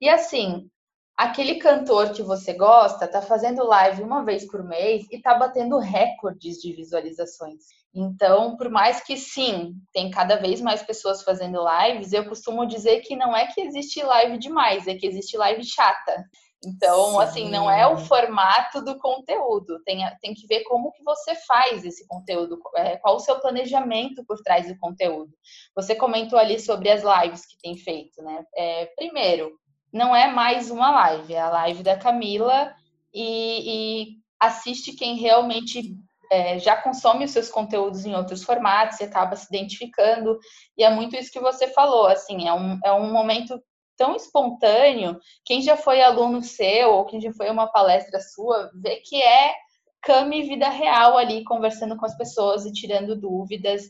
E 0.00 0.08
assim, 0.08 0.70
aquele 1.16 1.56
cantor 1.56 2.12
que 2.12 2.22
você 2.22 2.54
gosta 2.54 3.04
está 3.04 3.20
fazendo 3.20 3.62
live 3.64 4.02
uma 4.02 4.24
vez 4.24 4.46
por 4.46 4.62
mês 4.64 5.06
e 5.10 5.16
está 5.16 5.34
batendo 5.34 5.78
recordes 5.78 6.56
de 6.62 6.72
visualizações. 6.72 7.64
Então, 7.94 8.56
por 8.56 8.70
mais 8.70 9.02
que 9.02 9.16
sim, 9.16 9.74
tem 9.92 10.10
cada 10.10 10.36
vez 10.36 10.60
mais 10.60 10.82
pessoas 10.82 11.22
fazendo 11.22 11.64
lives, 11.64 12.12
eu 12.12 12.24
costumo 12.28 12.64
dizer 12.64 13.00
que 13.00 13.16
não 13.16 13.36
é 13.36 13.46
que 13.46 13.60
existe 13.60 14.02
live 14.02 14.38
demais, 14.38 14.86
é 14.86 14.94
que 14.94 15.06
existe 15.06 15.36
live 15.36 15.64
chata. 15.64 16.24
Então, 16.64 17.12
sim. 17.12 17.22
assim, 17.22 17.50
não 17.50 17.70
é 17.70 17.86
o 17.86 17.96
formato 17.96 18.84
do 18.84 18.98
conteúdo, 18.98 19.82
tem, 19.82 20.02
tem 20.20 20.34
que 20.34 20.46
ver 20.46 20.62
como 20.64 20.92
que 20.92 21.02
você 21.02 21.34
faz 21.34 21.84
esse 21.84 22.06
conteúdo, 22.06 22.60
é, 22.76 22.98
qual 22.98 23.16
o 23.16 23.20
seu 23.20 23.40
planejamento 23.40 24.24
por 24.26 24.38
trás 24.42 24.68
do 24.68 24.78
conteúdo. 24.78 25.32
Você 25.74 25.94
comentou 25.94 26.38
ali 26.38 26.60
sobre 26.60 26.90
as 26.90 27.02
lives 27.02 27.46
que 27.46 27.58
tem 27.62 27.76
feito, 27.76 28.22
né? 28.22 28.44
É, 28.54 28.86
primeiro, 28.94 29.58
não 29.92 30.14
é 30.14 30.30
mais 30.30 30.70
uma 30.70 30.90
live, 30.90 31.32
é 31.32 31.40
a 31.40 31.50
live 31.50 31.82
da 31.82 31.96
Camila 31.96 32.74
e, 33.12 34.04
e 34.04 34.16
assiste 34.38 34.92
quem 34.92 35.16
realmente 35.16 35.96
é, 36.30 36.58
já 36.58 36.76
consome 36.76 37.24
os 37.24 37.32
seus 37.32 37.48
conteúdos 37.48 38.06
em 38.06 38.14
outros 38.14 38.44
formatos, 38.44 38.96
você 38.96 39.04
acaba 39.04 39.34
se 39.34 39.46
identificando, 39.48 40.38
e 40.78 40.84
é 40.84 40.90
muito 40.90 41.16
isso 41.16 41.32
que 41.32 41.40
você 41.40 41.66
falou, 41.68 42.06
assim, 42.06 42.46
é 42.46 42.52
um, 42.52 42.78
é 42.84 42.92
um 42.92 43.12
momento 43.12 43.60
tão 43.96 44.14
espontâneo, 44.14 45.18
quem 45.44 45.60
já 45.60 45.76
foi 45.76 46.00
aluno 46.00 46.42
seu, 46.42 46.90
ou 46.92 47.04
quem 47.04 47.20
já 47.20 47.32
foi 47.32 47.50
uma 47.50 47.66
palestra 47.66 48.20
sua, 48.20 48.70
vê 48.74 48.96
que 49.04 49.20
é 49.20 49.54
came 50.02 50.42
vida 50.42 50.70
real 50.70 51.18
ali, 51.18 51.44
conversando 51.44 51.96
com 51.96 52.06
as 52.06 52.16
pessoas 52.16 52.64
e 52.64 52.72
tirando 52.72 53.20
dúvidas, 53.20 53.82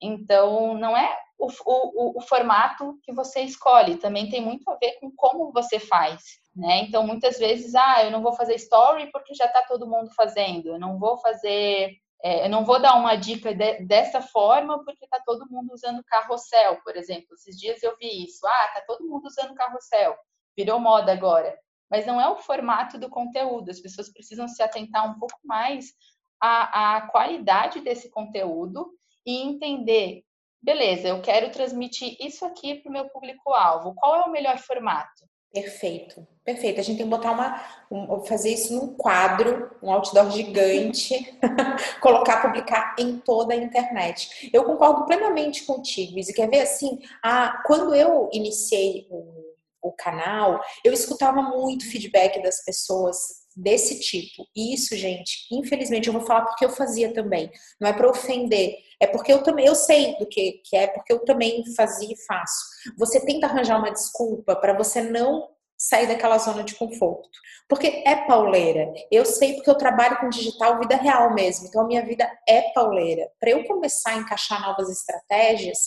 então 0.00 0.74
não 0.74 0.96
é 0.96 1.12
o, 1.38 1.48
o, 1.64 2.18
o 2.18 2.20
formato 2.20 2.98
que 3.02 3.12
você 3.12 3.40
escolhe, 3.40 3.96
também 3.96 4.28
tem 4.28 4.40
muito 4.40 4.70
a 4.70 4.76
ver 4.76 4.98
com 5.00 5.10
como 5.16 5.50
você 5.52 5.80
faz, 5.80 6.22
né? 6.56 6.80
Então, 6.80 7.06
muitas 7.06 7.38
vezes, 7.38 7.74
ah, 7.74 8.04
eu 8.04 8.10
não 8.10 8.22
vou 8.22 8.32
fazer 8.32 8.54
story 8.54 9.10
porque 9.12 9.34
já 9.34 9.44
está 9.44 9.62
todo 9.62 9.86
mundo 9.86 10.10
fazendo, 10.14 10.68
eu 10.68 10.78
não 10.78 10.98
vou 10.98 11.18
fazer, 11.18 11.98
é, 12.22 12.46
eu 12.46 12.48
não 12.48 12.64
vou 12.64 12.80
dar 12.80 12.94
uma 12.94 13.14
dica 13.14 13.54
de, 13.54 13.84
dessa 13.84 14.22
forma 14.22 14.82
porque 14.82 15.04
está 15.04 15.20
todo 15.20 15.48
mundo 15.50 15.72
usando 15.74 16.02
carrossel, 16.04 16.80
por 16.82 16.96
exemplo. 16.96 17.34
Esses 17.34 17.58
dias 17.58 17.82
eu 17.82 17.94
vi 17.98 18.24
isso, 18.24 18.46
ah, 18.46 18.66
está 18.68 18.80
todo 18.86 19.06
mundo 19.06 19.26
usando 19.26 19.54
carrossel, 19.54 20.16
virou 20.56 20.80
moda 20.80 21.12
agora. 21.12 21.54
Mas 21.90 22.06
não 22.06 22.20
é 22.20 22.28
o 22.28 22.36
formato 22.36 22.98
do 22.98 23.10
conteúdo, 23.10 23.70
as 23.70 23.78
pessoas 23.78 24.10
precisam 24.10 24.48
se 24.48 24.62
atentar 24.62 25.08
um 25.08 25.18
pouco 25.18 25.38
mais 25.44 25.92
à, 26.40 26.96
à 26.96 27.00
qualidade 27.08 27.80
desse 27.80 28.10
conteúdo 28.10 28.90
e 29.26 29.42
entender 29.42 30.24
beleza, 30.62 31.06
eu 31.08 31.22
quero 31.22 31.52
transmitir 31.52 32.16
isso 32.18 32.44
aqui 32.44 32.76
para 32.76 32.90
o 32.90 32.92
meu 32.92 33.08
público-alvo. 33.10 33.94
Qual 33.94 34.16
é 34.16 34.24
o 34.24 34.32
melhor 34.32 34.58
formato? 34.58 35.24
Perfeito, 35.52 36.26
perfeito. 36.44 36.80
A 36.80 36.82
gente 36.82 36.98
tem 36.98 37.06
que 37.06 37.10
botar 37.10 37.32
uma, 37.32 37.62
um, 37.90 38.22
fazer 38.24 38.50
isso 38.50 38.74
num 38.74 38.94
quadro, 38.94 39.74
um 39.82 39.90
outdoor 39.90 40.30
gigante, 40.30 41.38
colocar, 42.00 42.42
publicar 42.42 42.94
em 42.98 43.18
toda 43.18 43.54
a 43.54 43.56
internet. 43.56 44.50
Eu 44.52 44.64
concordo 44.64 45.06
plenamente 45.06 45.64
contigo, 45.64 46.18
Izzy. 46.18 46.34
Quer 46.34 46.50
ver 46.50 46.60
assim? 46.60 46.98
Ah, 47.24 47.62
quando 47.66 47.94
eu 47.94 48.28
iniciei 48.32 49.06
o, 49.10 49.54
o 49.80 49.92
canal, 49.92 50.60
eu 50.84 50.92
escutava 50.92 51.40
muito 51.40 51.90
feedback 51.90 52.42
das 52.42 52.62
pessoas 52.62 53.45
desse 53.56 53.98
tipo. 54.00 54.46
E 54.54 54.74
isso, 54.74 54.94
gente, 54.96 55.46
infelizmente 55.50 56.08
eu 56.08 56.12
vou 56.12 56.22
falar 56.22 56.44
porque 56.44 56.64
eu 56.64 56.70
fazia 56.70 57.12
também. 57.12 57.50
Não 57.80 57.88
é 57.88 57.92
para 57.92 58.10
ofender, 58.10 58.76
é 59.00 59.06
porque 59.06 59.32
eu 59.32 59.42
também 59.42 59.66
eu 59.66 59.74
sei 59.74 60.16
do 60.18 60.26
que, 60.26 60.60
que 60.64 60.76
é, 60.76 60.86
porque 60.86 61.12
eu 61.12 61.24
também 61.24 61.64
fazia 61.74 62.12
e 62.12 62.24
faço. 62.26 62.64
Você 62.98 63.24
tenta 63.24 63.46
arranjar 63.46 63.78
uma 63.78 63.90
desculpa 63.90 64.54
para 64.54 64.74
você 64.74 65.00
não 65.02 65.48
sair 65.78 66.06
daquela 66.06 66.38
zona 66.38 66.64
de 66.64 66.74
conforto. 66.74 67.28
Porque 67.68 68.02
é 68.06 68.26
pauleira. 68.26 68.92
Eu 69.10 69.24
sei 69.24 69.54
porque 69.54 69.68
eu 69.68 69.76
trabalho 69.76 70.18
com 70.18 70.28
digital 70.28 70.78
vida 70.78 70.96
real 70.96 71.34
mesmo. 71.34 71.66
Então 71.66 71.82
a 71.82 71.86
minha 71.86 72.04
vida 72.04 72.30
é 72.48 72.72
pauleira. 72.72 73.28
Para 73.40 73.50
eu 73.50 73.64
começar 73.64 74.10
a 74.10 74.16
encaixar 74.16 74.62
novas 74.62 74.88
estratégias, 74.88 75.78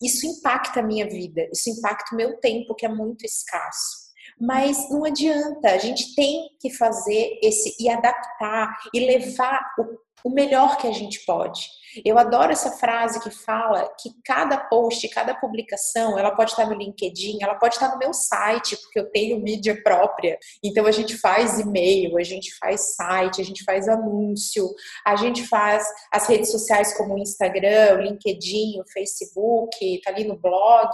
isso 0.00 0.26
impacta 0.26 0.80
a 0.80 0.82
minha 0.82 1.08
vida, 1.08 1.48
isso 1.52 1.70
impacta 1.70 2.14
o 2.14 2.16
meu 2.16 2.38
tempo, 2.38 2.74
que 2.74 2.84
é 2.84 2.88
muito 2.88 3.24
escasso. 3.24 4.01
Mas 4.42 4.90
não 4.90 5.04
adianta, 5.04 5.70
a 5.70 5.78
gente 5.78 6.16
tem 6.16 6.50
que 6.60 6.68
fazer 6.68 7.38
esse 7.40 7.76
e 7.78 7.88
adaptar 7.88 8.76
e 8.92 8.98
levar 8.98 9.60
o, 9.78 10.28
o 10.28 10.34
melhor 10.34 10.78
que 10.78 10.88
a 10.88 10.92
gente 10.92 11.24
pode. 11.24 11.68
Eu 12.04 12.18
adoro 12.18 12.52
essa 12.52 12.72
frase 12.72 13.20
que 13.20 13.30
fala 13.30 13.92
que 14.00 14.10
cada 14.24 14.56
post, 14.56 15.08
cada 15.08 15.34
publicação, 15.34 16.18
ela 16.18 16.30
pode 16.30 16.50
estar 16.50 16.66
no 16.66 16.74
LinkedIn, 16.74 17.38
ela 17.42 17.54
pode 17.54 17.74
estar 17.74 17.90
no 17.90 17.98
meu 17.98 18.12
site, 18.12 18.76
porque 18.76 19.00
eu 19.00 19.10
tenho 19.10 19.40
mídia 19.40 19.80
própria. 19.82 20.38
Então 20.62 20.86
a 20.86 20.92
gente 20.92 21.16
faz 21.16 21.58
e-mail, 21.58 22.16
a 22.18 22.22
gente 22.22 22.54
faz 22.56 22.94
site, 22.94 23.40
a 23.40 23.44
gente 23.44 23.64
faz 23.64 23.88
anúncio, 23.88 24.68
a 25.06 25.16
gente 25.16 25.46
faz 25.46 25.86
as 26.12 26.26
redes 26.26 26.50
sociais 26.50 26.96
como 26.96 27.14
o 27.14 27.18
Instagram, 27.18 27.94
o 27.94 28.02
LinkedIn, 28.02 28.80
o 28.80 28.92
Facebook, 28.92 30.00
tá 30.02 30.10
ali 30.10 30.24
no 30.24 30.36
blog. 30.36 30.90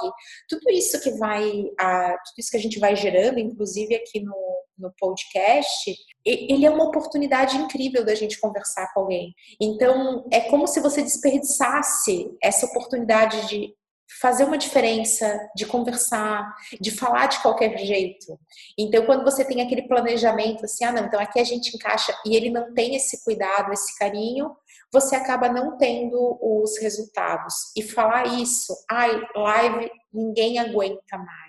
Tudo 0.48 0.70
isso 0.70 1.00
que 1.00 1.10
vai, 1.12 1.50
a, 1.78 2.08
tudo 2.10 2.38
isso 2.38 2.50
que 2.50 2.56
a 2.56 2.60
gente 2.60 2.78
vai 2.78 2.96
gerando, 2.96 3.38
inclusive 3.38 3.94
aqui 3.94 4.20
no, 4.20 4.34
no 4.78 4.92
podcast, 4.98 5.94
ele 6.28 6.66
é 6.66 6.70
uma 6.70 6.84
oportunidade 6.84 7.56
incrível 7.56 8.04
da 8.04 8.14
gente 8.14 8.40
conversar 8.40 8.92
com 8.92 9.00
alguém. 9.00 9.34
Então, 9.60 10.26
é 10.30 10.40
como 10.40 10.66
se 10.66 10.80
você 10.80 11.02
desperdiçasse 11.02 12.30
essa 12.42 12.66
oportunidade 12.66 13.48
de 13.48 13.74
fazer 14.20 14.44
uma 14.44 14.58
diferença, 14.58 15.48
de 15.54 15.66
conversar, 15.66 16.54
de 16.80 16.90
falar 16.90 17.26
de 17.26 17.40
qualquer 17.40 17.76
jeito. 17.78 18.38
Então, 18.76 19.04
quando 19.04 19.22
você 19.22 19.44
tem 19.44 19.60
aquele 19.60 19.82
planejamento 19.82 20.64
assim, 20.64 20.84
ah, 20.84 20.92
não, 20.92 21.04
então 21.04 21.20
aqui 21.20 21.38
a 21.38 21.44
gente 21.44 21.74
encaixa 21.76 22.16
e 22.24 22.34
ele 22.34 22.50
não 22.50 22.72
tem 22.72 22.96
esse 22.96 23.22
cuidado, 23.22 23.72
esse 23.72 23.96
carinho, 23.98 24.50
você 24.92 25.14
acaba 25.14 25.48
não 25.48 25.76
tendo 25.76 26.38
os 26.40 26.78
resultados. 26.78 27.54
E 27.76 27.82
falar 27.82 28.26
isso, 28.40 28.74
ai, 28.90 29.20
live, 29.36 29.90
ninguém 30.12 30.58
aguenta 30.58 31.18
mais. 31.18 31.47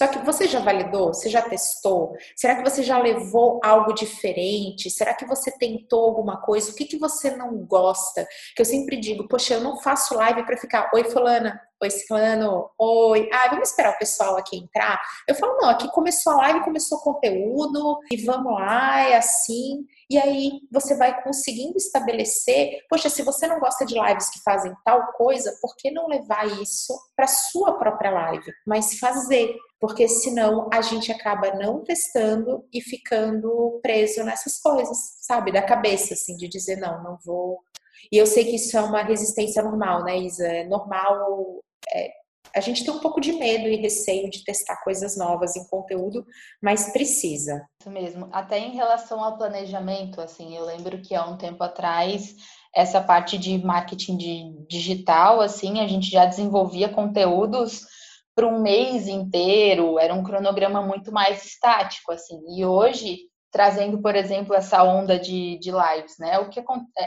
Só 0.00 0.06
que 0.06 0.18
você 0.20 0.48
já 0.48 0.60
validou? 0.60 1.08
Você 1.08 1.28
já 1.28 1.42
testou? 1.42 2.16
Será 2.34 2.56
que 2.56 2.70
você 2.70 2.82
já 2.82 2.96
levou 2.98 3.60
algo 3.62 3.92
diferente? 3.92 4.88
Será 4.88 5.12
que 5.12 5.26
você 5.26 5.50
tentou 5.58 6.06
alguma 6.06 6.40
coisa? 6.40 6.72
O 6.72 6.74
que, 6.74 6.86
que 6.86 6.96
você 6.96 7.36
não 7.36 7.66
gosta? 7.66 8.26
Que 8.56 8.62
eu 8.62 8.64
sempre 8.64 8.96
digo, 8.98 9.28
poxa, 9.28 9.52
eu 9.52 9.60
não 9.60 9.78
faço 9.78 10.14
live 10.14 10.46
para 10.46 10.56
ficar, 10.56 10.90
oi 10.94 11.04
fulana, 11.04 11.60
oi 11.82 11.90
ciclano, 11.90 12.70
oi, 12.78 13.28
ah, 13.30 13.48
vamos 13.50 13.68
esperar 13.68 13.94
o 13.94 13.98
pessoal 13.98 14.38
aqui 14.38 14.56
entrar. 14.56 14.98
Eu 15.28 15.34
falo, 15.34 15.58
não, 15.60 15.68
aqui 15.68 15.90
começou 15.90 16.32
a 16.32 16.36
live, 16.36 16.64
começou 16.64 16.96
o 16.96 17.02
conteúdo, 17.02 17.98
e 18.10 18.24
vamos 18.24 18.54
lá, 18.54 19.00
é 19.02 19.16
assim. 19.16 19.84
E 20.08 20.18
aí 20.18 20.60
você 20.72 20.96
vai 20.96 21.22
conseguindo 21.22 21.76
estabelecer, 21.76 22.80
poxa, 22.88 23.10
se 23.10 23.22
você 23.22 23.46
não 23.46 23.60
gosta 23.60 23.84
de 23.84 24.00
lives 24.00 24.30
que 24.30 24.42
fazem 24.42 24.72
tal 24.82 25.12
coisa, 25.12 25.54
por 25.60 25.76
que 25.76 25.90
não 25.90 26.08
levar 26.08 26.46
isso 26.62 26.98
para 27.14 27.26
sua 27.26 27.78
própria 27.78 28.10
live? 28.10 28.50
Mas 28.66 28.98
fazer 28.98 29.54
porque 29.80 30.06
senão 30.06 30.68
a 30.72 30.82
gente 30.82 31.10
acaba 31.10 31.54
não 31.54 31.82
testando 31.82 32.64
e 32.70 32.82
ficando 32.82 33.80
preso 33.82 34.22
nessas 34.22 34.60
coisas, 34.60 34.96
sabe? 35.22 35.50
Da 35.50 35.62
cabeça, 35.62 36.12
assim, 36.12 36.36
de 36.36 36.46
dizer, 36.46 36.76
não, 36.76 37.02
não 37.02 37.18
vou. 37.24 37.58
E 38.12 38.18
eu 38.18 38.26
sei 38.26 38.44
que 38.44 38.56
isso 38.56 38.76
é 38.76 38.82
uma 38.82 39.02
resistência 39.02 39.62
normal, 39.62 40.04
né, 40.04 40.18
Isa? 40.18 40.46
É 40.46 40.64
normal. 40.64 41.60
É, 41.94 42.10
a 42.54 42.60
gente 42.60 42.84
tem 42.84 42.92
um 42.92 42.98
pouco 42.98 43.22
de 43.22 43.32
medo 43.32 43.68
e 43.68 43.76
receio 43.76 44.28
de 44.28 44.44
testar 44.44 44.82
coisas 44.82 45.16
novas 45.16 45.56
em 45.56 45.66
conteúdo, 45.68 46.26
mas 46.60 46.92
precisa. 46.92 47.66
Isso 47.80 47.90
mesmo. 47.90 48.28
Até 48.32 48.58
em 48.58 48.74
relação 48.74 49.24
ao 49.24 49.38
planejamento, 49.38 50.20
assim, 50.20 50.56
eu 50.56 50.64
lembro 50.66 51.00
que 51.00 51.14
há 51.14 51.24
um 51.24 51.38
tempo 51.38 51.62
atrás 51.64 52.34
essa 52.74 53.00
parte 53.00 53.38
de 53.38 53.58
marketing 53.64 54.16
de 54.16 54.66
digital, 54.68 55.40
assim, 55.40 55.80
a 55.80 55.88
gente 55.88 56.10
já 56.10 56.26
desenvolvia 56.26 56.88
conteúdos 56.88 57.86
para 58.40 58.48
um 58.48 58.62
mês 58.62 59.06
inteiro, 59.06 59.98
era 59.98 60.14
um 60.14 60.24
cronograma 60.24 60.80
muito 60.80 61.12
mais 61.12 61.44
estático, 61.44 62.10
assim. 62.10 62.40
E 62.56 62.64
hoje, 62.64 63.18
trazendo, 63.52 64.00
por 64.00 64.16
exemplo, 64.16 64.54
essa 64.54 64.82
onda 64.82 65.18
de, 65.18 65.58
de 65.58 65.70
lives, 65.70 66.16
né? 66.18 66.38
O 66.38 66.48
que 66.48 66.58
é, 66.58 66.64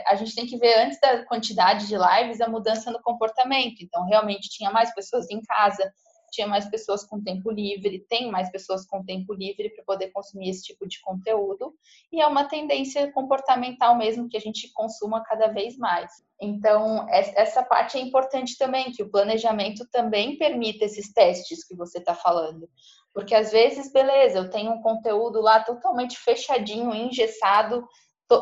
a 0.07 0.13
gente 0.13 0.35
tem 0.35 0.45
que 0.45 0.59
ver 0.59 0.77
antes 0.81 0.99
da 0.99 1.25
quantidade 1.25 1.87
de 1.87 1.95
lives 1.97 2.39
a 2.39 2.47
mudança 2.47 2.91
no 2.91 3.01
comportamento. 3.01 3.81
Então, 3.81 4.05
realmente 4.05 4.47
tinha 4.47 4.69
mais 4.69 4.93
pessoas 4.93 5.27
em 5.31 5.41
casa, 5.41 5.91
tinha 6.33 6.47
mais 6.47 6.67
pessoas 6.67 7.03
com 7.03 7.21
tempo 7.21 7.51
livre, 7.51 8.05
tem 8.09 8.31
mais 8.31 8.49
pessoas 8.49 8.85
com 8.87 9.03
tempo 9.03 9.33
livre 9.33 9.69
para 9.69 9.83
poder 9.83 10.09
consumir 10.09 10.49
esse 10.49 10.63
tipo 10.63 10.87
de 10.87 10.99
conteúdo, 10.99 11.75
e 12.11 12.19
é 12.19 12.25
uma 12.25 12.45
tendência 12.45 13.11
comportamental 13.11 13.95
mesmo 13.95 14.27
que 14.27 14.35
a 14.35 14.41
gente 14.41 14.71
consuma 14.73 15.23
cada 15.23 15.47
vez 15.47 15.77
mais. 15.77 16.11
Então, 16.41 17.07
essa 17.09 17.63
parte 17.63 17.97
é 17.97 18.01
importante 18.01 18.57
também, 18.57 18.91
que 18.91 19.03
o 19.03 19.09
planejamento 19.09 19.87
também 19.91 20.37
permita 20.37 20.85
esses 20.85 21.13
testes 21.13 21.63
que 21.65 21.75
você 21.75 21.99
está 21.99 22.15
falando. 22.15 22.67
Porque 23.13 23.35
às 23.35 23.51
vezes, 23.51 23.93
beleza, 23.93 24.39
eu 24.39 24.49
tenho 24.49 24.71
um 24.71 24.81
conteúdo 24.81 25.39
lá 25.39 25.59
totalmente 25.63 26.17
fechadinho, 26.17 26.93
engessado 26.95 27.87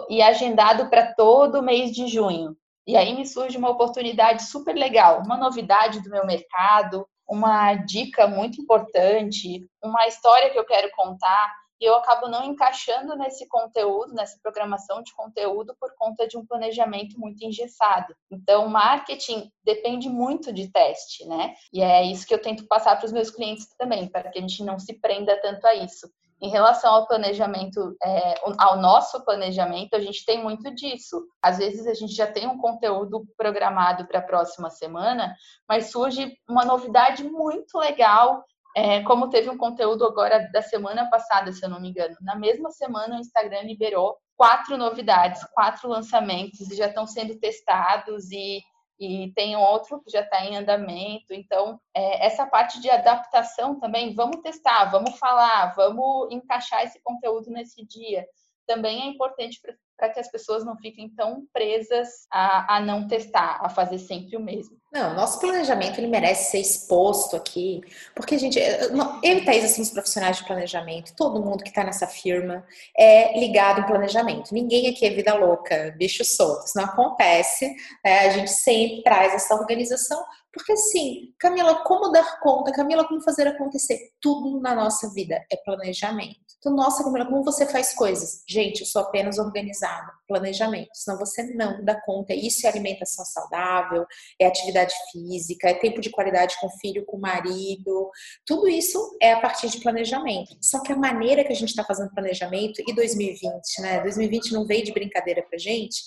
e 0.09 0.21
agendado 0.21 0.89
para 0.89 1.13
todo 1.13 1.61
mês 1.61 1.91
de 1.91 2.07
junho. 2.07 2.55
E 2.87 2.95
aí 2.95 3.15
me 3.15 3.25
surge 3.27 3.57
uma 3.57 3.69
oportunidade 3.69 4.43
super 4.43 4.73
legal, 4.73 5.21
uma 5.23 5.37
novidade 5.37 6.01
do 6.01 6.09
meu 6.09 6.25
mercado, 6.25 7.05
uma 7.31 7.75
dica 7.75 8.27
muito 8.27 8.61
importante, 8.61 9.65
uma 9.81 10.05
história 10.05 10.49
que 10.49 10.59
eu 10.59 10.65
quero 10.65 10.91
contar, 10.91 11.55
e 11.79 11.85
eu 11.85 11.95
acabo 11.95 12.27
não 12.27 12.43
encaixando 12.43 13.15
nesse 13.15 13.47
conteúdo, 13.47 14.13
nessa 14.13 14.37
programação 14.43 15.01
de 15.01 15.13
conteúdo, 15.13 15.73
por 15.79 15.95
conta 15.95 16.27
de 16.27 16.37
um 16.37 16.45
planejamento 16.45 17.17
muito 17.17 17.41
engessado. 17.43 18.13
Então, 18.29 18.67
marketing 18.67 19.49
depende 19.63 20.09
muito 20.09 20.51
de 20.51 20.67
teste, 20.69 21.25
né? 21.25 21.55
E 21.71 21.81
é 21.81 22.03
isso 22.03 22.27
que 22.27 22.33
eu 22.33 22.41
tento 22.41 22.67
passar 22.67 22.97
para 22.97 23.05
os 23.05 23.13
meus 23.13 23.31
clientes 23.31 23.65
também, 23.77 24.09
para 24.09 24.29
que 24.29 24.37
a 24.37 24.41
gente 24.41 24.61
não 24.61 24.77
se 24.77 24.93
prenda 24.99 25.35
tanto 25.41 25.65
a 25.65 25.73
isso. 25.73 26.11
Em 26.41 26.49
relação 26.49 26.91
ao 26.91 27.07
planejamento, 27.07 27.95
é, 28.03 28.35
ao 28.57 28.77
nosso 28.77 29.23
planejamento, 29.23 29.95
a 29.95 29.99
gente 29.99 30.25
tem 30.25 30.41
muito 30.41 30.73
disso. 30.73 31.23
Às 31.39 31.59
vezes 31.59 31.85
a 31.85 31.93
gente 31.93 32.15
já 32.15 32.25
tem 32.25 32.47
um 32.47 32.57
conteúdo 32.57 33.25
programado 33.37 34.07
para 34.07 34.19
a 34.19 34.23
próxima 34.23 34.69
semana, 34.71 35.35
mas 35.69 35.91
surge 35.91 36.35
uma 36.49 36.65
novidade 36.65 37.23
muito 37.23 37.77
legal, 37.77 38.43
é, 38.75 39.03
como 39.03 39.29
teve 39.29 39.49
um 39.49 39.57
conteúdo 39.57 40.03
agora 40.03 40.49
da 40.51 40.63
semana 40.63 41.09
passada, 41.09 41.51
se 41.51 41.63
eu 41.63 41.69
não 41.69 41.79
me 41.79 41.89
engano. 41.89 42.15
Na 42.21 42.35
mesma 42.35 42.71
semana, 42.71 43.17
o 43.17 43.19
Instagram 43.19 43.61
liberou 43.63 44.17
quatro 44.35 44.75
novidades, 44.77 45.43
quatro 45.53 45.87
lançamentos 45.87 46.71
e 46.71 46.75
já 46.75 46.87
estão 46.87 47.05
sendo 47.05 47.37
testados 47.37 48.31
e, 48.31 48.59
e 49.01 49.31
tem 49.33 49.55
outro 49.55 49.99
que 49.99 50.11
já 50.11 50.21
está 50.21 50.45
em 50.45 50.55
andamento. 50.55 51.33
Então, 51.33 51.81
é, 51.91 52.23
essa 52.23 52.45
parte 52.45 52.79
de 52.79 52.87
adaptação 52.87 53.79
também, 53.79 54.13
vamos 54.13 54.41
testar, 54.43 54.91
vamos 54.91 55.17
falar, 55.17 55.73
vamos 55.75 56.31
encaixar 56.31 56.83
esse 56.83 57.01
conteúdo 57.01 57.49
nesse 57.49 57.83
dia. 57.83 58.27
Também 58.67 59.01
é 59.01 59.05
importante 59.07 59.59
para 60.01 60.09
que 60.09 60.19
as 60.19 60.31
pessoas 60.31 60.65
não 60.65 60.75
fiquem 60.77 61.13
tão 61.13 61.45
presas 61.53 62.09
a, 62.33 62.77
a 62.77 62.79
não 62.79 63.07
testar, 63.07 63.59
a 63.61 63.69
fazer 63.69 63.99
sempre 63.99 64.35
o 64.35 64.39
mesmo. 64.39 64.75
Não, 64.91 65.13
nosso 65.13 65.39
planejamento 65.39 65.99
ele 65.99 66.07
merece 66.07 66.49
ser 66.49 66.57
exposto 66.57 67.35
aqui, 67.35 67.81
porque, 68.15 68.35
gente, 68.39 68.57
eu 68.59 69.37
e 69.37 69.45
Thaís, 69.45 69.63
assim, 69.63 69.83
os 69.83 69.91
profissionais 69.91 70.37
de 70.37 70.45
planejamento, 70.45 71.13
todo 71.15 71.39
mundo 71.39 71.63
que 71.63 71.69
está 71.69 71.83
nessa 71.83 72.07
firma 72.07 72.65
é 72.97 73.39
ligado 73.39 73.81
em 73.81 73.85
planejamento. 73.85 74.51
Ninguém 74.51 74.89
aqui 74.89 75.05
é 75.05 75.11
vida 75.11 75.35
louca, 75.35 75.93
bicho 75.95 76.25
solto, 76.25 76.65
isso 76.65 76.75
não 76.75 76.85
acontece, 76.85 77.71
né? 78.03 78.21
A 78.21 78.29
gente 78.31 78.49
sempre 78.49 79.03
traz 79.03 79.35
essa 79.35 79.53
organização, 79.53 80.25
porque 80.51 80.71
assim, 80.71 81.31
Camila, 81.37 81.83
como 81.83 82.11
dar 82.11 82.39
conta? 82.39 82.71
Camila, 82.71 83.07
como 83.07 83.21
fazer 83.21 83.47
acontecer? 83.47 83.99
Tudo 84.19 84.59
na 84.59 84.73
nossa 84.73 85.13
vida 85.13 85.45
é 85.51 85.57
planejamento. 85.57 86.50
Então, 86.61 86.75
nossa, 86.75 87.03
Camila, 87.03 87.25
como 87.25 87.43
você 87.43 87.65
faz 87.65 87.91
coisas? 87.91 88.43
Gente, 88.47 88.81
eu 88.81 88.85
sou 88.85 89.01
apenas 89.01 89.39
organizada, 89.39 90.11
planejamento, 90.27 90.91
senão 90.93 91.17
você 91.17 91.41
não 91.55 91.83
dá 91.83 91.99
conta. 91.99 92.35
Isso 92.35 92.67
é 92.67 92.69
alimentação 92.69 93.25
saudável, 93.25 94.05
é 94.39 94.45
atividade 94.45 94.93
física, 95.11 95.67
é 95.69 95.73
tempo 95.73 95.99
de 95.99 96.11
qualidade 96.11 96.55
com 96.61 96.67
o 96.67 96.77
filho, 96.77 97.03
com 97.03 97.17
o 97.17 97.19
marido. 97.19 98.11
Tudo 98.45 98.67
isso 98.67 99.17
é 99.19 99.33
a 99.33 99.41
partir 99.41 99.69
de 99.69 99.79
planejamento. 99.79 100.55
Só 100.61 100.83
que 100.83 100.93
a 100.93 100.95
maneira 100.95 101.43
que 101.43 101.51
a 101.51 101.55
gente 101.55 101.69
está 101.69 101.83
fazendo 101.83 102.13
planejamento, 102.13 102.79
e 102.87 102.93
2020, 102.93 103.81
né? 103.81 103.99
2020 104.01 104.51
não 104.53 104.63
veio 104.63 104.85
de 104.85 104.93
brincadeira 104.93 105.41
pra 105.41 105.57
gente, 105.57 106.03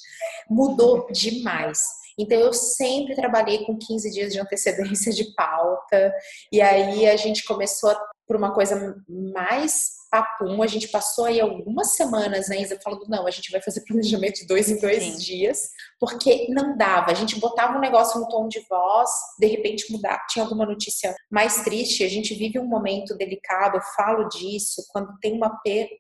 mudou 0.49 1.09
demais. 1.11 1.81
Então, 2.17 2.39
eu 2.39 2.53
sempre 2.53 3.17
trabalhei 3.17 3.65
com 3.65 3.77
15 3.77 4.09
dias 4.13 4.33
de 4.33 4.39
antecedência 4.39 5.13
de 5.13 5.35
pauta, 5.35 6.15
e 6.53 6.63
aí 6.63 7.09
a 7.09 7.17
gente 7.17 7.43
começou 7.45 7.93
por 8.25 8.37
uma 8.37 8.55
coisa 8.55 8.97
mais 9.09 10.04
papum, 10.15 10.63
a 10.63 10.67
gente 10.69 10.87
passou 10.87 11.25
aí 11.25 11.41
algumas 11.41 11.97
semanas 11.97 12.49
ainda 12.49 12.79
falando, 12.81 13.05
não, 13.09 13.27
a 13.27 13.31
gente 13.33 13.51
vai 13.51 13.61
fazer 13.61 13.85
planejamento 13.85 14.37
de 14.37 14.47
dois 14.47 14.71
em 14.71 14.79
dois 14.79 15.03
Sim. 15.03 15.17
dias, 15.17 15.59
porque 15.99 16.47
não 16.51 16.77
dava. 16.77 17.11
A 17.11 17.15
gente 17.15 17.41
botava 17.41 17.77
um 17.77 17.81
negócio 17.81 18.21
no 18.21 18.29
tom 18.29 18.47
de 18.47 18.61
voz, 18.71 19.11
de 19.41 19.49
repente 19.49 19.91
mudar, 19.91 20.25
tinha 20.29 20.45
alguma 20.45 20.65
notícia 20.65 21.13
mais 21.29 21.65
triste. 21.65 22.05
A 22.05 22.09
gente 22.09 22.33
vive 22.33 22.61
um 22.61 22.67
momento 22.67 23.17
delicado, 23.17 23.77
eu 23.77 23.83
falo 23.97 24.29
disso, 24.29 24.85
quando 24.93 25.19
tem 25.21 25.33
uma 25.33 25.51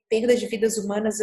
perda 0.08 0.36
de 0.36 0.46
vidas 0.46 0.78
humanas, 0.78 1.18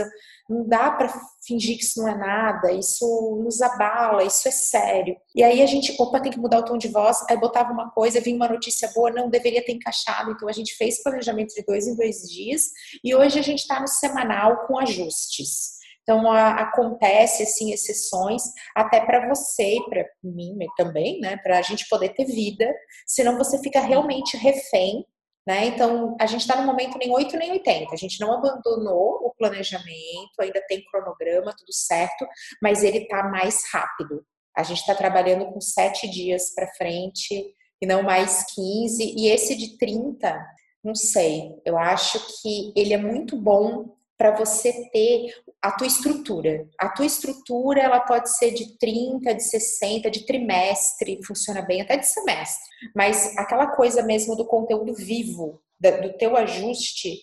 não 0.50 0.68
dá 0.68 0.92
para 0.92 1.14
fingir 1.48 1.78
que 1.78 1.86
isso 1.86 2.02
não 2.02 2.10
é 2.10 2.18
nada, 2.18 2.74
isso 2.74 3.39
nos 3.42 3.62
abala, 3.62 4.26
isso 4.26 4.50
é 4.50 4.52
sério. 4.52 5.16
E 5.34 5.42
aí 5.42 5.62
a 5.62 5.66
gente, 5.66 5.96
opa, 5.98 6.20
tem 6.20 6.32
que 6.32 6.39
mudar 6.39 6.60
o 6.60 6.66
tom 6.66 6.78
de 6.78 6.89
voz, 6.89 7.24
aí 7.30 7.38
botava 7.38 7.72
uma 7.72 7.89
coisa, 7.89 8.20
vinha 8.20 8.36
uma 8.36 8.50
notícia 8.50 8.92
boa, 8.94 9.10
não 9.12 9.30
deveria 9.30 9.64
ter 9.64 9.72
encaixado, 9.72 10.32
então 10.32 10.50
a 10.50 10.52
gente 10.52 10.76
fez 10.76 11.02
planejamento 11.02 11.54
de 11.56 11.64
dois 11.64 11.88
em 11.88 11.96
dois 11.96 12.30
dias 12.30 12.72
e 13.04 13.16
hoje 13.16 13.40
a 13.40 13.42
gente 13.42 13.60
está 13.60 13.80
no 13.80 13.88
semanal 13.88 14.66
com 14.68 14.80
ajustes. 14.80 15.82
Então, 16.04 16.32
a, 16.32 16.56
acontece, 16.56 17.44
assim, 17.44 17.72
exceções, 17.72 18.44
até 18.76 19.02
para 19.02 19.28
você 19.30 19.78
e 19.78 19.86
para 19.90 20.06
mim 20.24 20.58
também, 20.76 21.20
né? 21.20 21.38
Para 21.38 21.60
a 21.60 21.62
gente 21.62 21.88
poder 21.88 22.10
ter 22.10 22.26
vida, 22.26 22.74
senão 23.06 23.38
você 23.38 23.60
fica 23.62 23.80
realmente 23.80 24.36
refém, 24.36 25.06
né? 25.48 25.66
Então, 25.66 26.16
a 26.20 26.26
gente 26.26 26.42
está 26.42 26.56
no 26.60 26.68
momento 26.68 26.98
nem 26.98 27.12
8 27.12 27.38
nem 27.38 27.52
80. 27.52 27.94
A 27.94 27.98
gente 27.98 28.20
não 28.20 28.34
abandonou 28.34 29.26
o 29.26 29.34
planejamento, 29.38 30.40
ainda 30.40 30.62
tem 30.68 30.84
cronograma, 30.86 31.56
tudo 31.58 31.74
certo, 31.74 32.26
mas 32.62 32.84
ele 32.84 33.00
está 33.00 33.24
mais 33.30 33.64
rápido. 33.72 34.26
A 34.56 34.64
gente 34.64 34.80
está 34.80 34.94
trabalhando 34.94 35.46
com 35.46 35.62
sete 35.62 36.10
dias 36.10 36.54
para 36.54 36.74
frente 36.76 37.54
e 37.82 37.86
não 37.86 38.04
mais 38.04 38.44
15. 38.54 39.16
E 39.18 39.28
esse 39.28 39.56
de 39.56 39.78
30, 39.78 40.38
não 40.84 40.96
sei, 40.96 41.56
eu 41.66 41.78
acho 41.78 42.42
que 42.42 42.74
ele 42.76 42.94
é 42.94 42.98
muito 42.98 43.36
bom 43.36 43.96
para 44.18 44.36
você 44.36 44.90
ter 44.92 45.34
a 45.62 45.72
tua 45.72 45.88
estrutura. 45.88 46.68
A 46.78 46.90
tua 46.90 47.06
estrutura, 47.06 47.82
ela 47.82 48.00
pode 48.00 48.36
ser 48.36 48.52
de 48.52 48.78
30, 48.78 49.34
de 49.34 49.44
60, 49.44 50.12
de 50.12 50.26
trimestre, 50.26 51.20
funciona 51.26 51.62
bem 51.62 51.82
até 51.82 51.98
de 51.98 52.08
semestre. 52.08 52.64
Mas 52.96 53.36
aquela 53.38 53.68
coisa 53.68 54.04
mesmo 54.04 54.36
do 54.36 54.46
conteúdo 54.46 54.94
vivo, 54.94 55.62
do 55.80 56.14
teu 56.18 56.38
ajuste, 56.38 57.18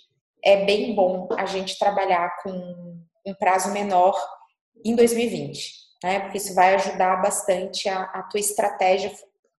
é 0.44 0.64
bem 0.64 0.94
bom 0.94 1.28
a 1.36 1.46
gente 1.46 1.78
trabalhar 1.78 2.36
com 2.42 2.50
um 3.26 3.34
prazo 3.34 3.72
menor 3.72 4.16
em 4.84 4.94
2020, 4.94 5.72
né? 6.02 6.20
Porque 6.20 6.38
isso 6.38 6.54
vai 6.54 6.74
ajudar 6.74 7.16
bastante 7.22 7.88
a, 7.88 8.02
a 8.02 8.22
tua 8.24 8.40
estratégia 8.40 9.12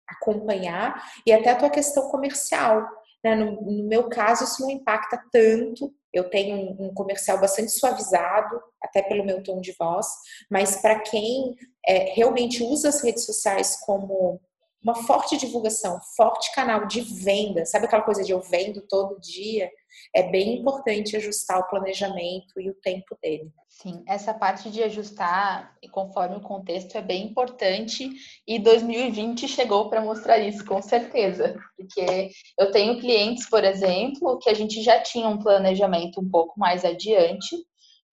acompanhar 0.07 1.01
e 1.25 1.31
até 1.31 1.51
a 1.51 1.55
tua 1.55 1.69
questão 1.69 2.09
comercial. 2.09 2.85
Né? 3.23 3.35
No, 3.35 3.61
no, 3.61 3.87
meu 3.87 4.09
caso, 4.09 4.43
isso 4.43 4.61
não 4.61 4.71
impacta 4.71 5.21
tanto. 5.31 5.93
Eu 6.11 6.29
tenho 6.29 6.55
um, 6.55 6.87
um 6.87 6.93
comercial 6.93 7.39
bastante 7.39 7.71
suavizado, 7.71 8.61
até 8.81 9.01
pelo 9.01 9.25
meu 9.25 9.43
tom 9.43 9.61
de 9.61 9.75
voz, 9.77 10.07
mas 10.49 10.77
para 10.77 10.99
quem 10.99 11.55
é, 11.85 12.13
realmente 12.13 12.63
usa 12.63 12.89
as 12.89 13.01
redes 13.01 13.25
sociais 13.25 13.77
como 13.85 14.41
uma 14.81 14.95
forte 15.03 15.37
divulgação, 15.37 15.99
forte 16.15 16.53
canal 16.53 16.87
de 16.87 17.01
venda, 17.01 17.65
sabe 17.65 17.85
aquela 17.85 18.01
coisa 18.01 18.23
de 18.23 18.31
eu 18.31 18.41
vendo 18.41 18.81
todo 18.81 19.19
dia? 19.19 19.69
É 20.15 20.23
bem 20.23 20.59
importante 20.59 21.15
ajustar 21.15 21.59
o 21.59 21.67
planejamento 21.67 22.59
e 22.59 22.69
o 22.69 22.75
tempo 22.75 23.17
dele. 23.21 23.51
Sim, 23.67 24.03
essa 24.07 24.33
parte 24.33 24.69
de 24.69 24.83
ajustar 24.83 25.77
conforme 25.91 26.37
o 26.37 26.41
contexto 26.41 26.97
é 26.97 27.01
bem 27.01 27.27
importante 27.27 28.09
e 28.47 28.59
2020 28.59 29.47
chegou 29.47 29.89
para 29.89 30.01
mostrar 30.01 30.39
isso, 30.39 30.65
com 30.65 30.81
certeza. 30.81 31.55
Porque 31.77 32.31
eu 32.57 32.71
tenho 32.71 32.99
clientes, 32.99 33.47
por 33.49 33.63
exemplo, 33.63 34.37
que 34.39 34.49
a 34.49 34.53
gente 34.53 34.81
já 34.81 34.99
tinha 35.01 35.27
um 35.27 35.39
planejamento 35.39 36.19
um 36.19 36.29
pouco 36.29 36.59
mais 36.59 36.83
adiante, 36.83 37.55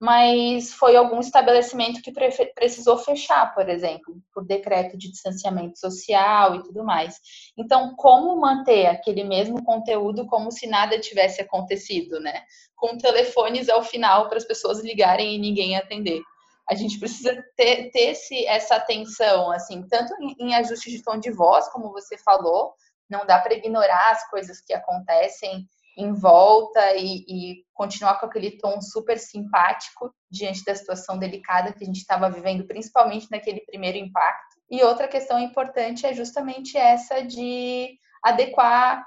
mas 0.01 0.75
foi 0.75 0.95
algum 0.95 1.21
estabelecimento 1.21 2.03
que 2.03 2.13
precisou 2.55 2.99
fechar, 2.99 3.55
por 3.55 3.69
exemplo, 3.69 4.21
por 4.33 4.45
decreto 4.45 4.97
de 4.97 5.11
distanciamento 5.11 5.79
social 5.79 6.55
e 6.55 6.63
tudo 6.63 6.85
mais. 6.85 7.19
Então, 7.57 7.95
como 7.97 8.39
manter 8.39 8.87
aquele 8.87 9.25
mesmo 9.25 9.65
conteúdo 9.65 10.27
como 10.27 10.53
se 10.53 10.67
nada 10.67 11.01
tivesse 11.01 11.41
acontecido, 11.41 12.21
né? 12.21 12.43
Com 12.77 12.99
telefones 12.99 13.71
ao 13.71 13.83
final 13.83 14.29
para 14.29 14.37
as 14.37 14.45
pessoas 14.45 14.81
ligarem 14.81 15.35
e 15.35 15.39
ninguém 15.39 15.77
atender. 15.77 16.21
A 16.69 16.75
gente 16.75 16.99
precisa 16.99 17.33
ter, 17.57 17.91
ter 17.91 18.11
esse, 18.11 18.45
essa 18.47 18.77
atenção, 18.77 19.51
assim, 19.51 19.87
tanto 19.89 20.13
em, 20.21 20.35
em 20.39 20.55
ajuste 20.57 20.91
de 20.91 21.03
tom 21.03 21.19
de 21.19 21.31
voz, 21.31 21.69
como 21.69 21.93
você 21.93 22.19
falou, 22.19 22.75
não 23.09 23.25
dá 23.25 23.39
para 23.39 23.55
ignorar 23.55 24.11
as 24.11 24.29
coisas 24.29 24.61
que 24.61 24.75
acontecem 24.75 25.67
em 25.97 26.13
volta 26.13 26.95
e, 26.97 27.25
e, 27.27 27.65
continuar 27.73 28.21
com 28.21 28.27
aquele 28.27 28.59
tom 28.59 28.81
super 28.81 29.19
simpático 29.19 30.15
diante 30.31 30.65
da 30.65 30.75
situação 30.75 31.19
delicada 31.19 31.73
que 31.73 31.83
a 31.83 31.87
gente 31.87 31.99
estava 31.99 32.31
vivendo, 32.31 32.67
principalmente 32.67 33.29
naquele 33.31 33.61
primeiro 33.61 33.97
impacto. 33.99 34.57
E 34.71 34.83
outra 34.83 35.09
questão 35.09 35.39
importante 35.39 36.07
é 36.07 36.13
justamente 36.13 36.77
essa 36.77 37.23
de 37.23 37.99
adequar 38.23 39.07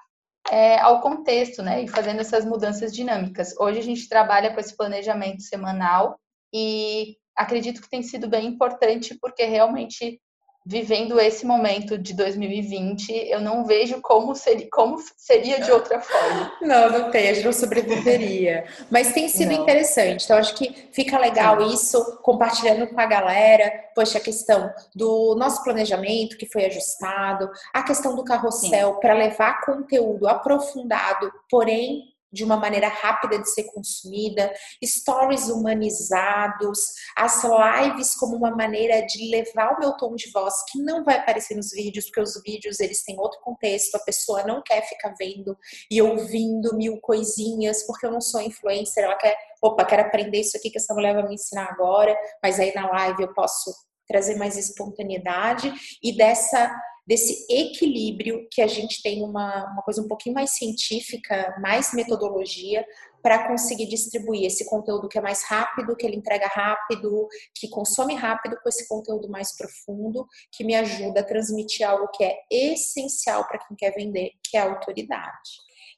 é, 0.49 0.79
ao 0.79 1.01
contexto, 1.01 1.61
né? 1.61 1.83
E 1.83 1.87
fazendo 1.87 2.21
essas 2.21 2.45
mudanças 2.45 2.93
dinâmicas. 2.93 3.53
Hoje 3.59 3.79
a 3.79 3.83
gente 3.83 4.09
trabalha 4.09 4.53
com 4.53 4.59
esse 4.59 4.75
planejamento 4.75 5.43
semanal 5.43 6.19
e 6.53 7.17
acredito 7.35 7.81
que 7.81 7.89
tem 7.89 8.01
sido 8.01 8.27
bem 8.27 8.47
importante 8.47 9.17
porque 9.19 9.45
realmente 9.45 10.19
vivendo 10.65 11.19
esse 11.19 11.45
momento 11.45 11.97
de 11.97 12.13
2020, 12.13 13.11
eu 13.11 13.39
não 13.39 13.65
vejo 13.65 13.99
como 14.01 14.35
seria, 14.35 14.67
como 14.71 14.97
seria 15.17 15.61
de 15.61 15.71
outra 15.71 15.99
forma. 15.99 16.51
Não, 16.61 16.89
não 16.91 17.11
tem, 17.11 17.29
a 17.29 17.33
gente 17.33 17.45
não 17.45 17.53
sobreviveria. 17.53 18.65
Mas 18.91 19.13
tem 19.13 19.27
sido 19.27 19.51
não. 19.51 19.63
interessante. 19.63 20.25
Então, 20.25 20.37
acho 20.37 20.53
que 20.55 20.89
fica 20.91 21.17
legal 21.17 21.61
isso, 21.61 22.19
compartilhando 22.21 22.87
com 22.87 22.99
a 22.99 23.05
galera. 23.05 23.71
Poxa, 23.95 24.17
a 24.17 24.21
questão 24.21 24.71
do 24.93 25.35
nosso 25.35 25.63
planejamento 25.63 26.37
que 26.37 26.45
foi 26.45 26.65
ajustado, 26.65 27.49
a 27.73 27.81
questão 27.81 28.15
do 28.15 28.23
carrossel 28.23 28.95
para 28.95 29.13
levar 29.13 29.61
conteúdo 29.61 30.27
aprofundado, 30.27 31.31
porém 31.49 32.03
de 32.31 32.43
uma 32.43 32.57
maneira 32.57 32.87
rápida 32.87 33.39
de 33.39 33.49
ser 33.49 33.63
consumida, 33.65 34.53
stories 34.83 35.49
humanizados, 35.49 36.79
as 37.15 37.43
lives 37.43 38.15
como 38.15 38.35
uma 38.35 38.51
maneira 38.51 39.01
de 39.05 39.29
levar 39.29 39.75
o 39.75 39.79
meu 39.79 39.93
tom 39.97 40.15
de 40.15 40.29
voz 40.31 40.53
que 40.71 40.79
não 40.79 41.03
vai 41.03 41.17
aparecer 41.17 41.55
nos 41.55 41.71
vídeos, 41.71 42.05
porque 42.05 42.21
os 42.21 42.41
vídeos 42.43 42.79
eles 42.79 43.03
têm 43.03 43.19
outro 43.19 43.39
contexto, 43.41 43.95
a 43.95 43.99
pessoa 43.99 44.43
não 44.43 44.61
quer 44.61 44.81
ficar 44.87 45.13
vendo 45.17 45.57
e 45.89 46.01
ouvindo 46.01 46.75
mil 46.75 46.99
coisinhas, 47.01 47.85
porque 47.85 48.05
eu 48.05 48.11
não 48.11 48.21
sou 48.21 48.41
influencer, 48.41 49.03
ela 49.03 49.15
quer, 49.15 49.37
opa, 49.61 49.85
quero 49.85 50.03
aprender 50.03 50.39
isso 50.39 50.57
aqui 50.57 50.69
que 50.69 50.77
essa 50.77 50.93
mulher 50.93 51.13
vai 51.13 51.27
me 51.27 51.35
ensinar 51.35 51.69
agora, 51.71 52.15
mas 52.41 52.59
aí 52.59 52.73
na 52.73 52.89
live 52.89 53.23
eu 53.23 53.33
posso 53.33 53.73
trazer 54.07 54.35
mais 54.37 54.57
espontaneidade 54.57 55.71
e 56.01 56.17
dessa 56.17 56.75
desse 57.09 57.43
equilíbrio 57.49 58.47
que 58.51 58.61
a 58.61 58.67
gente 58.67 59.01
tem 59.01 59.23
uma, 59.23 59.65
uma 59.73 59.81
coisa 59.81 59.99
um 59.99 60.07
pouquinho 60.07 60.35
mais 60.35 60.51
científica, 60.51 61.55
mais 61.59 61.91
metodologia 61.91 62.85
para 63.19 63.47
conseguir 63.47 63.87
distribuir 63.87 64.45
esse 64.45 64.69
conteúdo 64.69 65.09
que 65.09 65.17
é 65.17 65.21
mais 65.21 65.43
rápido, 65.43 65.95
que 65.95 66.05
ele 66.05 66.17
entrega 66.17 66.45
rápido, 66.45 67.27
que 67.55 67.67
consome 67.67 68.13
rápido 68.13 68.57
com 68.61 68.69
esse 68.69 68.87
conteúdo 68.87 69.27
mais 69.27 69.57
profundo, 69.57 70.27
que 70.51 70.63
me 70.63 70.75
ajuda 70.75 71.21
a 71.21 71.25
transmitir 71.25 71.89
algo 71.89 72.09
que 72.09 72.23
é 72.23 72.37
essencial 72.51 73.43
para 73.47 73.57
quem 73.57 73.75
quer 73.75 73.91
vender, 73.95 74.33
que 74.43 74.55
é 74.55 74.59
a 74.59 74.69
autoridade. 74.69 75.49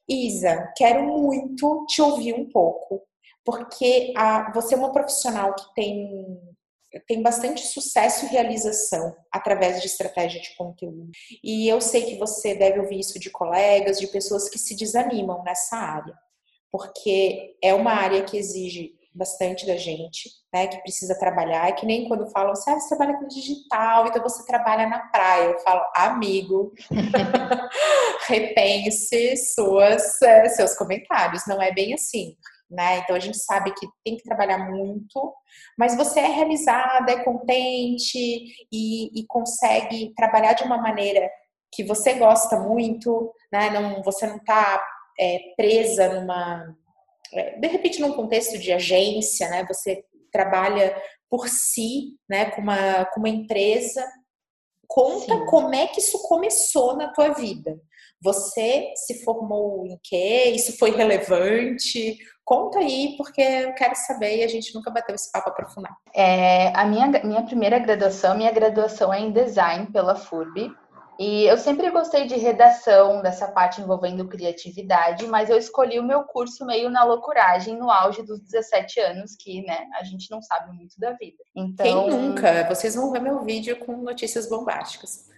Isa, 0.08 0.72
quero 0.78 1.06
muito 1.06 1.86
te 1.88 2.02
ouvir 2.02 2.36
um 2.36 2.48
pouco, 2.50 3.04
porque 3.44 4.14
a, 4.16 4.50
você 4.54 4.76
é 4.76 4.78
uma 4.78 4.94
profissional 4.94 5.54
que 5.56 5.74
tem 5.76 6.40
tem 7.08 7.22
bastante 7.22 7.66
sucesso 7.68 8.26
e 8.26 8.30
realização 8.30 9.16
através 9.32 9.82
de 9.82 9.88
estratégia 9.88 10.42
de 10.42 10.56
conteúdo. 10.56 11.10
E 11.44 11.68
eu 11.68 11.80
sei 11.80 12.04
que 12.04 12.18
você 12.18 12.56
deve 12.56 12.80
ouvir 12.80 13.00
isso 13.00 13.20
de 13.20 13.30
colegas, 13.30 14.00
de 14.00 14.08
pessoas 14.08 14.50
que 14.50 14.60
se 14.60 14.76
desanimam 14.76 15.44
nessa 15.44 15.78
área 15.78 16.16
porque 16.72 17.58
é 17.62 17.74
uma 17.74 17.92
área 17.92 18.24
que 18.24 18.38
exige 18.38 18.94
bastante 19.14 19.68
da 19.68 19.76
gente, 19.76 20.30
né, 20.54 20.68
que 20.68 20.82
precisa 20.82 21.20
trabalhar, 21.20 21.68
é 21.68 21.74
que 21.74 21.86
nem 21.86 22.08
quando 22.08 22.32
falam 22.32 22.54
assim, 22.54 22.72
ah, 22.72 22.80
você 22.80 22.96
trabalha 22.96 23.20
com 23.20 23.28
digital, 23.28 24.08
então 24.08 24.24
você 24.24 24.46
trabalha 24.46 24.88
na 24.88 25.00
praia. 25.00 25.50
Eu 25.50 25.60
falo, 25.60 25.82
amigo, 25.94 26.72
repense 28.26 29.36
suas, 29.54 30.22
é, 30.22 30.48
seus 30.48 30.76
comentários, 30.76 31.46
não 31.46 31.62
é 31.62 31.74
bem 31.74 31.94
assim, 31.94 32.38
né? 32.72 33.00
Então 33.00 33.16
a 33.16 33.20
gente 33.20 33.38
sabe 33.38 33.74
que 33.74 33.88
tem 34.04 34.18
que 34.18 34.24
trabalhar 34.24 34.70
muito, 34.70 35.34
mas 35.78 35.96
você 35.96 36.22
é 36.22 36.28
realizada, 36.28 37.12
é 37.12 37.24
contente 37.24 38.18
e, 38.72 39.20
e 39.20 39.26
consegue 39.28 40.14
trabalhar 40.16 40.54
de 40.54 40.64
uma 40.64 40.78
maneira 40.78 41.30
que 41.72 41.84
você 41.84 42.14
gosta 42.14 42.60
muito, 42.60 43.34
né? 43.52 43.70
Não, 43.70 44.02
você 44.04 44.28
não 44.28 44.38
está 44.38 44.84
é, 45.20 45.40
presa 45.56 46.20
numa. 46.20 46.76
É, 47.34 47.60
de 47.60 47.68
repente, 47.68 48.02
num 48.02 48.14
contexto 48.14 48.58
de 48.58 48.74
agência, 48.74 49.48
né? 49.50 49.66
Você 49.68 50.04
trabalha 50.32 50.96
por 51.30 51.48
si, 51.48 52.18
né? 52.30 52.52
Com 52.52 52.62
uma, 52.62 53.06
com 53.06 53.20
uma 53.20 53.30
empresa. 53.30 54.06
Conta 54.88 55.34
Sim. 55.34 55.46
como 55.46 55.74
é 55.74 55.88
que 55.88 56.02
isso 56.02 56.22
começou 56.24 56.98
na 56.98 57.14
tua 57.14 57.30
vida. 57.30 57.80
Você 58.22 58.94
se 58.96 59.24
formou 59.24 59.86
em 59.86 60.00
quê? 60.04 60.52
Isso 60.56 60.78
foi 60.78 60.92
relevante? 60.92 62.18
Conta 62.46 62.80
aí, 62.80 63.16
porque 63.18 63.42
eu 63.42 63.74
quero 63.74 63.96
saber 63.96 64.38
e 64.38 64.44
a 64.44 64.48
gente 64.48 64.76
nunca 64.76 64.92
bateu 64.92 65.16
esse 65.16 65.32
papo 65.32 65.50
aprofundado. 65.50 65.96
É, 66.14 66.68
a 66.76 66.86
minha, 66.86 67.08
minha 67.24 67.44
primeira 67.44 67.80
graduação, 67.80 68.38
minha 68.38 68.52
graduação 68.52 69.14
é 69.14 69.20
em 69.20 69.32
design 69.32 69.88
pela 69.92 70.16
FURB. 70.16 70.72
E 71.20 71.46
eu 71.46 71.58
sempre 71.58 71.90
gostei 71.92 72.26
de 72.26 72.36
redação, 72.36 73.22
dessa 73.22 73.48
parte 73.48 73.80
envolvendo 73.80 74.28
criatividade, 74.28 75.28
mas 75.28 75.50
eu 75.50 75.58
escolhi 75.58 76.00
o 76.00 76.04
meu 76.04 76.24
curso 76.24 76.66
meio 76.66 76.90
na 76.90 77.04
loucuragem, 77.04 77.78
no 77.78 77.92
auge 77.92 78.24
dos 78.24 78.40
17 78.42 79.00
anos, 79.00 79.36
que, 79.36 79.62
né, 79.62 79.88
a 80.00 80.04
gente 80.04 80.32
não 80.32 80.42
sabe 80.42 80.76
muito 80.76 81.00
da 81.00 81.12
vida. 81.12 81.38
Então, 81.56 81.86
Quem 81.86 82.10
nunca? 82.10 82.68
Vocês 82.68 82.96
vão 82.96 83.12
ver 83.12 83.22
meu 83.22 83.44
vídeo 83.44 83.78
com 83.86 83.98
notícias 83.98 84.50
bombásticas. 84.50 85.31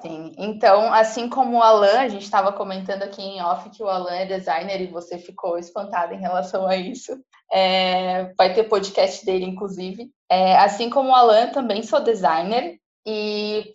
Sim, 0.00 0.34
então, 0.38 0.92
assim 0.92 1.28
como 1.28 1.58
o 1.58 1.62
Alan, 1.62 2.00
a 2.00 2.08
gente 2.08 2.22
estava 2.22 2.52
comentando 2.52 3.02
aqui 3.02 3.22
em 3.22 3.42
off 3.42 3.68
que 3.70 3.82
o 3.82 3.88
Alan 3.88 4.14
é 4.14 4.26
designer 4.26 4.80
e 4.80 4.86
você 4.86 5.18
ficou 5.18 5.58
espantada 5.58 6.14
em 6.14 6.20
relação 6.20 6.66
a 6.66 6.76
isso. 6.76 7.18
É, 7.52 8.32
vai 8.36 8.52
ter 8.52 8.64
podcast 8.64 9.24
dele, 9.24 9.44
inclusive. 9.44 10.10
É, 10.30 10.56
assim 10.56 10.88
como 10.88 11.10
o 11.10 11.14
Alan, 11.14 11.48
também 11.48 11.82
sou 11.82 12.00
designer 12.00 12.78
e 13.06 13.72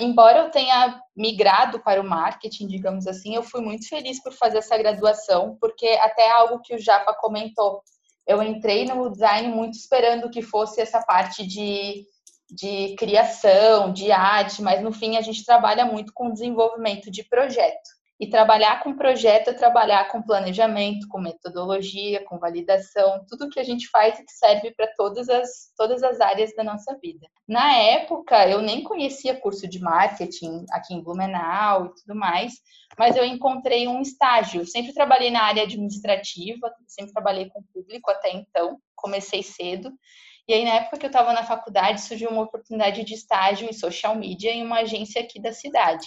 embora 0.00 0.40
eu 0.40 0.50
tenha 0.50 1.00
migrado 1.16 1.80
para 1.80 2.00
o 2.00 2.08
marketing, 2.08 2.66
digamos 2.66 3.06
assim, 3.06 3.34
eu 3.34 3.42
fui 3.42 3.60
muito 3.60 3.88
feliz 3.88 4.22
por 4.22 4.32
fazer 4.32 4.58
essa 4.58 4.76
graduação, 4.78 5.56
porque 5.60 5.86
até 6.00 6.30
algo 6.30 6.60
que 6.60 6.74
o 6.74 6.78
Japa 6.78 7.14
comentou, 7.14 7.82
eu 8.26 8.42
entrei 8.42 8.84
no 8.84 9.10
design 9.10 9.48
muito 9.48 9.74
esperando 9.74 10.30
que 10.30 10.42
fosse 10.42 10.80
essa 10.80 11.02
parte 11.02 11.46
de, 11.46 12.06
de 12.52 12.94
criação, 12.96 13.90
de 13.90 14.12
arte, 14.12 14.60
mas 14.60 14.82
no 14.82 14.92
fim 14.92 15.16
a 15.16 15.22
gente 15.22 15.44
trabalha 15.44 15.86
muito 15.86 16.12
com 16.12 16.30
desenvolvimento 16.30 17.10
de 17.10 17.24
projeto. 17.24 17.90
E 18.20 18.28
trabalhar 18.28 18.84
com 18.84 18.94
projeto 18.94 19.48
é 19.48 19.52
trabalhar 19.52 20.08
com 20.08 20.22
planejamento, 20.22 21.08
com 21.08 21.18
metodologia, 21.18 22.22
com 22.24 22.38
validação, 22.38 23.24
tudo 23.28 23.48
que 23.48 23.58
a 23.58 23.64
gente 23.64 23.88
faz 23.88 24.16
e 24.16 24.24
que 24.24 24.30
serve 24.30 24.70
para 24.76 24.86
todas 24.94 25.28
as, 25.28 25.72
todas 25.76 26.04
as 26.04 26.20
áreas 26.20 26.54
da 26.54 26.62
nossa 26.62 26.96
vida. 27.02 27.26
Na 27.48 27.74
época, 27.74 28.46
eu 28.46 28.62
nem 28.62 28.84
conhecia 28.84 29.34
curso 29.34 29.66
de 29.66 29.80
marketing 29.80 30.64
aqui 30.70 30.94
em 30.94 31.02
Blumenau 31.02 31.86
e 31.86 31.94
tudo 32.00 32.14
mais, 32.14 32.52
mas 32.96 33.16
eu 33.16 33.24
encontrei 33.24 33.88
um 33.88 34.00
estágio. 34.00 34.60
Eu 34.60 34.66
sempre 34.66 34.92
trabalhei 34.92 35.30
na 35.30 35.42
área 35.42 35.64
administrativa, 35.64 36.72
sempre 36.86 37.12
trabalhei 37.12 37.50
com 37.50 37.64
público 37.74 38.10
até 38.10 38.30
então, 38.30 38.78
comecei 38.94 39.42
cedo. 39.42 39.90
E 40.48 40.54
aí, 40.54 40.64
na 40.64 40.74
época 40.74 40.98
que 40.98 41.06
eu 41.06 41.10
estava 41.10 41.32
na 41.32 41.44
faculdade, 41.44 42.00
surgiu 42.00 42.30
uma 42.30 42.42
oportunidade 42.42 43.04
de 43.04 43.14
estágio 43.14 43.68
em 43.68 43.72
social 43.72 44.16
media 44.16 44.52
em 44.52 44.64
uma 44.64 44.80
agência 44.80 45.22
aqui 45.22 45.40
da 45.40 45.52
cidade 45.52 46.06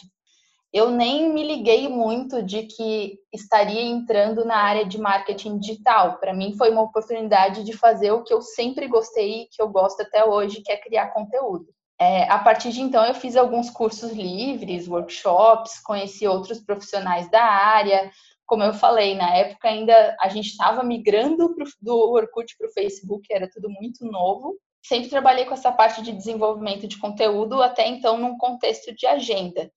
eu 0.76 0.92
nem 0.92 1.32
me 1.32 1.42
liguei 1.42 1.88
muito 1.88 2.44
de 2.44 2.64
que 2.64 3.18
estaria 3.32 3.82
entrando 3.82 4.44
na 4.44 4.58
área 4.58 4.86
de 4.86 4.98
marketing 4.98 5.58
digital. 5.58 6.18
Para 6.18 6.34
mim 6.34 6.54
foi 6.58 6.70
uma 6.70 6.82
oportunidade 6.82 7.64
de 7.64 7.72
fazer 7.72 8.12
o 8.12 8.24
que 8.24 8.34
eu 8.34 8.42
sempre 8.42 8.86
gostei 8.86 9.44
e 9.44 9.48
que 9.48 9.62
eu 9.62 9.70
gosto 9.70 10.02
até 10.02 10.26
hoje, 10.26 10.62
que 10.62 10.70
é 10.70 10.76
criar 10.76 11.14
conteúdo. 11.14 11.66
É, 11.98 12.30
a 12.30 12.38
partir 12.38 12.74
de 12.74 12.82
então 12.82 13.06
eu 13.06 13.14
fiz 13.14 13.38
alguns 13.38 13.70
cursos 13.70 14.12
livres, 14.12 14.86
workshops, 14.86 15.80
conheci 15.80 16.28
outros 16.28 16.60
profissionais 16.60 17.32
da 17.32 17.42
área. 17.42 18.12
Como 18.46 18.64
eu 18.64 18.74
falei, 18.74 19.16
na 19.16 19.36
época 19.36 19.68
ainda 19.68 20.16
a 20.20 20.30
gente 20.30 20.50
estava 20.50 20.84
migrando 20.84 21.54
pro, 21.56 21.66
do 21.82 21.96
Orkut 22.12 22.56
para 22.58 22.68
o 22.68 22.74
Facebook, 22.74 23.28
era 23.32 23.50
tudo 23.50 23.70
muito 23.70 24.06
novo. 24.06 24.56
Sempre 24.86 25.10
trabalhei 25.10 25.46
com 25.46 25.54
essa 25.54 25.72
parte 25.72 26.02
de 26.04 26.12
desenvolvimento 26.12 26.88
de 26.88 27.00
conteúdo, 27.00 27.62
até 27.62 27.88
então 27.88 28.18
num 28.18 28.38
contexto 28.38 28.94
de 28.94 29.08
agenda 29.08 29.72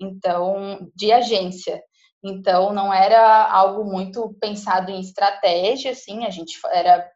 então 0.00 0.90
de 0.94 1.12
agência. 1.12 1.82
Então 2.22 2.72
não 2.72 2.92
era 2.92 3.50
algo 3.50 3.84
muito 3.84 4.34
pensado 4.40 4.90
em 4.90 5.00
estratégia, 5.00 5.92
assim, 5.92 6.24
a 6.24 6.30
gente 6.30 6.58
era 6.66 7.08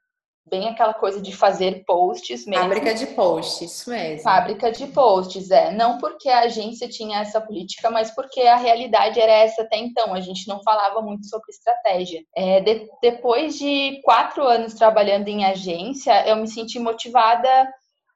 bem 0.45 0.69
aquela 0.69 0.95
coisa 0.95 1.21
de 1.21 1.35
fazer 1.35 1.85
posts 1.85 2.47
mesmo. 2.47 2.63
Fábrica 2.63 2.95
de 2.95 3.07
posts, 3.07 3.73
isso 3.73 3.91
mesmo. 3.91 4.23
Fábrica 4.23 4.73
de 4.73 4.87
posts, 4.89 5.51
é. 5.51 5.71
Não 5.73 5.99
porque 5.99 6.29
a 6.29 6.41
agência 6.41 6.89
tinha 6.89 7.21
essa 7.21 7.41
política, 7.41 7.91
mas 7.91 8.11
porque 8.11 8.41
a 8.43 8.57
realidade 8.57 9.21
era 9.21 9.33
essa 9.33 9.63
até 9.63 9.77
então. 9.77 10.15
A 10.15 10.21
gente 10.21 10.47
não 10.49 10.63
falava 10.63 11.01
muito 11.01 11.27
sobre 11.27 11.51
estratégia. 11.51 12.25
É, 12.37 12.61
de, 12.61 12.89
depois 13.01 13.59
de 13.59 14.01
quatro 14.05 14.43
anos 14.43 14.75
trabalhando 14.75 15.29
em 15.29 15.45
agência, 15.45 16.27
eu 16.29 16.37
me 16.37 16.49
senti 16.49 16.79
motivada 16.79 17.49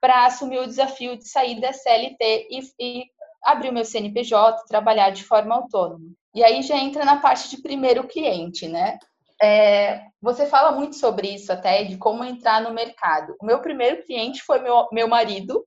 para 0.00 0.26
assumir 0.26 0.58
o 0.58 0.66
desafio 0.66 1.16
de 1.16 1.28
sair 1.28 1.60
da 1.60 1.72
CLT 1.72 2.48
e, 2.50 2.60
e 2.78 3.04
abrir 3.44 3.70
o 3.70 3.72
meu 3.72 3.84
CNPJ, 3.84 4.64
trabalhar 4.68 5.10
de 5.10 5.24
forma 5.24 5.54
autônoma. 5.54 6.06
E 6.34 6.44
aí 6.44 6.62
já 6.62 6.76
entra 6.76 7.04
na 7.04 7.16
parte 7.16 7.48
de 7.48 7.62
primeiro 7.62 8.06
cliente, 8.06 8.68
né? 8.68 8.98
É, 9.42 10.02
você 10.20 10.46
fala 10.46 10.72
muito 10.72 10.96
sobre 10.96 11.28
isso 11.28 11.52
até, 11.52 11.84
de 11.84 11.96
como 11.96 12.24
entrar 12.24 12.60
no 12.60 12.72
mercado. 12.72 13.36
O 13.40 13.44
meu 13.44 13.60
primeiro 13.60 14.02
cliente 14.02 14.42
foi 14.42 14.60
meu, 14.60 14.88
meu 14.92 15.08
marido, 15.08 15.64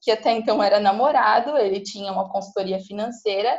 que 0.00 0.10
até 0.10 0.32
então 0.32 0.62
era 0.62 0.80
namorado, 0.80 1.56
ele 1.56 1.80
tinha 1.80 2.10
uma 2.12 2.30
consultoria 2.30 2.78
financeira, 2.80 3.58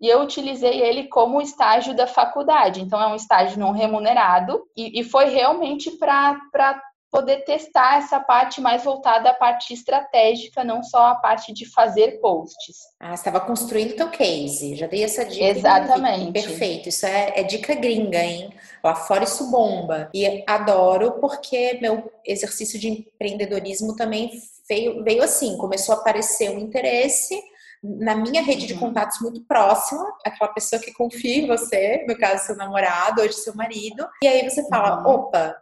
e 0.00 0.08
eu 0.08 0.22
utilizei 0.22 0.80
ele 0.80 1.08
como 1.08 1.40
estágio 1.40 1.94
da 1.94 2.06
faculdade. 2.06 2.80
Então, 2.80 3.00
é 3.00 3.06
um 3.06 3.14
estágio 3.14 3.58
não 3.58 3.72
remunerado, 3.72 4.64
e, 4.76 5.00
e 5.00 5.04
foi 5.04 5.26
realmente 5.26 5.90
para 5.92 6.80
poder 7.14 7.44
testar 7.44 7.98
essa 7.98 8.18
parte 8.18 8.60
mais 8.60 8.82
voltada 8.82 9.30
à 9.30 9.34
parte 9.34 9.72
estratégica, 9.72 10.64
não 10.64 10.82
só 10.82 11.06
a 11.06 11.14
parte 11.14 11.52
de 11.52 11.64
fazer 11.64 12.18
posts. 12.20 12.76
Ah, 12.98 13.10
você 13.10 13.28
estava 13.28 13.38
construindo 13.38 13.94
teu 13.94 14.10
case, 14.10 14.74
já 14.74 14.88
dei 14.88 15.04
essa 15.04 15.24
dica. 15.24 15.44
Exatamente. 15.44 16.32
Perfeito, 16.32 16.88
isso 16.88 17.06
é, 17.06 17.34
é, 17.36 17.44
dica 17.44 17.72
gringa, 17.76 18.18
hein? 18.18 18.52
Lá 18.82 18.96
fora 18.96 19.22
isso 19.22 19.48
bomba. 19.48 20.10
E 20.12 20.42
adoro 20.44 21.12
porque 21.20 21.78
meu 21.80 22.10
exercício 22.26 22.80
de 22.80 22.88
empreendedorismo 22.88 23.94
também 23.94 24.32
veio, 24.68 25.04
veio 25.04 25.22
assim, 25.22 25.56
começou 25.56 25.94
a 25.94 25.98
aparecer 25.98 26.50
um 26.50 26.58
interesse 26.58 27.40
na 27.84 28.14
minha 28.14 28.42
rede 28.42 28.66
de 28.66 28.72
uhum. 28.72 28.80
contatos 28.80 29.20
muito 29.20 29.44
próxima, 29.44 30.02
aquela 30.24 30.50
pessoa 30.52 30.80
que 30.80 30.92
confia 30.92 31.36
em 31.36 31.46
você, 31.46 32.04
no 32.08 32.16
caso 32.16 32.46
seu 32.46 32.56
namorado, 32.56 33.20
hoje 33.20 33.34
seu 33.34 33.54
marido, 33.54 34.08
e 34.22 34.26
aí 34.26 34.48
você 34.48 34.66
fala, 34.68 35.02
uhum. 35.02 35.14
opa, 35.14 35.54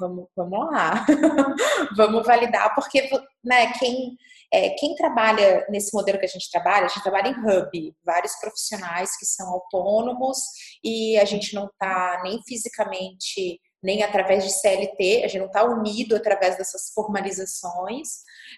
vamos, 0.00 0.26
vamos 0.34 0.70
lá, 0.70 1.04
vamos 1.94 2.26
validar, 2.26 2.74
porque 2.74 3.10
né, 3.44 3.70
quem, 3.74 4.16
é, 4.50 4.70
quem 4.70 4.94
trabalha 4.94 5.66
nesse 5.68 5.94
modelo 5.94 6.18
que 6.18 6.24
a 6.24 6.28
gente 6.28 6.50
trabalha, 6.50 6.86
a 6.86 6.88
gente 6.88 7.02
trabalha 7.02 7.28
em 7.28 7.38
hub, 7.38 7.94
vários 8.02 8.34
profissionais 8.36 9.14
que 9.18 9.26
são 9.26 9.50
autônomos 9.50 10.38
e 10.82 11.18
a 11.18 11.26
gente 11.26 11.54
não 11.54 11.66
está 11.66 12.22
nem 12.24 12.40
fisicamente 12.48 13.60
nem 13.82 14.02
através 14.02 14.44
de 14.44 14.52
CLT, 14.52 15.22
a 15.24 15.28
gente 15.28 15.40
não 15.40 15.46
está 15.46 15.64
unido 15.64 16.16
através 16.16 16.56
dessas 16.56 16.90
formalizações, 16.94 18.08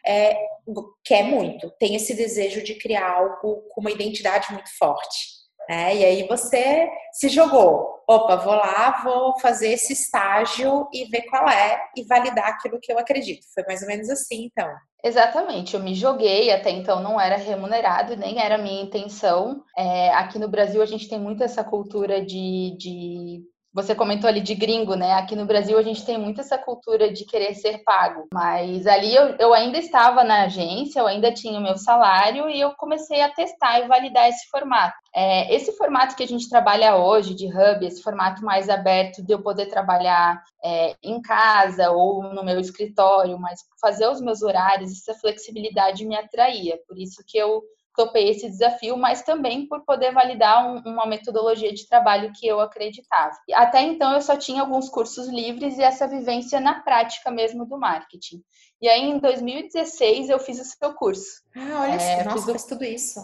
é, 0.06 0.36
quer 1.04 1.24
muito, 1.24 1.70
tem 1.78 1.94
esse 1.94 2.14
desejo 2.14 2.62
de 2.62 2.74
criar 2.74 3.10
algo 3.12 3.62
com 3.70 3.80
uma 3.80 3.90
identidade 3.90 4.52
muito 4.52 4.70
forte. 4.78 5.40
Né? 5.68 5.96
E 5.96 6.04
aí 6.04 6.26
você 6.26 6.90
se 7.12 7.28
jogou. 7.28 8.00
Opa, 8.08 8.34
vou 8.34 8.54
lá, 8.54 9.02
vou 9.04 9.38
fazer 9.38 9.68
esse 9.68 9.92
estágio 9.92 10.88
e 10.92 11.04
ver 11.04 11.22
qual 11.30 11.48
é 11.48 11.80
e 11.96 12.02
validar 12.02 12.48
aquilo 12.48 12.80
que 12.80 12.92
eu 12.92 12.98
acredito. 12.98 13.46
Foi 13.54 13.62
mais 13.64 13.80
ou 13.82 13.86
menos 13.86 14.10
assim, 14.10 14.46
então. 14.46 14.68
Exatamente, 15.02 15.74
eu 15.74 15.80
me 15.80 15.94
joguei, 15.94 16.50
até 16.50 16.70
então 16.70 17.00
não 17.00 17.20
era 17.20 17.36
remunerado, 17.36 18.16
nem 18.16 18.42
era 18.42 18.58
minha 18.58 18.82
intenção. 18.82 19.62
É, 19.78 20.10
aqui 20.10 20.40
no 20.40 20.48
Brasil 20.48 20.82
a 20.82 20.86
gente 20.86 21.08
tem 21.08 21.20
muito 21.20 21.44
essa 21.44 21.62
cultura 21.62 22.20
de, 22.20 22.76
de 22.76 23.42
você 23.72 23.94
comentou 23.94 24.28
ali 24.28 24.40
de 24.40 24.54
gringo, 24.54 24.94
né? 24.94 25.14
Aqui 25.14 25.36
no 25.36 25.46
Brasil 25.46 25.78
a 25.78 25.82
gente 25.82 26.04
tem 26.04 26.18
muito 26.18 26.40
essa 26.40 26.58
cultura 26.58 27.12
de 27.12 27.24
querer 27.24 27.54
ser 27.54 27.78
pago, 27.84 28.26
mas 28.32 28.86
ali 28.86 29.14
eu, 29.14 29.36
eu 29.38 29.54
ainda 29.54 29.78
estava 29.78 30.24
na 30.24 30.42
agência, 30.42 31.00
eu 31.00 31.06
ainda 31.06 31.32
tinha 31.32 31.58
o 31.58 31.62
meu 31.62 31.76
salário 31.76 32.48
e 32.48 32.60
eu 32.60 32.72
comecei 32.72 33.20
a 33.20 33.30
testar 33.30 33.80
e 33.80 33.88
validar 33.88 34.28
esse 34.28 34.48
formato. 34.48 34.96
É, 35.14 35.54
esse 35.54 35.72
formato 35.76 36.16
que 36.16 36.22
a 36.22 36.28
gente 36.28 36.48
trabalha 36.48 36.96
hoje 36.96 37.34
de 37.34 37.46
hub, 37.46 37.86
esse 37.86 38.02
formato 38.02 38.44
mais 38.44 38.68
aberto 38.68 39.22
de 39.22 39.32
eu 39.32 39.42
poder 39.42 39.66
trabalhar 39.66 40.42
é, 40.64 40.96
em 41.02 41.20
casa 41.22 41.90
ou 41.90 42.22
no 42.22 42.44
meu 42.44 42.58
escritório, 42.58 43.38
mas 43.38 43.60
fazer 43.80 44.08
os 44.08 44.20
meus 44.20 44.42
horários, 44.42 44.92
essa 44.92 45.18
flexibilidade 45.18 46.04
me 46.04 46.16
atraía. 46.16 46.78
Por 46.88 46.98
isso 46.98 47.22
que 47.26 47.38
eu 47.38 47.62
topei 47.94 48.30
esse 48.30 48.48
desafio, 48.48 48.96
mas 48.96 49.22
também 49.22 49.66
por 49.66 49.84
poder 49.84 50.12
validar 50.12 50.66
um, 50.66 50.78
uma 50.84 51.06
metodologia 51.06 51.72
de 51.72 51.86
trabalho 51.86 52.32
que 52.32 52.46
eu 52.46 52.60
acreditava. 52.60 53.36
Até 53.52 53.82
então 53.82 54.12
eu 54.12 54.20
só 54.20 54.36
tinha 54.36 54.62
alguns 54.62 54.88
cursos 54.88 55.28
livres 55.28 55.78
e 55.78 55.82
essa 55.82 56.06
vivência 56.06 56.60
na 56.60 56.80
prática 56.80 57.30
mesmo 57.30 57.64
do 57.66 57.78
marketing. 57.78 58.42
E 58.80 58.88
aí 58.88 59.02
em 59.02 59.18
2016 59.18 60.30
eu 60.30 60.38
fiz 60.38 60.58
o 60.58 60.64
seu 60.64 60.94
curso. 60.94 61.42
Ah, 61.54 61.80
olha 61.82 62.00
é, 62.00 62.24
nossa, 62.24 62.46
faz 62.46 62.64
tudo 62.64 62.82
isso. 62.82 63.20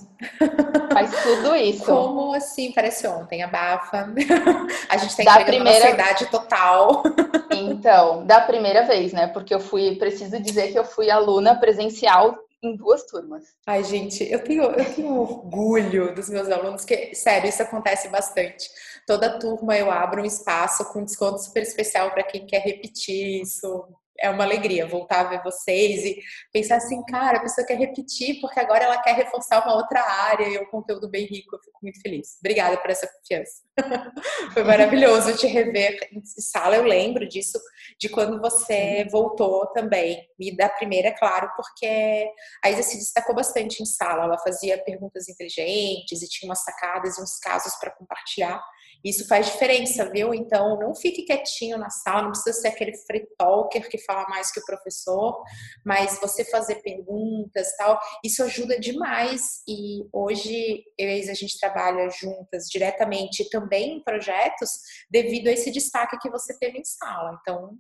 Faz 0.93 1.11
tudo 1.23 1.55
isso. 1.57 1.87
Como 1.87 2.35
assim? 2.35 2.73
Parece 2.73 3.07
ontem, 3.07 3.43
abafa. 3.43 4.12
A 4.91 4.97
gente 4.99 5.17
tem 5.17 5.25
que 5.25 5.33
da 5.33 5.45
primeira... 5.45 5.91
idade 5.91 6.27
total. 6.27 7.03
Então, 7.51 8.27
da 8.27 8.41
primeira 8.43 8.83
vez, 8.83 9.14
né? 9.14 9.29
Porque 9.29 9.55
eu 9.55 9.61
fui, 9.61 9.97
preciso 9.97 10.39
dizer 10.39 10.73
que 10.73 10.79
eu 10.79 10.85
fui 10.85 11.11
aluna 11.11 11.59
presencial 11.59 12.37
em 12.63 12.77
duas 12.77 13.05
turmas. 13.07 13.45
Ai, 13.67 13.85
gente, 13.85 14.25
eu 14.25 14.43
tenho, 14.43 14.63
eu 14.65 14.95
tenho 14.95 15.15
orgulho 15.15 16.15
dos 16.15 16.29
meus 16.29 16.49
alunos, 16.49 16.85
que, 16.85 17.15
sério, 17.15 17.49
isso 17.49 17.63
acontece 17.63 18.09
bastante. 18.09 18.69
Toda 19.07 19.39
turma 19.39 19.77
eu 19.77 19.91
abro 19.91 20.23
um 20.23 20.25
espaço 20.25 20.85
com 20.93 21.05
desconto 21.05 21.39
super 21.39 21.63
especial 21.63 22.11
para 22.11 22.25
quem 22.25 22.47
quer 22.47 22.61
repetir 22.61 23.43
isso 23.43 23.87
é 24.19 24.31
uma 24.31 24.45
alegria 24.45 24.87
voltar 24.87 25.21
a 25.21 25.29
ver 25.29 25.43
vocês 25.43 26.05
e 26.05 26.21
pensar 26.53 26.77
assim, 26.77 27.05
cara, 27.05 27.39
a 27.39 27.43
pessoa 27.43 27.67
quer 27.67 27.79
repetir 27.79 28.41
porque 28.41 28.61
agora 28.61 28.85
ela 28.85 29.03
quer 29.03 29.14
reforçar 29.14 29.64
uma 29.64 29.77
outra 29.77 30.01
área 30.01 30.49
e 30.49 30.57
o 30.59 30.67
conteúdo 30.71 31.09
bem 31.09 31.27
rico, 31.27 31.57
eu 31.57 31.61
fico 31.61 31.79
muito 31.83 32.01
feliz. 32.01 32.37
Obrigada 32.41 32.77
por 32.79 32.91
essa 32.91 33.07
confiança. 33.07 33.62
Foi 34.53 34.64
maravilhoso 34.64 35.37
te 35.37 35.47
rever 35.47 36.09
em 36.12 36.25
sala, 36.25 36.77
eu 36.77 36.85
lembro 36.85 37.29
disso, 37.29 37.59
de 37.99 38.09
quando 38.09 38.41
você 38.41 39.07
voltou 39.11 39.67
também. 39.73 40.27
E 40.39 40.55
da 40.57 40.69
primeira, 40.69 41.12
claro, 41.12 41.51
porque 41.57 42.31
a 42.64 42.71
Isa 42.71 42.83
se 42.83 42.97
destacou 42.99 43.35
bastante 43.35 43.83
em 43.83 43.87
sala, 43.87 44.25
ela 44.25 44.39
fazia 44.39 44.83
perguntas 44.83 45.29
inteligentes 45.29 46.23
e 46.23 46.29
tinha 46.29 46.49
umas 46.49 46.62
sacadas 46.62 47.19
e 47.19 47.23
uns 47.23 47.39
casos 47.39 47.75
para 47.77 47.91
compartilhar. 47.91 48.62
Isso 49.07 49.25
faz 49.29 49.47
diferença, 49.47 50.11
viu? 50.11 50.35
Então, 50.35 50.77
não 50.81 50.93
fique 50.93 51.23
quietinho 51.23 51.79
na 51.79 51.89
sala, 51.89 52.23
não 52.23 52.33
precisa 52.33 52.61
ser 52.61 52.69
aquele 52.69 52.93
free 53.07 53.25
talker 53.39 53.89
que 53.89 53.99
fala 53.99 54.29
mais 54.29 54.51
que 54.51 54.59
o 54.59 54.65
professor, 54.65 55.45
mas 55.85 56.19
você 56.21 56.45
fazer 56.45 56.83
perguntas 56.83 57.69
tal, 57.77 58.01
isso 58.25 58.43
ajuda 58.43 58.81
demais. 58.81 59.63
E 59.69 60.05
hoje, 60.13 60.83
eu 60.99 61.09
e 61.09 61.31
a 61.31 61.35
gente 61.35 61.57
trabalha 61.61 62.11
juntas 62.11 62.65
diretamente 62.69 63.49
também 63.49 63.99
em 63.99 64.03
projetos 64.03 64.71
devido 65.09 65.47
a 65.47 65.53
esse 65.53 65.71
destaque 65.71 66.19
que 66.19 66.29
você 66.29 66.59
teve 66.59 66.79
em 66.79 66.85
sala. 66.85 67.39
Então, 67.41 67.79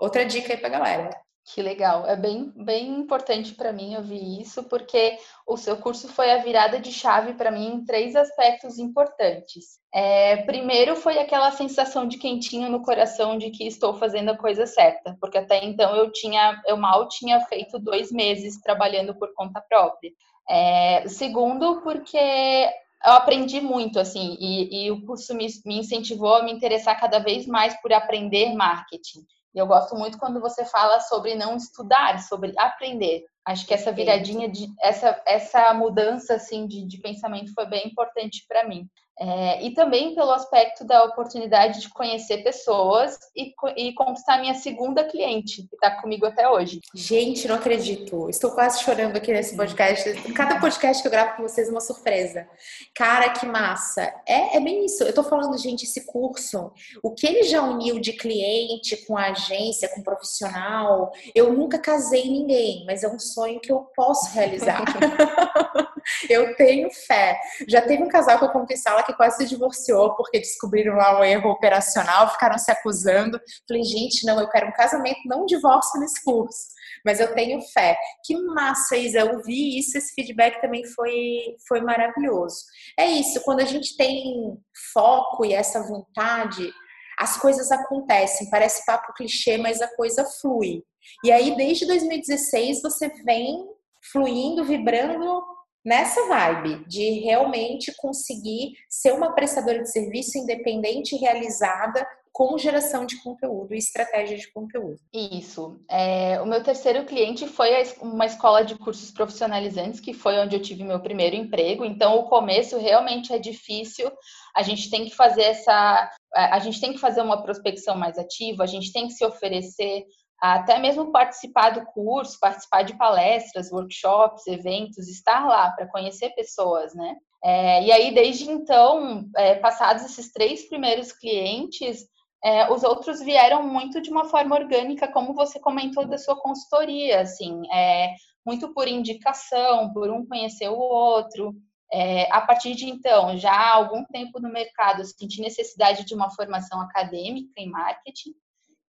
outra 0.00 0.24
dica 0.24 0.54
aí 0.54 0.58
pra 0.58 0.70
galera. 0.70 1.10
Que 1.46 1.60
legal, 1.60 2.06
é 2.06 2.16
bem, 2.16 2.50
bem 2.56 2.88
importante 2.88 3.52
para 3.54 3.70
mim 3.70 3.94
ouvir 3.96 4.40
isso, 4.40 4.64
porque 4.64 5.18
o 5.46 5.58
seu 5.58 5.76
curso 5.76 6.08
foi 6.08 6.30
a 6.32 6.38
virada 6.38 6.80
de 6.80 6.90
chave 6.90 7.34
para 7.34 7.50
mim 7.50 7.66
em 7.66 7.84
três 7.84 8.16
aspectos 8.16 8.78
importantes. 8.78 9.78
É, 9.92 10.38
primeiro 10.38 10.96
foi 10.96 11.18
aquela 11.18 11.50
sensação 11.50 12.08
de 12.08 12.16
quentinho 12.16 12.70
no 12.70 12.82
coração 12.82 13.36
de 13.36 13.50
que 13.50 13.66
estou 13.66 13.92
fazendo 13.92 14.30
a 14.30 14.38
coisa 14.38 14.66
certa, 14.66 15.18
porque 15.20 15.36
até 15.36 15.62
então 15.62 15.94
eu 15.94 16.10
tinha, 16.10 16.62
eu 16.66 16.78
mal 16.78 17.08
tinha 17.08 17.38
feito 17.40 17.78
dois 17.78 18.10
meses 18.10 18.58
trabalhando 18.62 19.14
por 19.14 19.34
conta 19.34 19.60
própria. 19.60 20.10
É, 20.48 21.06
segundo, 21.08 21.82
porque 21.82 22.16
eu 22.16 23.12
aprendi 23.12 23.60
muito, 23.60 24.00
assim, 24.00 24.34
e, 24.40 24.86
e 24.86 24.90
o 24.90 25.04
curso 25.04 25.34
me, 25.34 25.46
me 25.66 25.80
incentivou 25.80 26.36
a 26.36 26.42
me 26.42 26.52
interessar 26.52 26.98
cada 26.98 27.18
vez 27.18 27.46
mais 27.46 27.78
por 27.82 27.92
aprender 27.92 28.54
marketing. 28.54 29.26
E 29.54 29.58
eu 29.58 29.66
gosto 29.66 29.94
muito 29.94 30.18
quando 30.18 30.40
você 30.40 30.64
fala 30.64 30.98
sobre 31.00 31.34
não 31.34 31.56
estudar, 31.56 32.18
sobre 32.20 32.52
aprender. 32.58 33.24
Acho 33.46 33.66
que 33.66 33.74
essa 33.74 33.92
viradinha 33.92 34.50
de 34.50 34.66
essa 34.80 35.22
essa 35.26 35.72
mudança 35.74 36.34
assim 36.34 36.66
de, 36.66 36.84
de 36.86 36.98
pensamento 36.98 37.52
foi 37.54 37.66
bem 37.66 37.86
importante 37.86 38.44
para 38.48 38.66
mim. 38.66 38.88
É, 39.18 39.64
e 39.64 39.72
também 39.72 40.14
pelo 40.14 40.32
aspecto 40.32 40.84
da 40.84 41.04
oportunidade 41.04 41.80
de 41.80 41.88
conhecer 41.88 42.42
pessoas 42.42 43.16
e, 43.34 43.54
e 43.76 43.92
conquistar 43.94 44.40
minha 44.40 44.54
segunda 44.54 45.04
cliente, 45.04 45.62
que 45.68 45.74
está 45.74 45.90
comigo 46.00 46.26
até 46.26 46.48
hoje. 46.48 46.80
Gente, 46.94 47.46
não 47.46 47.54
acredito. 47.54 48.28
Estou 48.28 48.50
quase 48.50 48.82
chorando 48.82 49.16
aqui 49.16 49.32
nesse 49.32 49.56
podcast. 49.56 50.12
Cada 50.32 50.58
podcast 50.58 51.00
que 51.00 51.06
eu 51.06 51.12
gravo 51.12 51.36
com 51.36 51.42
vocês 51.42 51.68
é 51.68 51.70
uma 51.70 51.80
surpresa. 51.80 52.48
Cara, 52.94 53.30
que 53.30 53.46
massa. 53.46 54.12
É, 54.26 54.56
é 54.56 54.60
bem 54.60 54.84
isso. 54.84 55.04
Eu 55.04 55.10
estou 55.10 55.24
falando, 55.24 55.56
gente, 55.58 55.84
esse 55.84 56.06
curso, 56.06 56.72
o 57.02 57.12
que 57.12 57.26
ele 57.26 57.44
já 57.44 57.62
uniu 57.62 58.00
de 58.00 58.14
cliente 58.14 58.96
com 59.06 59.16
a 59.16 59.26
agência, 59.26 59.88
com 59.88 60.02
profissional, 60.02 61.12
eu 61.34 61.52
nunca 61.52 61.78
casei 61.78 62.28
ninguém, 62.28 62.84
mas 62.84 63.04
é 63.04 63.08
um 63.08 63.18
sonho 63.18 63.60
que 63.60 63.70
eu 63.70 63.80
posso 63.94 64.32
realizar. 64.34 64.84
eu 66.28 66.54
tenho 66.56 66.90
fé. 66.90 67.38
Já 67.68 67.82
teve 67.82 68.02
um 68.02 68.08
casal 68.08 68.38
que 68.38 68.44
eu 68.44 68.50
contei 68.50 68.76
sala 68.76 69.02
que 69.02 69.14
quase 69.14 69.38
se 69.38 69.48
divorciou 69.48 70.14
porque 70.16 70.38
descobriram 70.38 70.96
lá 70.96 71.18
um 71.18 71.24
erro 71.24 71.50
operacional, 71.50 72.30
ficaram 72.32 72.58
se 72.58 72.70
acusando. 72.70 73.40
Falei, 73.68 73.82
gente, 73.82 74.26
não, 74.26 74.40
eu 74.40 74.48
quero 74.48 74.68
um 74.68 74.72
casamento, 74.72 75.20
não 75.26 75.42
um 75.42 75.46
divórcio 75.46 76.00
nesse 76.00 76.22
curso. 76.22 76.74
Mas 77.04 77.20
eu 77.20 77.34
tenho 77.34 77.60
fé. 77.72 77.96
Que 78.24 78.34
massa, 78.36 78.96
Isa, 78.96 79.20
eu 79.20 79.42
vi 79.42 79.78
isso, 79.78 79.98
esse 79.98 80.14
feedback 80.14 80.60
também 80.60 80.84
foi, 80.86 81.56
foi 81.68 81.80
maravilhoso. 81.80 82.56
É 82.98 83.06
isso, 83.06 83.42
quando 83.42 83.60
a 83.60 83.64
gente 83.64 83.96
tem 83.96 84.56
foco 84.92 85.44
e 85.44 85.52
essa 85.52 85.82
vontade, 85.82 86.72
as 87.18 87.36
coisas 87.36 87.70
acontecem. 87.70 88.48
Parece 88.50 88.84
papo 88.84 89.12
clichê, 89.14 89.56
mas 89.58 89.80
a 89.80 89.94
coisa 89.96 90.24
flui. 90.40 90.82
E 91.22 91.30
aí, 91.30 91.56
desde 91.56 91.86
2016, 91.86 92.82
você 92.82 93.08
vem 93.24 93.66
fluindo, 94.12 94.64
vibrando 94.64 95.42
nessa 95.84 96.26
vibe 96.28 96.84
de 96.86 97.20
realmente 97.20 97.94
conseguir 97.96 98.72
ser 98.88 99.12
uma 99.12 99.34
prestadora 99.34 99.82
de 99.82 99.90
serviço 99.90 100.38
independente 100.38 101.16
realizada 101.16 102.06
com 102.34 102.58
geração 102.58 103.06
de 103.06 103.22
conteúdo 103.22 103.72
e 103.74 103.78
estratégia 103.78 104.36
de 104.36 104.50
conteúdo. 104.52 104.98
Isso. 105.12 105.78
É, 105.88 106.40
o 106.42 106.46
meu 106.46 106.60
terceiro 106.64 107.04
cliente 107.04 107.46
foi 107.46 107.70
uma 108.00 108.26
escola 108.26 108.64
de 108.64 108.74
cursos 108.76 109.12
profissionalizantes, 109.12 110.00
que 110.00 110.12
foi 110.12 110.36
onde 110.40 110.56
eu 110.56 110.60
tive 110.60 110.82
meu 110.82 111.00
primeiro 111.00 111.36
emprego. 111.36 111.84
Então, 111.84 112.18
o 112.18 112.24
começo 112.24 112.76
realmente 112.76 113.32
é 113.32 113.38
difícil. 113.38 114.10
A 114.56 114.64
gente 114.64 114.90
tem 114.90 115.04
que 115.04 115.14
fazer 115.14 115.42
essa, 115.42 116.10
a 116.34 116.58
gente 116.58 116.80
tem 116.80 116.92
que 116.92 116.98
fazer 116.98 117.22
uma 117.22 117.40
prospecção 117.40 117.96
mais 117.96 118.18
ativa. 118.18 118.64
A 118.64 118.66
gente 118.66 118.92
tem 118.92 119.06
que 119.06 119.12
se 119.12 119.24
oferecer 119.24 120.04
até 120.40 120.78
mesmo 120.78 121.10
participar 121.10 121.70
do 121.70 121.86
curso, 121.86 122.38
participar 122.40 122.82
de 122.82 122.96
palestras, 122.96 123.72
workshops, 123.72 124.46
eventos, 124.46 125.08
estar 125.08 125.46
lá 125.46 125.70
para 125.70 125.88
conhecer 125.88 126.30
pessoas, 126.30 126.94
né? 126.94 127.16
É, 127.42 127.84
e 127.84 127.92
aí, 127.92 128.14
desde 128.14 128.50
então, 128.50 129.28
é, 129.36 129.54
passados 129.56 130.04
esses 130.04 130.32
três 130.32 130.66
primeiros 130.66 131.12
clientes, 131.12 132.06
é, 132.42 132.70
os 132.70 132.82
outros 132.82 133.20
vieram 133.20 133.62
muito 133.66 134.00
de 134.00 134.10
uma 134.10 134.26
forma 134.26 134.54
orgânica, 134.54 135.08
como 135.08 135.34
você 135.34 135.58
comentou 135.58 136.06
da 136.06 136.18
sua 136.18 136.36
consultoria, 136.40 137.20
assim, 137.20 137.62
é, 137.72 138.14
muito 138.46 138.72
por 138.74 138.88
indicação, 138.88 139.92
por 139.92 140.10
um 140.10 140.26
conhecer 140.26 140.68
o 140.68 140.78
outro. 140.78 141.54
É, 141.92 142.30
a 142.32 142.40
partir 142.40 142.74
de 142.74 142.86
então, 142.86 143.36
já 143.36 143.52
há 143.52 143.74
algum 143.74 144.04
tempo 144.04 144.40
no 144.40 144.50
mercado, 144.50 145.00
eu 145.00 145.06
senti 145.06 145.40
necessidade 145.40 146.04
de 146.04 146.14
uma 146.14 146.30
formação 146.30 146.80
acadêmica 146.80 147.52
em 147.56 147.70
marketing, 147.70 148.34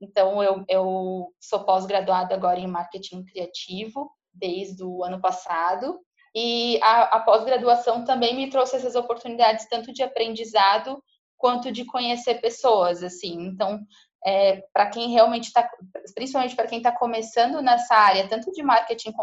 então, 0.02 0.44
eu, 0.44 0.64
eu 0.68 1.34
sou 1.40 1.64
pós-graduada 1.64 2.36
agora 2.36 2.60
em 2.60 2.68
marketing 2.68 3.24
criativo, 3.26 4.12
desde 4.34 4.84
o 4.84 5.04
ano 5.04 5.20
passado. 5.20 6.00
E 6.34 6.80
a, 6.84 7.04
a 7.16 7.20
pós-graduação 7.22 8.04
também 8.04 8.36
me 8.36 8.50
trouxe 8.50 8.76
essas 8.76 8.96
oportunidades, 8.96 9.68
tanto 9.70 9.94
de 9.94 10.04
aprendizado 10.04 11.02
quanto 11.38 11.72
de 11.72 11.86
conhecer 11.86 12.42
pessoas, 12.42 13.04
assim. 13.04 13.42
Então, 13.42 13.80
é, 14.26 14.64
para 14.74 14.88
quem 14.88 15.12
realmente 15.12 15.46
está, 15.46 15.70
principalmente 16.16 16.56
para 16.56 16.66
quem 16.66 16.80
está 16.80 16.92
começando 16.92 17.62
nessa 17.62 17.94
área, 17.96 18.28
tanto 18.28 18.52
de 18.52 18.64
marketing 18.64 19.14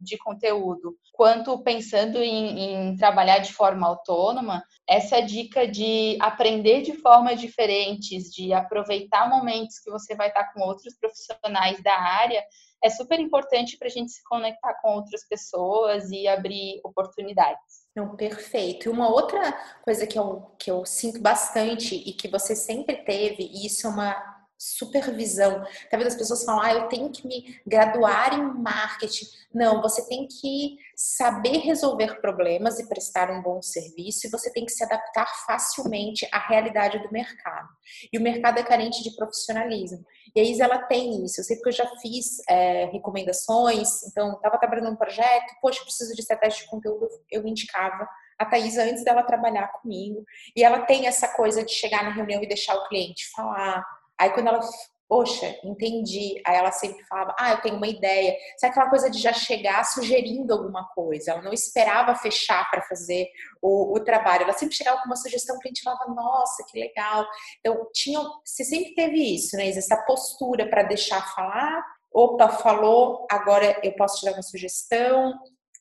de 0.00 0.16
conteúdo, 0.16 0.96
quanto 1.12 1.62
pensando 1.62 2.18
em, 2.18 2.58
em, 2.58 2.96
trabalhar 2.96 3.38
de 3.38 3.52
forma 3.52 3.86
autônoma, 3.86 4.64
essa 4.88 5.20
dica 5.20 5.66
de 5.66 6.16
aprender 6.20 6.82
de 6.82 6.94
formas 6.94 7.40
diferentes, 7.40 8.32
de 8.32 8.52
aproveitar 8.52 9.28
momentos 9.28 9.78
que 9.80 9.90
você 9.90 10.14
vai 10.14 10.28
estar 10.28 10.52
com 10.52 10.60
outros 10.62 10.94
profissionais 10.96 11.82
da 11.82 11.98
área, 11.98 12.42
é 12.82 12.90
super 12.90 13.18
importante 13.18 13.76
para 13.76 13.88
a 13.88 13.90
gente 13.90 14.12
se 14.12 14.22
conectar 14.24 14.74
com 14.80 14.90
outras 14.94 15.26
pessoas 15.26 16.10
e 16.10 16.28
abrir 16.28 16.80
oportunidades. 16.84 17.86
Não, 17.96 18.14
perfeito. 18.14 18.86
E 18.86 18.88
uma 18.88 19.08
outra 19.08 19.52
coisa 19.82 20.06
que 20.06 20.18
eu, 20.18 20.54
que 20.58 20.70
eu 20.70 20.84
sinto 20.84 21.20
bastante 21.20 21.94
e 21.94 22.12
que 22.12 22.28
você 22.28 22.54
sempre 22.54 22.96
teve, 22.96 23.42
e 23.42 23.66
isso 23.66 23.86
é 23.86 23.90
uma 23.90 24.36
supervisão. 24.58 25.64
Tá 25.90 25.96
vendo? 25.96 26.06
As 26.06 26.14
pessoas 26.14 26.44
falam, 26.44 26.62
ah, 26.62 26.72
eu 26.72 26.88
tenho 26.88 27.10
que 27.10 27.26
me 27.26 27.60
graduar 27.66 28.34
em 28.34 28.42
marketing. 28.42 29.26
Não, 29.52 29.80
você 29.80 30.06
tem 30.08 30.26
que 30.26 30.78
saber 30.94 31.58
resolver 31.58 32.20
problemas 32.20 32.78
e 32.78 32.88
prestar 32.88 33.30
um 33.30 33.42
bom 33.42 33.60
serviço 33.60 34.26
e 34.26 34.30
você 34.30 34.52
tem 34.52 34.64
que 34.64 34.72
se 34.72 34.82
adaptar 34.82 35.26
facilmente 35.46 36.26
à 36.32 36.38
realidade 36.38 36.98
do 37.02 37.12
mercado. 37.12 37.68
E 38.12 38.18
o 38.18 38.22
mercado 38.22 38.58
é 38.58 38.62
carente 38.62 39.02
de 39.02 39.14
profissionalismo. 39.14 40.04
E 40.34 40.40
a 40.40 40.42
Isa, 40.42 40.64
ela 40.64 40.78
tem 40.78 41.24
isso. 41.24 41.40
Eu 41.40 41.44
sei 41.44 41.56
porque 41.56 41.70
eu 41.70 41.72
já 41.72 41.86
fiz 42.00 42.38
é, 42.48 42.86
recomendações, 42.86 44.02
então, 44.04 44.34
estava 44.34 44.58
trabalhando 44.58 44.90
num 44.90 44.96
projeto, 44.96 45.54
poxa, 45.60 45.82
preciso 45.82 46.14
de 46.14 46.20
estratégia 46.20 46.64
de 46.64 46.70
conteúdo, 46.70 47.08
eu 47.30 47.46
indicava 47.46 48.06
a 48.38 48.44
Thaisa 48.44 48.82
antes 48.82 49.02
dela 49.02 49.22
trabalhar 49.22 49.68
comigo. 49.68 50.24
E 50.54 50.62
ela 50.62 50.80
tem 50.80 51.06
essa 51.06 51.28
coisa 51.28 51.64
de 51.64 51.72
chegar 51.72 52.04
na 52.04 52.10
reunião 52.10 52.42
e 52.42 52.48
deixar 52.48 52.74
o 52.74 52.86
cliente 52.88 53.30
falar, 53.34 53.82
Aí 54.18 54.30
quando 54.30 54.48
ela, 54.48 54.60
poxa, 55.08 55.56
entendi. 55.64 56.40
Aí 56.44 56.56
ela 56.56 56.72
sempre 56.72 57.04
falava, 57.04 57.34
ah, 57.38 57.52
eu 57.52 57.60
tenho 57.60 57.76
uma 57.76 57.86
ideia. 57.86 58.36
Sabe 58.58 58.72
aquela 58.72 58.90
coisa 58.90 59.10
de 59.10 59.18
já 59.18 59.32
chegar 59.32 59.84
sugerindo 59.84 60.52
alguma 60.52 60.84
coisa? 60.94 61.32
Ela 61.32 61.42
não 61.42 61.52
esperava 61.52 62.14
fechar 62.14 62.68
para 62.70 62.82
fazer 62.82 63.28
o, 63.62 63.96
o, 63.96 64.00
trabalho. 64.00 64.44
Ela 64.44 64.52
sempre 64.52 64.74
chegava 64.74 65.00
com 65.00 65.06
uma 65.06 65.16
sugestão 65.16 65.58
que 65.58 65.68
a 65.68 65.70
gente 65.70 65.82
falava, 65.82 66.12
nossa, 66.12 66.64
que 66.70 66.78
legal. 66.78 67.26
Então, 67.60 67.88
tinha, 67.92 68.20
você 68.44 68.64
sempre 68.64 68.94
teve 68.94 69.34
isso, 69.34 69.56
né? 69.56 69.68
Essa 69.68 69.96
postura 69.98 70.68
para 70.68 70.82
deixar 70.82 71.34
falar. 71.34 71.84
Opa, 72.12 72.48
falou, 72.48 73.26
agora 73.30 73.78
eu 73.82 73.92
posso 73.92 74.20
te 74.20 74.24
dar 74.24 74.32
uma 74.32 74.42
sugestão. 74.42 75.34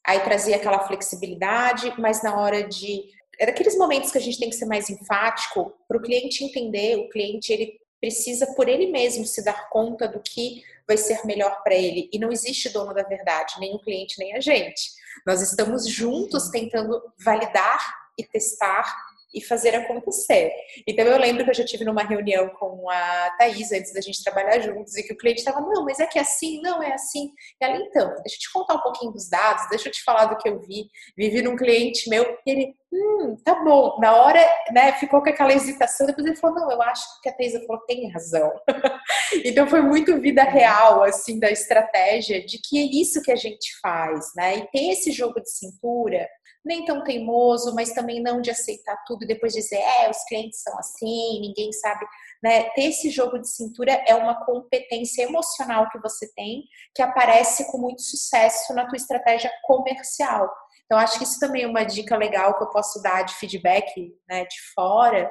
Aí 0.05 0.19
trazia 0.19 0.57
aquela 0.57 0.85
flexibilidade, 0.85 1.93
mas 1.97 2.21
na 2.21 2.39
hora 2.39 2.67
de 2.67 3.03
é 3.39 3.45
daqueles 3.45 3.77
momentos 3.77 4.11
que 4.11 4.17
a 4.17 4.21
gente 4.21 4.39
tem 4.39 4.49
que 4.49 4.55
ser 4.55 4.65
mais 4.65 4.89
enfático 4.89 5.73
para 5.87 5.97
o 5.97 6.01
cliente 6.01 6.43
entender, 6.43 6.97
o 6.97 7.09
cliente 7.09 7.51
ele 7.51 7.73
precisa 8.05 8.45
por 8.53 8.69
ele 8.69 8.91
mesmo 8.91 9.25
se 9.25 9.43
dar 9.43 9.67
conta 9.67 10.07
do 10.07 10.19
que 10.19 10.61
vai 10.87 10.95
ser 10.95 11.25
melhor 11.25 11.63
para 11.63 11.73
ele. 11.73 12.07
E 12.13 12.19
não 12.19 12.31
existe 12.31 12.69
dono 12.69 12.93
da 12.93 13.01
verdade, 13.01 13.55
nem 13.59 13.73
o 13.73 13.79
cliente, 13.79 14.19
nem 14.19 14.35
a 14.35 14.39
gente. 14.39 14.91
Nós 15.25 15.41
estamos 15.41 15.87
juntos 15.87 16.49
tentando 16.49 17.01
validar 17.17 17.79
e 18.15 18.23
testar 18.23 18.95
e 19.35 19.41
fazer 19.41 19.75
acontecer. 19.75 20.51
Então 20.87 21.05
eu 21.05 21.19
lembro 21.19 21.43
que 21.43 21.49
eu 21.49 21.55
já 21.55 21.65
tive 21.65 21.83
numa 21.83 22.03
reunião 22.03 22.47
com 22.49 22.89
a 22.89 23.29
Thaís 23.37 23.71
antes 23.73 23.93
da 23.93 23.99
gente 23.99 24.23
trabalhar 24.23 24.59
juntos 24.59 24.95
e 24.95 25.03
que 25.03 25.13
o 25.13 25.17
cliente 25.17 25.39
estava, 25.39 25.59
não, 25.59 25.83
mas 25.83 25.99
é 25.99 26.07
que 26.07 26.17
é 26.17 26.21
assim, 26.21 26.61
não 26.61 26.81
é 26.81 26.93
assim. 26.93 27.31
E 27.61 27.65
ela, 27.65 27.75
então, 27.75 28.07
deixa 28.23 28.37
eu 28.37 28.39
te 28.39 28.53
contar 28.53 28.75
um 28.75 28.81
pouquinho 28.81 29.11
dos 29.11 29.29
dados, 29.29 29.67
deixa 29.69 29.89
eu 29.89 29.91
te 29.91 30.01
falar 30.03 30.25
do 30.25 30.37
que 30.37 30.47
eu 30.47 30.61
vi. 30.61 30.87
Vivi 31.17 31.41
num 31.41 31.57
cliente 31.57 32.09
meu 32.09 32.23
e 32.23 32.49
ele, 32.49 32.75
hum, 32.93 33.35
tá 33.43 33.55
bom. 33.61 33.99
Na 33.99 34.15
hora, 34.15 34.39
né, 34.71 34.93
ficou 34.93 35.21
com 35.21 35.29
aquela 35.29 35.53
hesitação, 35.53 36.07
depois 36.07 36.25
ele 36.25 36.37
falou, 36.37 36.55
não, 36.61 36.71
eu 36.71 36.81
acho 36.81 37.03
que 37.21 37.27
a 37.27 37.33
Thaís 37.33 37.53
falou, 37.65 37.81
tem 37.85 38.09
razão. 38.11 38.51
então 39.43 39.67
foi 39.67 39.81
muito 39.81 40.19
vida 40.21 40.43
real, 40.43 41.03
assim, 41.03 41.39
da 41.39 41.51
estratégia 41.51 42.45
de 42.45 42.57
que 42.63 42.79
é 42.79 43.01
isso 43.01 43.21
que 43.21 43.31
a 43.31 43.35
gente 43.35 43.77
faz, 43.81 44.31
né? 44.35 44.57
E 44.57 44.67
ter 44.71 44.91
esse 44.91 45.11
jogo 45.11 45.41
de 45.41 45.51
cintura 45.51 46.27
nem 46.65 46.83
tão 46.83 47.03
teimoso, 47.03 47.75
mas 47.75 47.93
também 47.93 48.21
não 48.21 48.41
de 48.41 48.49
aceitar 48.49 48.97
tudo 49.05 49.23
e 49.23 49.27
depois 49.27 49.53
dizer, 49.53 49.77
é, 49.77 50.09
os 50.09 50.23
clientes 50.23 50.61
são 50.61 50.77
assim, 50.79 51.39
ninguém 51.39 51.71
sabe, 51.71 52.05
né? 52.41 52.63
Ter 52.71 52.85
esse 52.85 53.09
jogo 53.11 53.37
de 53.37 53.47
cintura 53.47 53.91
é 54.07 54.15
uma 54.15 54.43
competência 54.45 55.23
emocional 55.23 55.89
que 55.91 55.99
você 55.99 56.27
tem, 56.33 56.63
que 56.93 57.03
aparece 57.03 57.71
com 57.71 57.77
muito 57.77 58.01
sucesso 58.01 58.73
na 58.73 58.87
tua 58.87 58.97
estratégia 58.97 59.51
comercial. 59.63 60.49
Então, 60.85 60.97
acho 60.97 61.17
que 61.17 61.23
isso 61.23 61.39
também 61.39 61.63
é 61.63 61.67
uma 61.67 61.83
dica 61.83 62.15
legal 62.17 62.57
que 62.57 62.63
eu 62.63 62.69
posso 62.69 63.01
dar 63.01 63.23
de 63.23 63.35
feedback 63.35 64.13
né, 64.29 64.45
de 64.45 64.73
fora, 64.73 65.29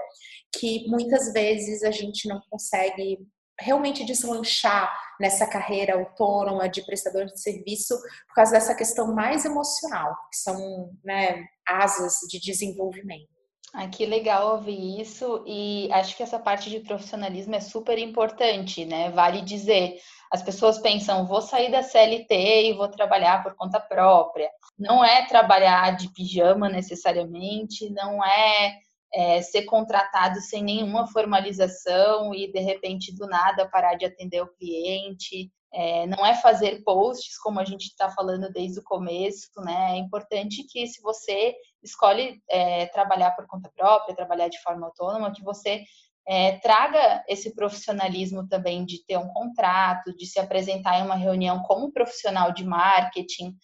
que 0.57 0.89
muitas 0.89 1.33
vezes 1.33 1.83
a 1.83 1.91
gente 1.91 2.29
não 2.29 2.41
consegue 2.51 3.19
realmente 3.61 4.05
deslanchar 4.05 4.93
nessa 5.21 5.47
carreira 5.47 5.95
autônoma 5.95 6.69
de 6.69 6.85
prestador 6.85 7.27
de 7.27 7.41
serviço 7.41 7.97
por 8.29 8.35
causa 8.35 8.53
dessa 8.53 8.75
questão 8.75 9.15
mais 9.15 9.45
emocional, 9.45 10.15
que 10.31 10.37
são 10.37 10.91
né, 11.05 11.45
asas 11.67 12.15
de 12.29 12.41
desenvolvimento. 12.41 13.35
Ah, 13.73 13.89
que 13.89 14.07
legal 14.07 14.53
ouvir 14.53 15.01
isso 15.01 15.43
e 15.45 15.89
acho 15.93 16.17
que 16.17 16.23
essa 16.23 16.39
parte 16.39 16.71
de 16.71 16.79
profissionalismo 16.79 17.57
é 17.57 17.61
super 17.61 17.99
importante, 17.99 18.85
né? 18.85 19.11
Vale 19.11 19.43
dizer, 19.43 19.99
as 20.31 20.45
pessoas 20.45 20.79
pensam, 20.79 21.27
vou 21.27 21.43
sair 21.43 21.73
da 21.73 21.83
CLT 21.83 22.71
e 22.71 22.75
vou 22.75 22.87
trabalhar 22.89 23.43
por 23.43 23.57
conta 23.57 23.81
própria. 23.81 24.49
Não 24.79 25.05
é 25.05 25.27
trabalhar 25.27 25.97
de 25.97 26.09
pijama 26.13 26.69
necessariamente, 26.69 27.91
não 27.91 28.25
é 28.25 28.79
é, 29.15 29.41
ser 29.41 29.63
contratado 29.63 30.41
sem 30.41 30.63
nenhuma 30.63 31.07
formalização 31.07 32.35
e 32.35 32.51
de 32.51 32.59
repente 32.59 33.15
do 33.15 33.27
nada 33.27 33.69
parar 33.69 33.95
de 33.95 34.05
atender 34.05 34.43
o 34.43 34.53
cliente. 34.55 35.51
É, 35.73 36.07
não 36.07 36.25
é 36.25 36.35
fazer 36.35 36.83
posts 36.85 37.39
como 37.39 37.59
a 37.59 37.65
gente 37.65 37.87
está 37.87 38.09
falando 38.11 38.51
desde 38.53 38.79
o 38.79 38.85
começo, 38.85 39.49
né? 39.59 39.93
É 39.93 39.97
importante 39.97 40.65
que 40.65 40.87
se 40.87 41.01
você 41.03 41.55
escolhe 41.83 42.41
é, 42.49 42.87
trabalhar 42.87 43.33
por 43.33 43.47
conta 43.47 43.71
própria, 43.75 44.15
trabalhar 44.15 44.49
de 44.49 44.61
forma 44.63 44.87
autônoma, 44.87 45.33
que 45.33 45.43
você 45.43 45.85
é, 46.27 46.59
traga 46.59 47.25
esse 47.29 47.55
profissionalismo 47.55 48.49
também 48.49 48.85
de 48.85 49.05
ter 49.05 49.19
um 49.19 49.29
contrato, 49.29 50.17
de 50.17 50.27
se 50.27 50.39
apresentar 50.41 50.99
em 50.99 51.03
uma 51.03 51.17
reunião 51.17 51.63
como 51.63 51.93
profissional 51.93 52.53
de 52.53 52.65
marketing, 52.65 53.55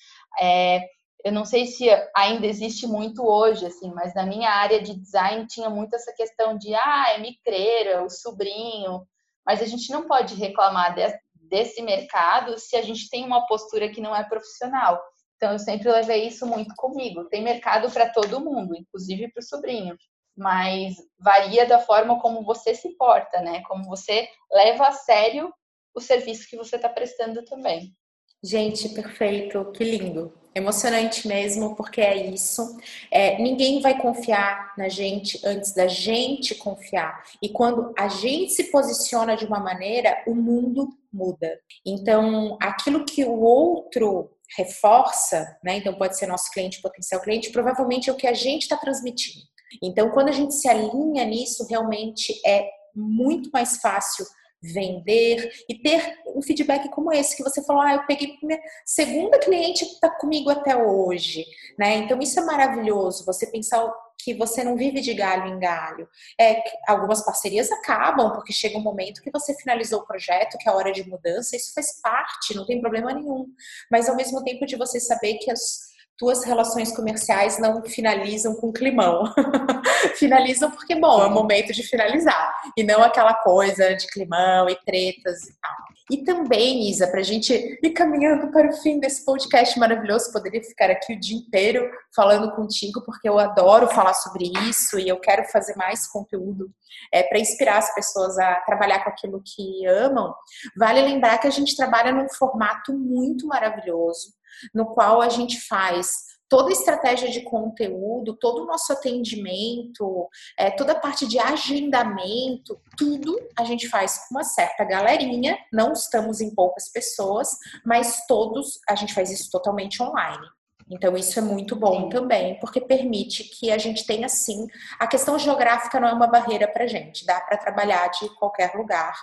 é, 0.41 0.85
eu 1.25 1.33
não 1.33 1.45
sei 1.45 1.67
se 1.67 1.89
ainda 2.17 2.47
existe 2.47 2.87
muito 2.87 3.27
hoje, 3.27 3.67
assim, 3.67 3.93
mas 3.93 4.15
na 4.15 4.25
minha 4.25 4.51
área 4.51 4.83
de 4.83 4.95
design 4.95 5.47
tinha 5.47 5.69
muito 5.69 5.95
essa 5.95 6.13
questão 6.15 6.57
de, 6.57 6.75
ah, 6.75 7.13
é 7.15 7.19
micreira, 7.19 8.05
o 8.05 8.11
sobrinho, 8.11 9.07
mas 9.45 9.63
a 9.63 9.67
gente 9.67 9.91
não 9.91 10.07
pode 10.07 10.35
reclamar 10.35 10.95
de, 10.95 11.03
desse 11.35 11.83
mercado 11.83 12.59
se 12.59 12.77
a 12.77 12.83
gente 12.83 13.09
tem 13.11 13.25
uma 13.25 13.47
postura 13.47 13.89
que 13.89 14.01
não 14.01 14.15
é 14.15 14.23
profissional. 14.25 15.01
Então, 15.37 15.53
eu 15.53 15.59
sempre 15.59 15.91
levei 15.91 16.27
isso 16.27 16.47
muito 16.47 16.75
comigo. 16.77 17.25
Tem 17.29 17.43
mercado 17.43 17.91
para 17.91 18.11
todo 18.11 18.41
mundo, 18.41 18.77
inclusive 18.77 19.33
para 19.33 19.41
o 19.41 19.45
sobrinho, 19.45 19.97
mas 20.37 20.95
varia 21.19 21.67
da 21.67 21.79
forma 21.79 22.21
como 22.21 22.45
você 22.45 22.75
se 22.75 22.91
porta, 22.97 23.41
né? 23.41 23.63
Como 23.67 23.85
você 23.85 24.29
leva 24.53 24.89
a 24.89 24.93
sério 24.93 25.53
o 25.95 26.01
serviço 26.01 26.49
que 26.49 26.57
você 26.57 26.77
está 26.77 26.89
prestando 26.89 27.45
também. 27.45 27.95
Gente, 28.43 28.89
perfeito, 28.91 29.71
que 29.73 29.85
lindo. 29.85 30.40
Emocionante 30.53 31.29
mesmo, 31.29 31.77
porque 31.77 32.01
é 32.01 32.17
isso. 32.27 32.77
É, 33.11 33.41
ninguém 33.41 33.81
vai 33.81 33.97
confiar 34.01 34.73
na 34.77 34.89
gente 34.89 35.41
antes 35.45 35.73
da 35.73 35.87
gente 35.87 36.57
confiar. 36.57 37.23
E 37.41 37.49
quando 37.49 37.93
a 37.97 38.09
gente 38.09 38.53
se 38.53 38.65
posiciona 38.65 39.37
de 39.37 39.45
uma 39.45 39.61
maneira, 39.61 40.23
o 40.27 40.35
mundo 40.35 40.89
muda. 41.13 41.61
Então, 41.87 42.59
aquilo 42.61 43.05
que 43.05 43.25
o 43.25 43.41
outro 43.41 44.31
reforça, 44.57 45.57
né? 45.63 45.77
Então, 45.77 45.95
pode 45.95 46.19
ser 46.19 46.27
nosso 46.27 46.51
cliente, 46.51 46.83
potencial 46.83 47.21
cliente, 47.21 47.51
provavelmente 47.51 48.11
é 48.11 48.13
o 48.13 48.17
que 48.17 48.27
a 48.27 48.35
gente 48.35 48.63
está 48.63 48.77
transmitindo. 48.77 49.47
Então, 49.81 50.11
quando 50.11 50.31
a 50.31 50.33
gente 50.33 50.55
se 50.55 50.69
alinha 50.69 51.25
nisso, 51.25 51.65
realmente 51.69 52.33
é 52.45 52.69
muito 52.93 53.51
mais 53.53 53.77
fácil 53.77 54.27
vender 54.63 55.51
e 55.69 55.75
ter 55.75 56.19
um 56.35 56.43
feedback 56.43 56.89
como 56.91 57.13
esse 57.13 57.37
que 57.37 57.43
você 57.43 57.63
falou, 57.65 57.83
ah, 57.83 57.95
eu 57.95 58.07
peguei 58.07 58.37
minha 58.43 58.61
segunda 58.85 59.39
cliente 59.39 59.85
que 59.85 59.93
está 59.93 60.11
comigo 60.11 60.51
até 60.51 60.77
hoje, 60.77 61.45
né? 61.79 61.97
Então 61.97 62.21
isso 62.21 62.39
é 62.39 62.45
maravilhoso. 62.45 63.25
Você 63.25 63.47
pensar 63.47 63.91
que 64.23 64.35
você 64.35 64.63
não 64.63 64.77
vive 64.77 65.01
de 65.01 65.15
galho 65.15 65.47
em 65.47 65.59
galho. 65.59 66.09
É, 66.39 66.63
algumas 66.87 67.25
parcerias 67.25 67.71
acabam 67.73 68.33
porque 68.33 68.53
chega 68.53 68.79
um 68.79 68.83
momento 68.83 69.23
que 69.23 69.31
você 69.31 69.55
finalizou 69.55 70.01
o 70.01 70.07
projeto, 70.07 70.59
que 70.59 70.69
é 70.69 70.73
a 70.73 70.75
hora 70.75 70.93
de 70.93 71.09
mudança. 71.09 71.57
Isso 71.57 71.73
faz 71.73 72.01
parte, 72.01 72.55
não 72.55 72.67
tem 72.67 72.81
problema 72.81 73.13
nenhum. 73.13 73.47
Mas 73.91 74.09
ao 74.09 74.17
mesmo 74.17 74.43
tempo 74.45 74.67
de 74.67 74.77
você 74.77 75.01
saber 75.01 75.39
que 75.39 75.51
as 75.51 75.90
tuas 76.21 76.45
relações 76.45 76.95
comerciais 76.95 77.59
não 77.59 77.83
finalizam 77.83 78.55
com 78.55 78.71
climão. 78.71 79.25
finalizam 80.17 80.71
porque, 80.71 80.95
bom, 80.95 81.23
é 81.23 81.27
o 81.27 81.31
momento 81.31 81.73
de 81.73 81.83
finalizar. 81.83 82.55
E 82.77 82.83
não 82.83 83.03
aquela 83.03 83.33
coisa 83.33 83.95
de 83.95 84.07
climão 84.07 84.69
e 84.69 84.77
tretas 84.85 85.45
e 85.45 85.59
tal. 85.59 85.91
E 86.11 86.23
também, 86.23 86.91
Isa, 86.91 87.07
para 87.07 87.21
a 87.21 87.23
gente 87.23 87.55
ir 87.55 87.91
caminhando 87.91 88.51
para 88.51 88.69
o 88.69 88.73
fim 88.73 89.01
desse 89.01 89.25
podcast 89.25 89.79
maravilhoso, 89.79 90.31
poderia 90.31 90.63
ficar 90.63 90.91
aqui 90.91 91.15
o 91.15 91.21
dia 91.21 91.39
inteiro 91.39 91.91
falando 92.15 92.55
contigo, 92.55 93.03
porque 93.07 93.27
eu 93.27 93.39
adoro 93.39 93.89
falar 93.89 94.13
sobre 94.13 94.53
isso 94.69 94.99
e 94.99 95.09
eu 95.09 95.19
quero 95.21 95.45
fazer 95.45 95.75
mais 95.75 96.07
conteúdo 96.07 96.69
é, 97.15 97.23
para 97.23 97.39
inspirar 97.39 97.79
as 97.79 97.95
pessoas 97.95 98.39
a 98.39 98.57
trabalhar 98.67 99.03
com 99.05 99.11
aquilo 99.11 99.43
que 99.43 99.87
amam. 99.87 100.35
Vale 100.77 101.01
lembrar 101.01 101.39
que 101.39 101.47
a 101.47 101.51
gente 101.51 101.75
trabalha 101.75 102.13
num 102.13 102.29
formato 102.29 102.93
muito 102.93 103.47
maravilhoso, 103.47 104.35
no 104.75 104.87
qual 104.87 105.21
a 105.21 105.29
gente 105.29 105.61
faz 105.61 106.31
toda 106.51 106.69
a 106.69 106.73
estratégia 106.73 107.31
de 107.31 107.43
conteúdo, 107.43 108.37
todo 108.37 108.63
o 108.63 108.67
nosso 108.67 108.93
atendimento, 108.93 110.29
é, 110.59 110.71
toda 110.71 110.93
a 110.93 110.99
parte 110.99 111.27
de 111.27 111.39
agendamento, 111.39 112.79
tudo 112.99 113.39
a 113.57 113.65
gente 113.65 113.89
faz 113.89 114.27
com 114.27 114.35
uma 114.35 114.43
certa 114.43 114.85
galerinha, 114.85 115.57
não 115.73 115.93
estamos 115.93 116.41
em 116.41 116.53
poucas 116.53 116.91
pessoas, 116.91 117.51
mas 117.87 118.27
todos 118.27 118.81
a 118.89 118.97
gente 118.97 119.15
faz 119.15 119.31
isso 119.31 119.49
totalmente 119.51 120.03
online. 120.03 120.45
Então, 120.91 121.17
isso 121.17 121.39
é 121.39 121.43
muito 121.43 121.77
bom 121.77 122.09
também, 122.09 122.59
porque 122.59 122.81
permite 122.81 123.45
que 123.45 123.71
a 123.71 123.79
gente 123.79 124.05
tenha, 124.05 124.29
sim, 124.29 124.67
a 124.99 125.07
questão 125.07 125.39
geográfica 125.39 126.01
não 126.01 126.09
é 126.09 126.13
uma 126.13 126.27
barreira 126.27 126.67
para 126.67 126.87
gente, 126.87 127.25
dá 127.25 127.41
para 127.41 127.57
trabalhar 127.57 128.09
de 128.09 128.29
qualquer 128.37 128.75
lugar. 128.75 129.15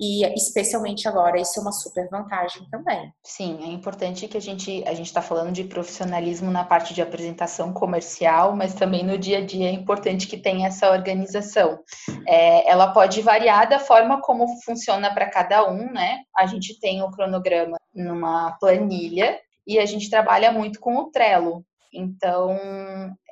E, 0.00 0.24
especialmente 0.34 1.08
agora, 1.08 1.40
isso 1.40 1.58
é 1.58 1.62
uma 1.62 1.72
super 1.72 2.08
vantagem 2.08 2.66
também. 2.70 3.12
Sim, 3.22 3.58
é 3.62 3.66
importante 3.66 4.26
que 4.28 4.36
a 4.36 4.40
gente, 4.40 4.82
a 4.86 4.94
gente 4.94 5.06
está 5.06 5.22
falando 5.22 5.52
de 5.52 5.64
profissionalismo 5.64 6.50
na 6.50 6.64
parte 6.64 6.94
de 6.94 7.02
apresentação 7.02 7.72
comercial, 7.72 8.54
mas 8.54 8.74
também 8.74 9.04
no 9.04 9.18
dia 9.18 9.38
a 9.38 9.44
dia 9.44 9.68
é 9.68 9.72
importante 9.72 10.26
que 10.26 10.36
tenha 10.36 10.68
essa 10.68 10.90
organização. 10.90 11.78
É, 12.26 12.68
ela 12.70 12.92
pode 12.92 13.20
variar 13.22 13.68
da 13.68 13.78
forma 13.78 14.20
como 14.20 14.46
funciona 14.62 15.12
para 15.12 15.30
cada 15.30 15.68
um, 15.68 15.92
né? 15.92 16.22
A 16.36 16.46
gente 16.46 16.78
tem 16.80 17.02
o 17.02 17.10
cronograma 17.10 17.76
numa 17.94 18.52
planilha 18.58 19.38
e 19.66 19.78
a 19.78 19.86
gente 19.86 20.10
trabalha 20.10 20.52
muito 20.52 20.80
com 20.80 20.96
o 20.96 21.10
Trello. 21.10 21.64
Então, 21.92 22.58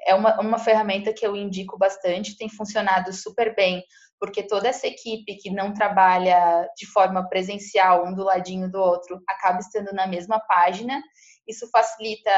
é 0.06 0.14
uma, 0.14 0.40
uma 0.40 0.58
ferramenta 0.58 1.12
que 1.12 1.26
eu 1.26 1.34
indico 1.34 1.76
bastante, 1.78 2.36
tem 2.36 2.48
funcionado 2.48 3.12
super 3.12 3.54
bem, 3.54 3.82
porque 4.18 4.42
toda 4.42 4.68
essa 4.68 4.86
equipe 4.86 5.36
que 5.36 5.50
não 5.50 5.74
trabalha 5.74 6.68
de 6.76 6.86
forma 6.86 7.28
presencial, 7.28 8.06
um 8.06 8.14
do 8.14 8.22
ladinho 8.22 8.70
do 8.70 8.80
outro, 8.80 9.20
acaba 9.28 9.58
estando 9.58 9.92
na 9.92 10.06
mesma 10.06 10.38
página. 10.40 11.02
Isso 11.46 11.68
facilita 11.70 12.30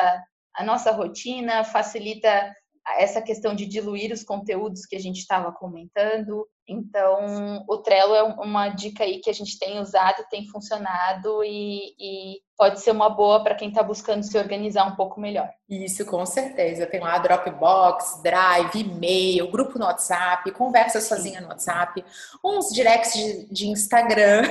a 0.57 0.64
nossa 0.64 0.90
rotina, 0.92 1.62
facilita 1.62 2.55
essa 2.97 3.20
questão 3.20 3.55
de 3.55 3.66
diluir 3.66 4.12
os 4.12 4.22
conteúdos 4.22 4.86
que 4.86 4.97
a 4.97 5.01
gente 5.01 5.18
estava 5.18 5.53
comentando. 5.53 6.47
Então, 6.66 7.64
o 7.68 7.78
Trello 7.78 8.14
é 8.14 8.22
uma 8.22 8.68
dica 8.68 9.04
aí 9.04 9.20
que 9.20 9.28
a 9.28 9.34
gente 9.34 9.58
tem 9.58 9.80
usado, 9.80 10.24
tem 10.30 10.46
funcionado 10.46 11.44
e, 11.44 11.94
e 11.98 12.40
pode 12.56 12.80
ser 12.80 12.92
uma 12.92 13.10
boa 13.10 13.42
para 13.42 13.54
quem 13.54 13.68
está 13.68 13.82
buscando 13.82 14.22
se 14.22 14.38
organizar 14.38 14.86
um 14.86 14.94
pouco 14.94 15.20
melhor. 15.20 15.50
Isso, 15.68 16.04
com 16.04 16.24
certeza. 16.24 16.86
Tem 16.86 17.00
lá 17.00 17.18
Dropbox, 17.18 18.22
Drive, 18.22 18.76
e-mail, 18.76 19.50
grupo 19.50 19.78
no 19.78 19.86
WhatsApp, 19.86 20.50
conversa 20.52 21.00
sozinha 21.00 21.40
no 21.40 21.48
WhatsApp, 21.48 22.04
uns 22.44 22.68
directs 22.72 23.12
de, 23.14 23.46
de 23.46 23.68
Instagram 23.68 24.42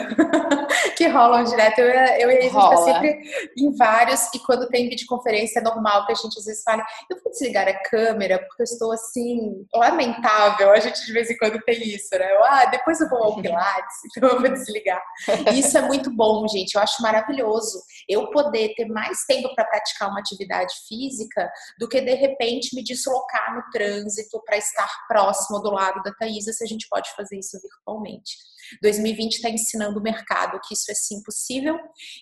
que 0.97 1.07
rolam 1.07 1.43
direto. 1.43 1.79
Eu, 1.79 1.87
eu 1.87 2.31
e 2.31 2.37
a 2.37 2.41
gente 2.41 2.57
está 2.57 2.77
sempre 2.77 3.21
em 3.57 3.71
vários, 3.75 4.27
e 4.33 4.39
quando 4.39 4.67
tem 4.67 4.89
videoconferência 4.89 5.59
é 5.59 5.63
normal 5.63 6.05
que 6.05 6.11
a 6.11 6.15
gente 6.15 6.37
às 6.37 6.45
vezes 6.45 6.63
fale, 6.63 6.83
eu 7.09 7.21
vou 7.21 7.31
desligar 7.31 7.67
a 7.67 7.89
câmera 7.89 8.39
porque 8.39 8.63
eu 8.63 8.65
estou 8.65 8.91
assim, 8.91 9.65
lamentável. 9.73 10.71
A 10.71 10.79
gente 10.79 11.05
de 11.05 11.13
vez 11.13 11.29
em 11.29 11.37
quando 11.37 11.61
tem 11.61 11.81
isso, 11.87 12.02
né? 12.11 12.31
Eu, 12.31 12.43
ah, 12.43 12.65
depois 12.65 12.99
eu 12.99 13.09
vou 13.09 13.23
ao 13.23 13.41
Pilates, 13.41 13.95
então 14.17 14.29
eu 14.29 14.39
vou 14.39 14.49
desligar. 14.49 15.01
Isso 15.53 15.77
é 15.77 15.81
muito 15.81 16.13
bom, 16.15 16.47
gente. 16.47 16.75
Eu 16.75 16.81
acho 16.81 17.01
maravilhoso 17.01 17.81
eu 18.07 18.29
poder 18.31 18.73
ter 18.75 18.85
mais 18.85 19.25
tempo 19.25 19.53
para 19.55 19.65
praticar 19.65 20.09
uma 20.09 20.19
atividade 20.19 20.73
física 20.87 21.51
do 21.79 21.87
que 21.87 22.01
de 22.01 22.13
repente 22.13 22.75
me 22.75 22.83
deslocar 22.83 23.55
no 23.55 23.63
trânsito 23.71 24.41
para 24.45 24.57
estar 24.57 24.89
próximo 25.07 25.59
do 25.59 25.71
lado 25.71 26.01
da 26.03 26.13
Thaisa, 26.13 26.51
se 26.51 26.63
a 26.63 26.67
gente 26.67 26.87
pode 26.89 27.09
fazer 27.15 27.37
isso 27.37 27.59
virtualmente. 27.61 28.37
2020 28.81 29.33
está 29.33 29.49
ensinando 29.49 29.99
o 29.99 30.03
mercado 30.03 30.59
que 30.67 30.73
isso 30.73 30.91
é 30.91 30.95
sim 30.95 31.21
possível 31.23 31.77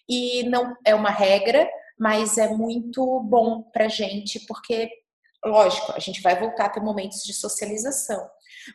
e 0.09 0.43
não 0.49 0.75
é 0.85 0.95
uma 0.95 1.11
regra, 1.11 1.69
mas 1.99 2.37
é 2.37 2.49
muito 2.49 3.19
bom 3.21 3.61
para 3.71 3.87
gente 3.87 4.43
porque 4.47 4.89
lógico, 5.45 5.91
a 5.93 5.99
gente 5.99 6.21
vai 6.21 6.39
voltar 6.39 6.65
a 6.65 6.69
ter 6.69 6.81
momentos 6.81 7.23
de 7.23 7.33
socialização. 7.33 8.29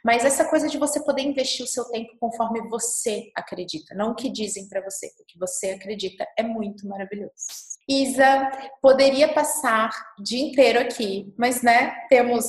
Mas 0.04 0.24
essa 0.24 0.44
coisa 0.44 0.68
de 0.68 0.78
você 0.78 1.00
poder 1.00 1.22
investir 1.22 1.64
o 1.64 1.68
seu 1.68 1.84
tempo 1.86 2.16
conforme 2.18 2.68
você 2.68 3.30
acredita, 3.34 3.94
não 3.94 4.10
o 4.10 4.14
que 4.14 4.30
dizem 4.30 4.68
para 4.68 4.82
você, 4.82 5.06
o 5.20 5.24
que 5.26 5.38
você 5.38 5.70
acredita 5.70 6.26
é 6.36 6.42
muito 6.42 6.86
maravilhoso. 6.88 7.76
Isa, 7.88 8.50
poderia 8.82 9.32
passar 9.32 9.90
o 10.18 10.22
dia 10.22 10.44
inteiro 10.44 10.80
aqui, 10.80 11.32
mas 11.38 11.62
né, 11.62 11.94
temos 12.08 12.44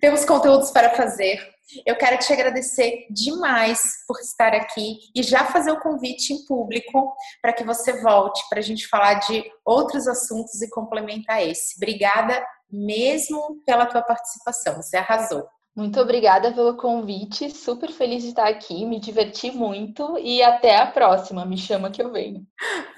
temos 0.00 0.24
conteúdos 0.24 0.70
para 0.70 0.90
fazer. 0.90 1.38
Eu 1.86 1.96
quero 1.96 2.18
te 2.18 2.32
agradecer 2.32 3.06
demais 3.10 3.80
por 4.06 4.18
estar 4.18 4.52
aqui 4.54 4.98
e 5.14 5.22
já 5.22 5.44
fazer 5.44 5.70
o 5.70 5.80
convite 5.80 6.32
em 6.32 6.44
público 6.44 7.14
para 7.40 7.52
que 7.52 7.62
você 7.62 8.00
volte 8.02 8.42
para 8.48 8.58
a 8.58 8.62
gente 8.62 8.88
falar 8.88 9.14
de 9.14 9.44
outros 9.64 10.08
assuntos 10.08 10.60
e 10.60 10.68
complementar 10.70 11.46
esse. 11.46 11.76
Obrigada 11.76 12.44
mesmo 12.68 13.62
pela 13.64 13.86
tua 13.86 14.02
participação, 14.02 14.76
você 14.76 14.96
arrasou. 14.96 15.46
Muito 15.74 16.00
obrigada 16.00 16.52
pelo 16.52 16.76
convite, 16.76 17.50
super 17.50 17.90
feliz 17.90 18.22
de 18.22 18.30
estar 18.30 18.48
aqui, 18.48 18.84
me 18.84 18.98
diverti 18.98 19.50
muito 19.50 20.18
e 20.18 20.42
até 20.42 20.76
a 20.76 20.86
próxima. 20.86 21.44
Me 21.44 21.56
chama 21.56 21.90
que 21.90 22.02
eu 22.02 22.10
venho. 22.10 22.44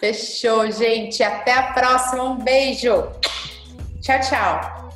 Fechou, 0.00 0.70
gente. 0.70 1.22
Até 1.22 1.52
a 1.52 1.72
próxima. 1.72 2.24
Um 2.24 2.36
beijo. 2.36 2.92
Tchau, 4.00 4.20
tchau. 4.20 4.91